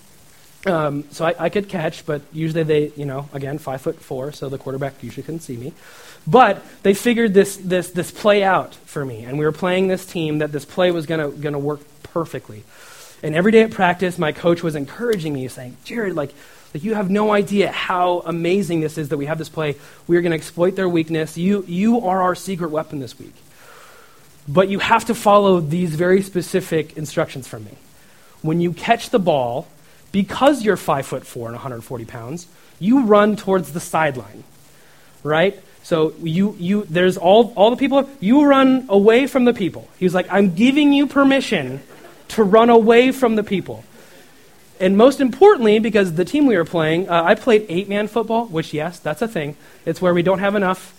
Um, 0.67 1.05
so 1.13 1.25
I, 1.25 1.35
I, 1.39 1.49
could 1.51 1.69
catch, 1.69 2.05
but 2.05 2.21
usually 2.33 2.65
they, 2.65 2.93
you 2.97 3.07
know, 3.07 3.29
again, 3.33 3.59
five 3.59 3.81
foot 3.81 4.01
four, 4.01 4.33
so 4.33 4.49
the 4.49 4.59
quarterback 4.59 5.01
usually 5.05 5.23
couldn't 5.23 5.41
see 5.41 5.57
me. 5.57 5.73
But 6.29 6.63
they 6.83 6.93
figured 6.93 7.33
this, 7.33 7.57
this, 7.57 7.91
this 7.91 8.11
play 8.11 8.45
out 8.45 8.75
for 8.75 9.03
me, 9.03 9.25
and 9.25 9.39
we 9.39 9.47
were 9.47 9.53
playing 9.53 9.89
this 9.89 10.05
team 10.05 10.39
that 10.39 10.53
this 10.53 10.67
play 10.67 10.91
was 10.91 11.07
going 11.07 11.41
to 11.41 11.59
work 11.59 11.81
perfectly. 12.03 12.65
And 13.23 13.35
every 13.35 13.51
day 13.51 13.63
at 13.63 13.71
practice, 13.71 14.19
my 14.19 14.33
coach 14.33 14.63
was 14.63 14.75
encouraging 14.75 15.33
me, 15.33 15.49
saying, 15.49 15.79
Jared, 15.85 16.15
like, 16.15 16.35
like 16.75 16.85
you 16.85 16.95
have 16.95 17.09
no 17.09 17.33
idea 17.33 17.73
how 17.73 18.21
amazing 18.27 18.81
this 18.81 18.99
is 18.99 19.09
that 19.09 19.17
we 19.17 19.25
have 19.25 19.39
this 19.39 19.49
play. 19.49 19.77
We're 20.07 20.21
going 20.21 20.33
to 20.33 20.37
exploit 20.37 20.77
their 20.77 20.89
weakness. 20.89 21.39
You, 21.39 21.65
you 21.67 22.07
are 22.07 22.21
our 22.21 22.35
secret 22.35 22.71
weapon 22.71 22.99
this 22.99 23.19
week. 23.19 23.35
But 24.47 24.69
you 24.69 24.81
have 24.81 25.07
to 25.07 25.15
follow 25.15 25.61
these 25.61 25.95
very 25.95 26.21
specific 26.21 26.99
instructions 26.99 27.49
from 27.49 27.65
me. 27.65 27.73
When 28.43 28.61
you 28.61 28.75
catch 28.75 29.09
the 29.09 29.19
ball, 29.19 29.67
because 30.13 30.63
you're 30.63 30.77
five 30.77 31.07
foot 31.07 31.27
four 31.27 31.47
and 31.47 31.55
140 31.55 32.05
pounds, 32.05 32.47
you 32.79 33.05
run 33.05 33.37
towards 33.37 33.73
the 33.73 33.81
sideline, 33.81 34.45
right? 35.23 35.59
So 35.89 36.13
you, 36.23 36.55
you, 36.59 36.85
there's 36.91 37.17
all, 37.17 37.55
all 37.57 37.71
the 37.71 37.77
people, 37.79 38.11
you 38.21 38.45
run 38.45 38.85
away 38.91 39.27
from 39.27 39.47
the 39.47 39.55
people. 39.55 39.89
He 39.99 40.05
was 40.05 40.13
like, 40.13 40.27
I'm 40.31 40.55
giving 40.55 40.93
you 40.93 41.07
permission 41.07 41.81
to 42.37 42.45
run 42.45 42.69
away 42.69 43.11
from 43.11 43.37
the 43.37 43.43
people. 43.43 43.83
And 44.81 44.99
most 44.99 45.19
importantly, 45.19 45.79
because 45.79 46.13
the 46.13 46.27
team 46.27 46.45
we 46.45 46.59
were 46.59 46.67
playing, 46.67 47.09
uh, 47.09 47.23
I 47.23 47.37
played 47.37 47.65
eight 47.71 47.89
man 47.89 48.07
football, 48.07 48.45
which, 48.49 48.75
yes, 48.75 48.99
that's 48.99 49.23
a 49.23 49.29
thing. 49.29 49.57
It's 49.87 49.99
where 49.99 50.13
we 50.13 50.21
don't 50.21 50.41
have 50.41 50.57
enough. 50.57 50.93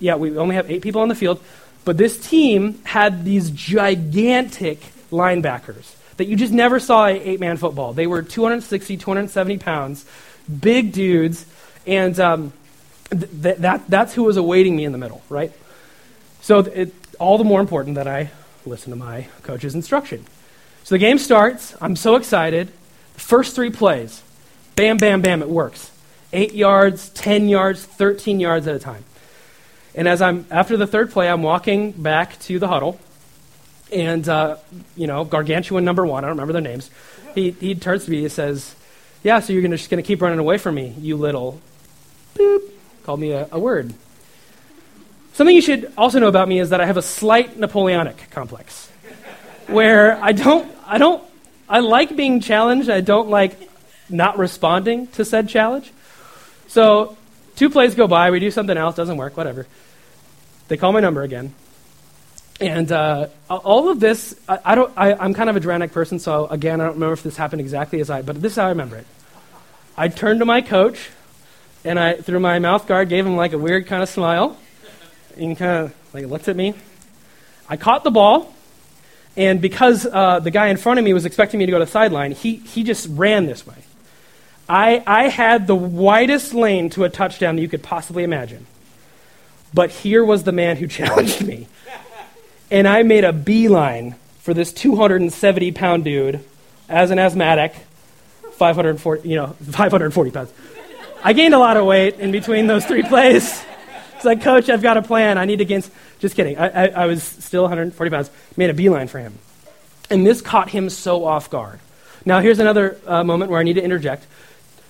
Yeah, 0.00 0.16
we 0.16 0.36
only 0.36 0.56
have 0.56 0.68
eight 0.68 0.82
people 0.82 1.02
on 1.02 1.06
the 1.06 1.14
field. 1.14 1.40
But 1.84 1.96
this 1.96 2.18
team 2.18 2.80
had 2.82 3.24
these 3.24 3.52
gigantic 3.52 4.80
linebackers 5.12 5.94
that 6.16 6.26
you 6.26 6.34
just 6.34 6.52
never 6.52 6.80
saw 6.80 7.06
in 7.06 7.18
eight 7.18 7.38
man 7.38 7.56
football. 7.56 7.92
They 7.92 8.08
were 8.08 8.22
260, 8.22 8.96
270 8.96 9.58
pounds, 9.58 10.04
big 10.50 10.90
dudes, 10.90 11.46
and 11.86 12.18
um, 12.18 12.52
th- 13.20 13.58
that, 13.58 13.88
that's 13.88 14.14
who 14.14 14.24
was 14.24 14.36
awaiting 14.36 14.76
me 14.76 14.84
in 14.84 14.92
the 14.92 14.98
middle, 14.98 15.22
right? 15.28 15.52
So 16.42 16.60
it, 16.60 16.94
all 17.18 17.38
the 17.38 17.44
more 17.44 17.60
important 17.60 17.96
that 17.96 18.06
I 18.06 18.30
listen 18.66 18.90
to 18.90 18.96
my 18.96 19.28
coach's 19.42 19.74
instruction. 19.74 20.24
So 20.84 20.94
the 20.94 20.98
game 20.98 21.18
starts. 21.18 21.74
I'm 21.80 21.96
so 21.96 22.16
excited. 22.16 22.68
The 23.14 23.20
first 23.20 23.54
three 23.54 23.70
plays, 23.70 24.22
bam, 24.76 24.98
bam, 24.98 25.22
bam, 25.22 25.42
it 25.42 25.48
works. 25.48 25.90
Eight 26.32 26.52
yards, 26.52 27.08
10 27.10 27.48
yards, 27.48 27.84
13 27.84 28.40
yards 28.40 28.66
at 28.66 28.74
a 28.74 28.78
time. 28.78 29.04
And 29.94 30.08
as 30.08 30.20
I'm, 30.20 30.46
after 30.50 30.76
the 30.76 30.86
third 30.86 31.10
play, 31.12 31.28
I'm 31.28 31.42
walking 31.42 31.92
back 31.92 32.38
to 32.40 32.58
the 32.58 32.66
huddle, 32.66 32.98
and, 33.92 34.28
uh, 34.28 34.56
you 34.96 35.06
know, 35.06 35.24
gargantuan 35.24 35.84
number 35.84 36.04
one, 36.04 36.24
I 36.24 36.26
don't 36.26 36.36
remember 36.36 36.52
their 36.52 36.62
names, 36.62 36.90
he, 37.34 37.52
he 37.52 37.74
turns 37.74 38.04
to 38.04 38.10
me 38.10 38.22
and 38.22 38.32
says, 38.32 38.74
Yeah, 39.22 39.40
so 39.40 39.52
you're 39.52 39.62
gonna, 39.62 39.76
just 39.76 39.90
going 39.90 40.02
to 40.02 40.06
keep 40.06 40.20
running 40.20 40.38
away 40.38 40.58
from 40.58 40.74
me, 40.74 40.94
you 40.98 41.16
little 41.16 41.60
boop. 42.34 42.73
Called 43.04 43.20
me 43.20 43.32
a, 43.32 43.48
a 43.52 43.58
word. 43.58 43.94
Something 45.34 45.56
you 45.56 45.62
should 45.62 45.92
also 45.96 46.18
know 46.18 46.28
about 46.28 46.48
me 46.48 46.60
is 46.60 46.70
that 46.70 46.80
I 46.80 46.86
have 46.86 46.96
a 46.96 47.02
slight 47.02 47.58
Napoleonic 47.58 48.30
complex, 48.30 48.88
where 49.66 50.22
I 50.22 50.32
don't, 50.32 50.70
I 50.86 50.98
don't, 50.98 51.22
I 51.68 51.80
like 51.80 52.14
being 52.14 52.40
challenged. 52.40 52.88
I 52.88 53.00
don't 53.00 53.28
like 53.28 53.56
not 54.08 54.38
responding 54.38 55.06
to 55.08 55.24
said 55.24 55.48
challenge. 55.48 55.92
So, 56.68 57.16
two 57.56 57.70
plays 57.70 57.94
go 57.94 58.06
by, 58.06 58.30
we 58.30 58.40
do 58.40 58.50
something 58.50 58.76
else, 58.76 58.96
doesn't 58.96 59.16
work, 59.16 59.36
whatever. 59.36 59.66
They 60.68 60.76
call 60.76 60.92
my 60.92 61.00
number 61.00 61.22
again. 61.22 61.54
And 62.60 62.90
uh, 62.92 63.28
all 63.50 63.88
of 63.90 64.00
this, 64.00 64.34
I, 64.48 64.58
I 64.64 64.74
don't, 64.74 64.92
I, 64.96 65.24
am 65.24 65.34
kind 65.34 65.50
of 65.50 65.56
a 65.56 65.60
dramatic 65.60 65.92
person, 65.92 66.18
so 66.18 66.46
again, 66.46 66.80
I 66.80 66.84
don't 66.84 66.94
remember 66.94 67.14
if 67.14 67.22
this 67.22 67.36
happened 67.36 67.60
exactly 67.60 68.00
as 68.00 68.10
I, 68.10 68.22
but 68.22 68.40
this 68.40 68.52
is 68.52 68.56
how 68.56 68.66
I 68.66 68.68
remember 68.68 68.96
it. 68.96 69.06
I 69.96 70.08
turned 70.08 70.40
to 70.40 70.44
my 70.46 70.60
coach, 70.60 71.10
and 71.84 71.98
I, 71.98 72.14
through 72.14 72.40
my 72.40 72.58
mouth 72.58 72.86
guard, 72.86 73.08
gave 73.08 73.26
him 73.26 73.36
like 73.36 73.52
a 73.52 73.58
weird 73.58 73.86
kind 73.86 74.02
of 74.02 74.08
smile, 74.08 74.56
and 75.36 75.56
kind 75.56 75.86
of 75.86 75.94
like 76.12 76.26
looked 76.26 76.48
at 76.48 76.56
me. 76.56 76.74
I 77.68 77.76
caught 77.76 78.04
the 78.04 78.10
ball, 78.10 78.54
and 79.36 79.60
because 79.60 80.06
uh, 80.06 80.40
the 80.40 80.50
guy 80.50 80.68
in 80.68 80.76
front 80.76 80.98
of 80.98 81.04
me 81.04 81.12
was 81.12 81.24
expecting 81.24 81.58
me 81.58 81.66
to 81.66 81.72
go 81.72 81.78
to 81.78 81.84
the 81.84 81.90
sideline, 81.90 82.32
he, 82.32 82.56
he 82.56 82.84
just 82.84 83.08
ran 83.10 83.46
this 83.46 83.66
way. 83.66 83.76
I, 84.68 85.02
I 85.06 85.28
had 85.28 85.66
the 85.66 85.74
widest 85.74 86.54
lane 86.54 86.90
to 86.90 87.04
a 87.04 87.10
touchdown 87.10 87.56
that 87.56 87.62
you 87.62 87.68
could 87.68 87.82
possibly 87.82 88.24
imagine. 88.24 88.66
But 89.74 89.90
here 89.90 90.24
was 90.24 90.44
the 90.44 90.52
man 90.52 90.76
who 90.76 90.86
challenged 90.88 91.46
me 91.46 91.68
and 92.70 92.88
I 92.88 93.02
made 93.02 93.24
a 93.24 93.32
beeline 93.32 94.16
for 94.40 94.54
this 94.54 94.72
270 94.72 95.72
pound 95.72 96.04
dude 96.04 96.44
as 96.88 97.10
an 97.10 97.18
asthmatic, 97.18 97.74
540, 98.54 99.28
you 99.28 99.36
know, 99.36 99.48
540 99.70 100.30
pounds. 100.30 100.52
I 101.24 101.32
gained 101.32 101.54
a 101.54 101.58
lot 101.58 101.76
of 101.76 101.86
weight 101.86 102.20
in 102.20 102.30
between 102.30 102.66
those 102.66 102.84
three 102.86 103.02
plays. 103.08 103.64
It's 104.14 104.24
like, 104.24 104.42
Coach, 104.42 104.68
I've 104.68 104.82
got 104.82 104.96
a 104.96 105.02
plan. 105.02 105.38
I 105.38 105.46
need 105.46 105.56
to 105.56 105.64
gain. 105.64 105.82
Just 106.20 106.36
kidding. 106.36 106.56
I, 106.56 106.68
I, 106.68 106.86
I 106.86 107.06
was 107.06 107.22
still 107.22 107.62
140 107.62 108.10
pounds. 108.10 108.30
Made 108.56 108.70
a 108.70 108.74
beeline 108.74 109.08
for 109.08 109.18
him. 109.18 109.38
And 110.10 110.26
this 110.26 110.40
caught 110.40 110.68
him 110.68 110.90
so 110.90 111.24
off 111.24 111.50
guard. 111.50 111.80
Now, 112.24 112.40
here's 112.40 112.58
another 112.60 112.98
uh, 113.06 113.24
moment 113.24 113.50
where 113.50 113.58
I 113.58 113.62
need 113.62 113.74
to 113.74 113.82
interject. 113.82 114.26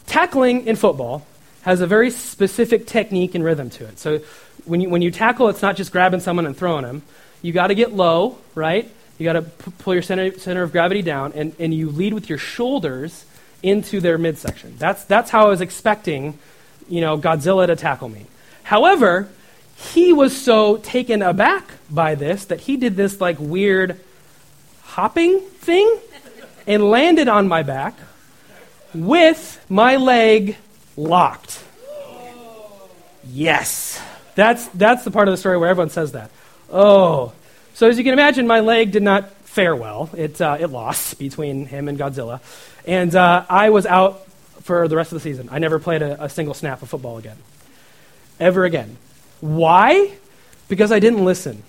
Tackling 0.07 0.67
in 0.67 0.77
football 0.77 1.27
has 1.63 1.81
a 1.81 1.87
very 1.87 2.11
specific 2.11 2.87
technique 2.87 3.35
and 3.35 3.43
rhythm 3.43 3.71
to 3.71 3.87
it. 3.87 3.99
So 3.99 4.19
when 4.65 4.81
you, 4.81 4.91
when 4.91 5.01
you 5.01 5.11
tackle, 5.11 5.49
it's 5.49 5.63
not 5.63 5.77
just 5.77 5.93
grabbing 5.93 6.21
someone 6.21 6.47
and 6.47 6.57
throwing 6.57 6.83
them 6.83 7.03
you 7.45 7.53
got 7.53 7.67
to 7.67 7.75
get 7.75 7.93
low, 7.93 8.39
right? 8.55 8.91
You 9.19 9.25
got 9.25 9.35
to 9.35 9.43
p- 9.43 9.71
pull 9.79 9.93
your 9.93 10.03
center, 10.03 10.37
center 10.39 10.63
of 10.63 10.73
gravity 10.73 11.03
down, 11.03 11.35
and, 11.35 11.55
and 11.59 11.75
you 11.75 11.91
lead 11.91 12.15
with 12.15 12.31
your 12.31 12.39
shoulders 12.39 13.27
into 13.65 13.99
their 13.99 14.19
midsection. 14.19 14.77
That's, 14.79 15.05
that's 15.05 15.31
how 15.31 15.47
I 15.47 15.49
was 15.49 15.63
expecting, 15.63 16.39
you 16.87 17.01
know, 17.01 17.17
Godzilla 17.17 17.67
to 17.67 17.77
tackle 17.77 18.11
me. 18.11 18.27
However, 18.63 19.29
he 19.77 20.13
was 20.13 20.39
so 20.39 20.77
taken 20.77 21.23
aback 21.23 21.65
by 21.91 22.15
this 22.15 22.45
that 22.47 22.61
he 22.61 22.77
did 22.77 22.95
this 22.95 23.23
like 23.23 23.39
weird 23.41 23.99
hopping 24.83 25.41
thing 25.41 25.99
and 26.67 26.91
landed 26.91 27.27
on 27.27 27.49
my 27.49 27.63
back 27.63 27.95
with 28.93 29.65
my 29.71 29.97
leg 29.97 30.57
locked. 30.97 31.65
Yes. 33.27 34.01
That's, 34.35 34.69
that's 34.69 35.05
the 35.05 35.11
part 35.11 35.27
of 35.27 35.33
the 35.33 35.39
story 35.39 35.57
where 35.57 35.71
everyone 35.71 35.91
says 35.91 36.13
that. 36.13 36.31
Oh. 36.71 37.33
So 37.73 37.89
as 37.89 37.97
you 37.97 38.05
can 38.05 38.13
imagine, 38.13 38.47
my 38.47 38.61
leg 38.61 38.93
did 38.93 39.03
not 39.03 39.31
fare 39.55 39.77
well. 39.77 40.11
It, 40.17 40.41
uh, 40.41 40.57
it 40.59 40.67
lost 40.67 41.17
between 41.17 41.67
him 41.67 41.89
and 41.89 41.97
Godzilla. 41.97 42.41
And 42.87 43.15
uh, 43.15 43.47
I 43.49 43.71
was 43.71 43.87
out 43.87 44.27
for 44.63 44.89
the 44.89 44.97
rest 44.97 45.13
of 45.13 45.17
the 45.17 45.21
season. 45.21 45.49
I 45.53 45.61
never 45.61 45.79
played 45.79 46.03
a, 46.03 46.25
a 46.25 46.29
single 46.29 46.55
snap 46.55 46.83
of 46.83 46.89
football 46.89 47.19
again. 47.19 47.37
Ever 48.41 48.65
again. 48.65 48.97
Why? 49.41 50.13
Because 50.69 50.91
I 50.91 50.99
didn't 50.99 51.25
listen. 51.25 51.63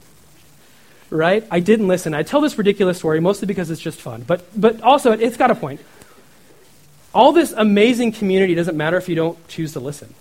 Right? 1.11 1.45
I 1.51 1.59
didn't 1.59 1.87
listen. 1.87 2.15
I 2.15 2.23
tell 2.23 2.41
this 2.41 2.57
ridiculous 2.57 2.97
story 2.97 3.19
mostly 3.19 3.45
because 3.45 3.69
it's 3.69 3.81
just 3.81 4.01
fun, 4.01 4.23
but, 4.25 4.43
but 4.59 4.81
also 4.81 5.11
it's 5.11 5.37
got 5.37 5.51
a 5.51 5.55
point. 5.55 5.79
All 7.13 7.33
this 7.33 7.53
amazing 7.55 8.13
community 8.13 8.55
doesn't 8.55 8.75
matter 8.75 8.97
if 8.97 9.07
you 9.07 9.15
don't 9.15 9.47
choose 9.47 9.73
to 9.73 9.79
listen. 9.79 10.13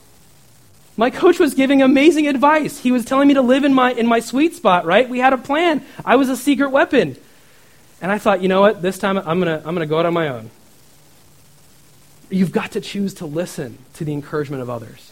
My 0.98 1.08
coach 1.08 1.38
was 1.38 1.54
giving 1.54 1.80
amazing 1.80 2.28
advice. 2.28 2.78
He 2.78 2.92
was 2.92 3.06
telling 3.06 3.26
me 3.26 3.34
to 3.34 3.42
live 3.42 3.64
in 3.64 3.72
my, 3.72 3.92
in 3.92 4.06
my 4.06 4.20
sweet 4.20 4.54
spot, 4.54 4.84
right? 4.84 5.08
We 5.08 5.18
had 5.18 5.32
a 5.32 5.38
plan. 5.38 5.84
I 6.04 6.16
was 6.16 6.28
a 6.28 6.36
secret 6.36 6.70
weapon. 6.70 7.16
And 8.04 8.12
I 8.12 8.18
thought, 8.18 8.42
you 8.42 8.48
know 8.48 8.60
what? 8.60 8.82
This 8.82 8.98
time 8.98 9.16
I'm 9.16 9.40
going 9.40 9.58
to 9.58 9.66
I'm 9.66 9.74
going 9.74 9.78
to 9.78 9.86
go 9.86 9.98
out 9.98 10.04
on 10.04 10.12
my 10.12 10.28
own. 10.28 10.50
You've 12.28 12.52
got 12.52 12.72
to 12.72 12.82
choose 12.82 13.14
to 13.14 13.24
listen 13.24 13.78
to 13.94 14.04
the 14.04 14.12
encouragement 14.12 14.60
of 14.60 14.68
others. 14.68 15.10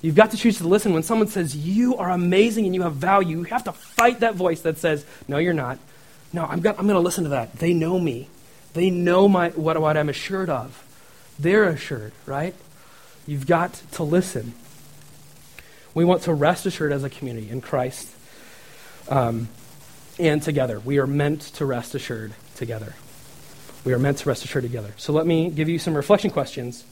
You've 0.00 0.14
got 0.14 0.30
to 0.30 0.36
choose 0.36 0.58
to 0.58 0.68
listen 0.68 0.92
when 0.92 1.02
someone 1.02 1.26
says, 1.26 1.56
You 1.56 1.96
are 1.96 2.12
amazing 2.12 2.64
and 2.64 2.76
you 2.76 2.82
have 2.82 2.94
value. 2.94 3.38
You 3.38 3.42
have 3.42 3.64
to 3.64 3.72
fight 3.72 4.20
that 4.20 4.36
voice 4.36 4.60
that 4.60 4.78
says, 4.78 5.04
No, 5.26 5.38
you're 5.38 5.52
not. 5.52 5.80
No, 6.32 6.44
I'm, 6.44 6.58
I'm 6.58 6.60
going 6.60 6.90
to 6.90 7.00
listen 7.00 7.24
to 7.24 7.30
that. 7.30 7.54
They 7.56 7.74
know 7.74 7.98
me, 7.98 8.28
they 8.74 8.88
know 8.88 9.26
my, 9.26 9.48
what, 9.48 9.76
what 9.80 9.96
I'm 9.96 10.08
assured 10.08 10.48
of. 10.48 10.84
They're 11.40 11.64
assured, 11.64 12.12
right? 12.24 12.54
You've 13.26 13.48
got 13.48 13.82
to 13.94 14.04
listen. 14.04 14.54
We 15.92 16.04
want 16.04 16.22
to 16.22 16.34
rest 16.34 16.66
assured 16.66 16.92
as 16.92 17.02
a 17.02 17.10
community 17.10 17.50
in 17.50 17.60
Christ 17.60 18.14
um, 19.08 19.48
and 20.20 20.42
together. 20.42 20.78
We 20.78 20.98
are 20.98 21.06
meant 21.06 21.40
to 21.54 21.66
rest 21.66 21.94
assured 21.94 22.32
together. 22.54 22.94
We 23.84 23.92
are 23.94 23.98
meant 23.98 24.18
to 24.18 24.28
rest 24.28 24.44
assured 24.44 24.64
together. 24.64 24.92
So 24.98 25.12
let 25.12 25.26
me 25.26 25.50
give 25.50 25.68
you 25.68 25.78
some 25.78 25.94
reflection 25.94 26.30
questions, 26.30 26.84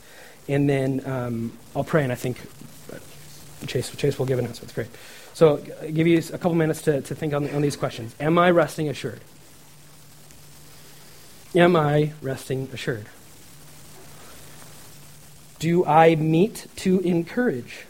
and 0.48 0.68
then 0.68 1.02
um, 1.06 1.52
I'll 1.76 1.84
pray, 1.84 2.02
and 2.02 2.10
I 2.10 2.16
think 2.16 2.38
Chase, 3.66 3.94
Chase 3.96 4.18
will 4.18 4.26
give 4.26 4.38
an 4.38 4.46
answer. 4.46 4.62
It's 4.62 4.72
great. 4.72 4.88
So 5.34 5.60
I'll 5.82 5.90
give 5.90 6.06
you 6.06 6.18
a 6.18 6.38
couple 6.38 6.54
minutes 6.54 6.82
to, 6.82 7.00
to 7.02 7.14
think 7.14 7.34
on, 7.34 7.48
on 7.54 7.62
these 7.62 7.76
questions. 7.76 8.14
Am 8.18 8.38
I 8.38 8.50
resting 8.50 8.88
assured? 8.88 9.20
Am 11.54 11.76
I 11.76 12.12
resting 12.22 12.68
assured? 12.72 13.06
Do 15.58 15.84
I 15.84 16.14
meet 16.14 16.66
to 16.76 17.00
encourage? 17.00 17.84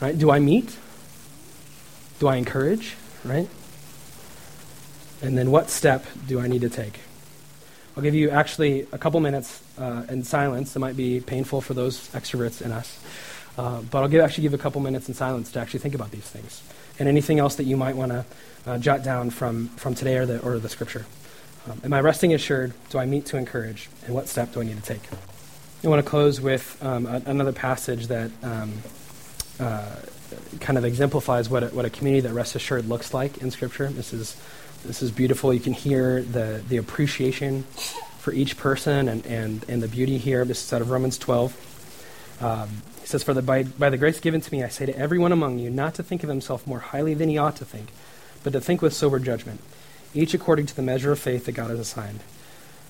Right? 0.00 0.16
Do 0.16 0.30
I 0.30 0.38
meet? 0.38 0.76
Do 2.18 2.28
I 2.28 2.36
encourage? 2.36 2.96
Right? 3.24 3.48
And 5.22 5.36
then 5.36 5.50
what 5.50 5.70
step 5.70 6.04
do 6.26 6.40
I 6.40 6.46
need 6.46 6.60
to 6.62 6.68
take? 6.68 7.00
I'll 7.96 8.02
give 8.02 8.14
you 8.14 8.30
actually 8.30 8.86
a 8.92 8.98
couple 8.98 9.20
minutes 9.20 9.62
uh, 9.78 10.04
in 10.08 10.22
silence. 10.22 10.76
It 10.76 10.78
might 10.80 10.96
be 10.96 11.20
painful 11.20 11.62
for 11.62 11.72
those 11.72 12.08
extroverts 12.10 12.60
in 12.60 12.70
us. 12.70 12.98
Uh, 13.56 13.80
but 13.80 14.02
I'll 14.02 14.08
give, 14.08 14.22
actually 14.22 14.42
give 14.42 14.54
a 14.54 14.58
couple 14.58 14.82
minutes 14.82 15.08
in 15.08 15.14
silence 15.14 15.50
to 15.52 15.60
actually 15.60 15.80
think 15.80 15.94
about 15.94 16.10
these 16.10 16.28
things. 16.28 16.62
And 16.98 17.08
anything 17.08 17.38
else 17.38 17.54
that 17.56 17.64
you 17.64 17.76
might 17.76 17.96
want 17.96 18.12
to 18.12 18.24
uh, 18.66 18.78
jot 18.78 19.02
down 19.02 19.30
from, 19.30 19.68
from 19.68 19.94
today 19.94 20.16
or 20.16 20.26
the, 20.26 20.40
or 20.40 20.58
the 20.58 20.68
scripture. 20.68 21.06
Um, 21.70 21.80
am 21.84 21.92
I 21.94 22.00
resting 22.00 22.34
assured? 22.34 22.74
Do 22.90 22.98
I 22.98 23.06
meet 23.06 23.26
to 23.26 23.38
encourage? 23.38 23.88
And 24.04 24.14
what 24.14 24.28
step 24.28 24.52
do 24.52 24.60
I 24.60 24.64
need 24.64 24.76
to 24.76 24.82
take? 24.82 25.02
I 25.82 25.88
want 25.88 26.04
to 26.04 26.08
close 26.08 26.40
with 26.40 26.76
um, 26.82 27.06
a, 27.06 27.22
another 27.26 27.52
passage 27.52 28.08
that 28.08 28.30
um, 28.42 28.74
uh, 29.58 29.96
kind 30.60 30.78
of 30.78 30.84
exemplifies 30.84 31.48
what 31.48 31.62
a, 31.62 31.66
what 31.68 31.84
a 31.84 31.90
community 31.90 32.26
that 32.26 32.34
rests 32.34 32.54
assured 32.54 32.88
looks 32.88 33.12
like 33.14 33.38
in 33.38 33.50
Scripture. 33.50 33.88
This 33.88 34.12
is, 34.12 34.36
this 34.84 35.02
is 35.02 35.10
beautiful. 35.10 35.52
You 35.52 35.60
can 35.60 35.72
hear 35.72 36.22
the, 36.22 36.62
the 36.68 36.76
appreciation 36.76 37.64
for 38.18 38.32
each 38.32 38.56
person 38.56 39.08
and, 39.08 39.24
and, 39.26 39.64
and 39.68 39.82
the 39.82 39.88
beauty 39.88 40.18
here. 40.18 40.44
This 40.44 40.64
is 40.64 40.72
out 40.72 40.82
of 40.82 40.90
Romans 40.90 41.18
12. 41.18 42.38
Um, 42.40 42.68
he 43.00 43.06
says, 43.06 43.22
For 43.22 43.34
the, 43.34 43.42
by, 43.42 43.62
by 43.62 43.90
the 43.90 43.96
grace 43.96 44.20
given 44.20 44.40
to 44.40 44.52
me, 44.52 44.64
I 44.64 44.68
say 44.68 44.86
to 44.86 44.98
everyone 44.98 45.32
among 45.32 45.58
you 45.58 45.70
not 45.70 45.94
to 45.94 46.02
think 46.02 46.22
of 46.22 46.28
himself 46.28 46.66
more 46.66 46.80
highly 46.80 47.14
than 47.14 47.28
he 47.28 47.38
ought 47.38 47.56
to 47.56 47.64
think, 47.64 47.92
but 48.42 48.52
to 48.52 48.60
think 48.60 48.82
with 48.82 48.92
sober 48.94 49.18
judgment, 49.18 49.60
each 50.14 50.34
according 50.34 50.66
to 50.66 50.76
the 50.76 50.82
measure 50.82 51.12
of 51.12 51.18
faith 51.18 51.46
that 51.46 51.52
God 51.52 51.70
has 51.70 51.78
assigned. 51.78 52.20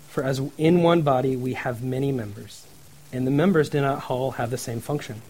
For 0.09 0.25
as 0.25 0.41
in 0.57 0.83
one 0.83 1.03
body 1.03 1.37
we 1.37 1.53
have 1.53 1.85
many 1.85 2.13
members, 2.13 2.67
and 3.13 3.27
the 3.27 3.31
members 3.31 3.69
do 3.69 3.81
not 3.81 4.11
all 4.11 4.33
have 4.33 4.51
the 4.51 4.59
same 4.59 4.81
function. 4.81 5.21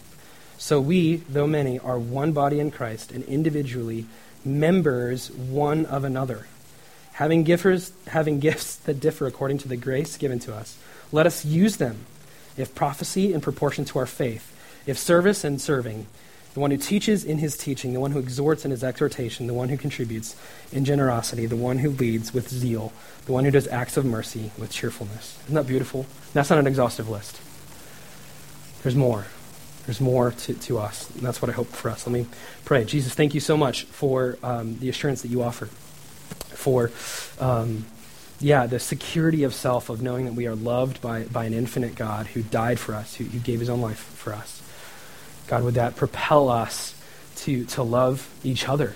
So 0.57 0.81
we, 0.81 1.17
though 1.17 1.47
many, 1.47 1.79
are 1.79 1.99
one 1.99 2.31
body 2.31 2.59
in 2.59 2.71
Christ, 2.71 3.11
and 3.11 3.23
individually 3.25 4.05
members 4.43 5.31
one 5.31 5.85
of 5.85 6.03
another. 6.03 6.47
Having, 7.13 7.43
gifts, 7.43 7.91
having 8.07 8.39
gifts 8.39 8.75
that 8.85 8.99
differ 8.99 9.27
according 9.27 9.59
to 9.59 9.67
the 9.67 9.77
grace 9.77 10.17
given 10.17 10.39
to 10.39 10.55
us, 10.55 10.77
let 11.11 11.25
us 11.25 11.45
use 11.45 11.77
them. 11.77 12.05
If 12.57 12.73
prophecy 12.73 13.33
in 13.33 13.41
proportion 13.41 13.85
to 13.85 13.99
our 13.99 14.05
faith, 14.05 14.53
if 14.87 14.97
service 14.97 15.43
and 15.43 15.61
serving, 15.61 16.07
the 16.55 16.61
one 16.61 16.71
who 16.71 16.77
teaches 16.77 17.23
in 17.23 17.37
his 17.37 17.55
teaching, 17.55 17.93
the 17.93 17.99
one 17.99 18.11
who 18.11 18.19
exhorts 18.19 18.65
in 18.65 18.71
his 18.71 18.83
exhortation, 18.83 19.45
the 19.45 19.53
one 19.53 19.69
who 19.69 19.77
contributes 19.77 20.35
in 20.71 20.85
generosity, 20.85 21.45
the 21.45 21.55
one 21.55 21.77
who 21.77 21.91
leads 21.91 22.33
with 22.33 22.49
zeal, 22.49 22.91
the 23.27 23.31
one 23.31 23.45
who 23.45 23.51
does 23.51 23.67
acts 23.67 23.95
of 23.95 24.05
mercy 24.05 24.49
with 24.57 24.71
cheerfulness. 24.71 25.37
Isn't 25.43 25.53
that 25.53 25.67
beautiful? 25.67 26.07
That's 26.33 26.49
not 26.49 26.57
an 26.57 26.65
exhaustive 26.65 27.09
list. 27.09 27.39
There's 28.81 28.95
more. 28.95 29.27
There's 29.87 30.01
more 30.01 30.31
to, 30.31 30.53
to 30.53 30.77
us. 30.77 31.09
And 31.11 31.21
that's 31.21 31.41
what 31.41 31.49
I 31.49 31.53
hope 31.53 31.69
for 31.69 31.89
us. 31.89 32.05
Let 32.05 32.13
me 32.13 32.27
pray. 32.65 32.83
Jesus, 32.83 33.15
thank 33.15 33.33
you 33.33 33.39
so 33.39 33.57
much 33.57 33.85
for 33.85 34.37
um, 34.43 34.77
the 34.77 34.89
assurance 34.89 35.23
that 35.23 35.29
you 35.29 35.41
offer, 35.41 35.65
for. 35.65 36.91
Um, 37.39 37.85
yeah, 38.39 38.67
the 38.67 38.79
security 38.79 39.43
of 39.43 39.53
self, 39.53 39.89
of 39.89 40.01
knowing 40.01 40.25
that 40.25 40.33
we 40.33 40.45
are 40.45 40.55
loved 40.55 41.01
by, 41.01 41.23
by 41.23 41.45
an 41.45 41.53
infinite 41.53 41.95
God 41.95 42.27
who 42.27 42.43
died 42.43 42.79
for 42.79 42.93
us, 42.93 43.15
who, 43.15 43.23
who 43.23 43.39
gave 43.39 43.59
his 43.59 43.69
own 43.69 43.81
life 43.81 43.97
for 43.97 44.33
us. 44.33 44.61
God, 45.47 45.63
would 45.63 45.75
that 45.75 45.95
propel 45.95 46.49
us 46.49 46.93
to, 47.37 47.65
to 47.65 47.81
love 47.81 48.29
each 48.43 48.67
other 48.67 48.93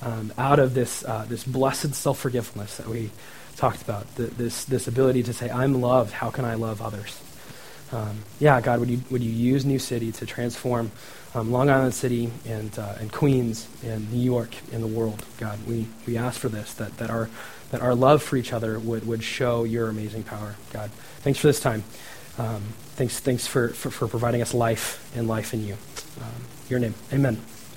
um, 0.00 0.32
out 0.36 0.58
of 0.58 0.74
this, 0.74 1.04
uh, 1.04 1.26
this 1.28 1.44
blessed 1.44 1.94
self 1.94 2.18
forgiveness 2.18 2.78
that 2.78 2.88
we 2.88 3.10
talked 3.56 3.82
about, 3.82 4.12
the, 4.16 4.24
this, 4.24 4.64
this 4.64 4.88
ability 4.88 5.22
to 5.24 5.32
say, 5.32 5.50
I'm 5.50 5.80
loved, 5.80 6.12
how 6.12 6.30
can 6.30 6.44
I 6.44 6.54
love 6.54 6.82
others? 6.82 7.20
Um, 7.92 8.18
yeah, 8.40 8.60
God, 8.60 8.80
would 8.80 8.88
you, 8.88 9.00
would 9.10 9.22
you 9.22 9.30
use 9.30 9.64
New 9.64 9.78
City 9.78 10.12
to 10.12 10.26
transform 10.26 10.90
um, 11.34 11.52
Long 11.52 11.70
Island 11.70 11.94
City 11.94 12.30
and, 12.46 12.76
uh, 12.78 12.94
and 13.00 13.12
Queens 13.12 13.68
and 13.84 14.10
New 14.12 14.22
York 14.22 14.54
and 14.72 14.82
the 14.82 14.88
world? 14.88 15.24
God, 15.38 15.58
we, 15.66 15.86
we 16.06 16.16
ask 16.16 16.40
for 16.40 16.48
this, 16.48 16.72
that, 16.74 16.96
that, 16.98 17.10
our, 17.10 17.28
that 17.70 17.82
our 17.82 17.94
love 17.94 18.22
for 18.22 18.36
each 18.36 18.52
other 18.52 18.78
would, 18.78 19.06
would 19.06 19.22
show 19.22 19.64
your 19.64 19.88
amazing 19.88 20.22
power. 20.22 20.56
God, 20.72 20.90
thanks 21.20 21.38
for 21.38 21.48
this 21.48 21.60
time. 21.60 21.84
Um, 22.38 22.62
thanks 22.96 23.20
thanks 23.20 23.46
for, 23.46 23.68
for, 23.68 23.90
for, 23.90 24.08
providing 24.08 24.40
us 24.40 24.54
life 24.54 25.12
and 25.14 25.28
life 25.28 25.52
in 25.52 25.66
you. 25.66 25.76
Um, 26.18 26.44
your 26.70 26.78
name. 26.78 26.94
Amen. 27.12 27.51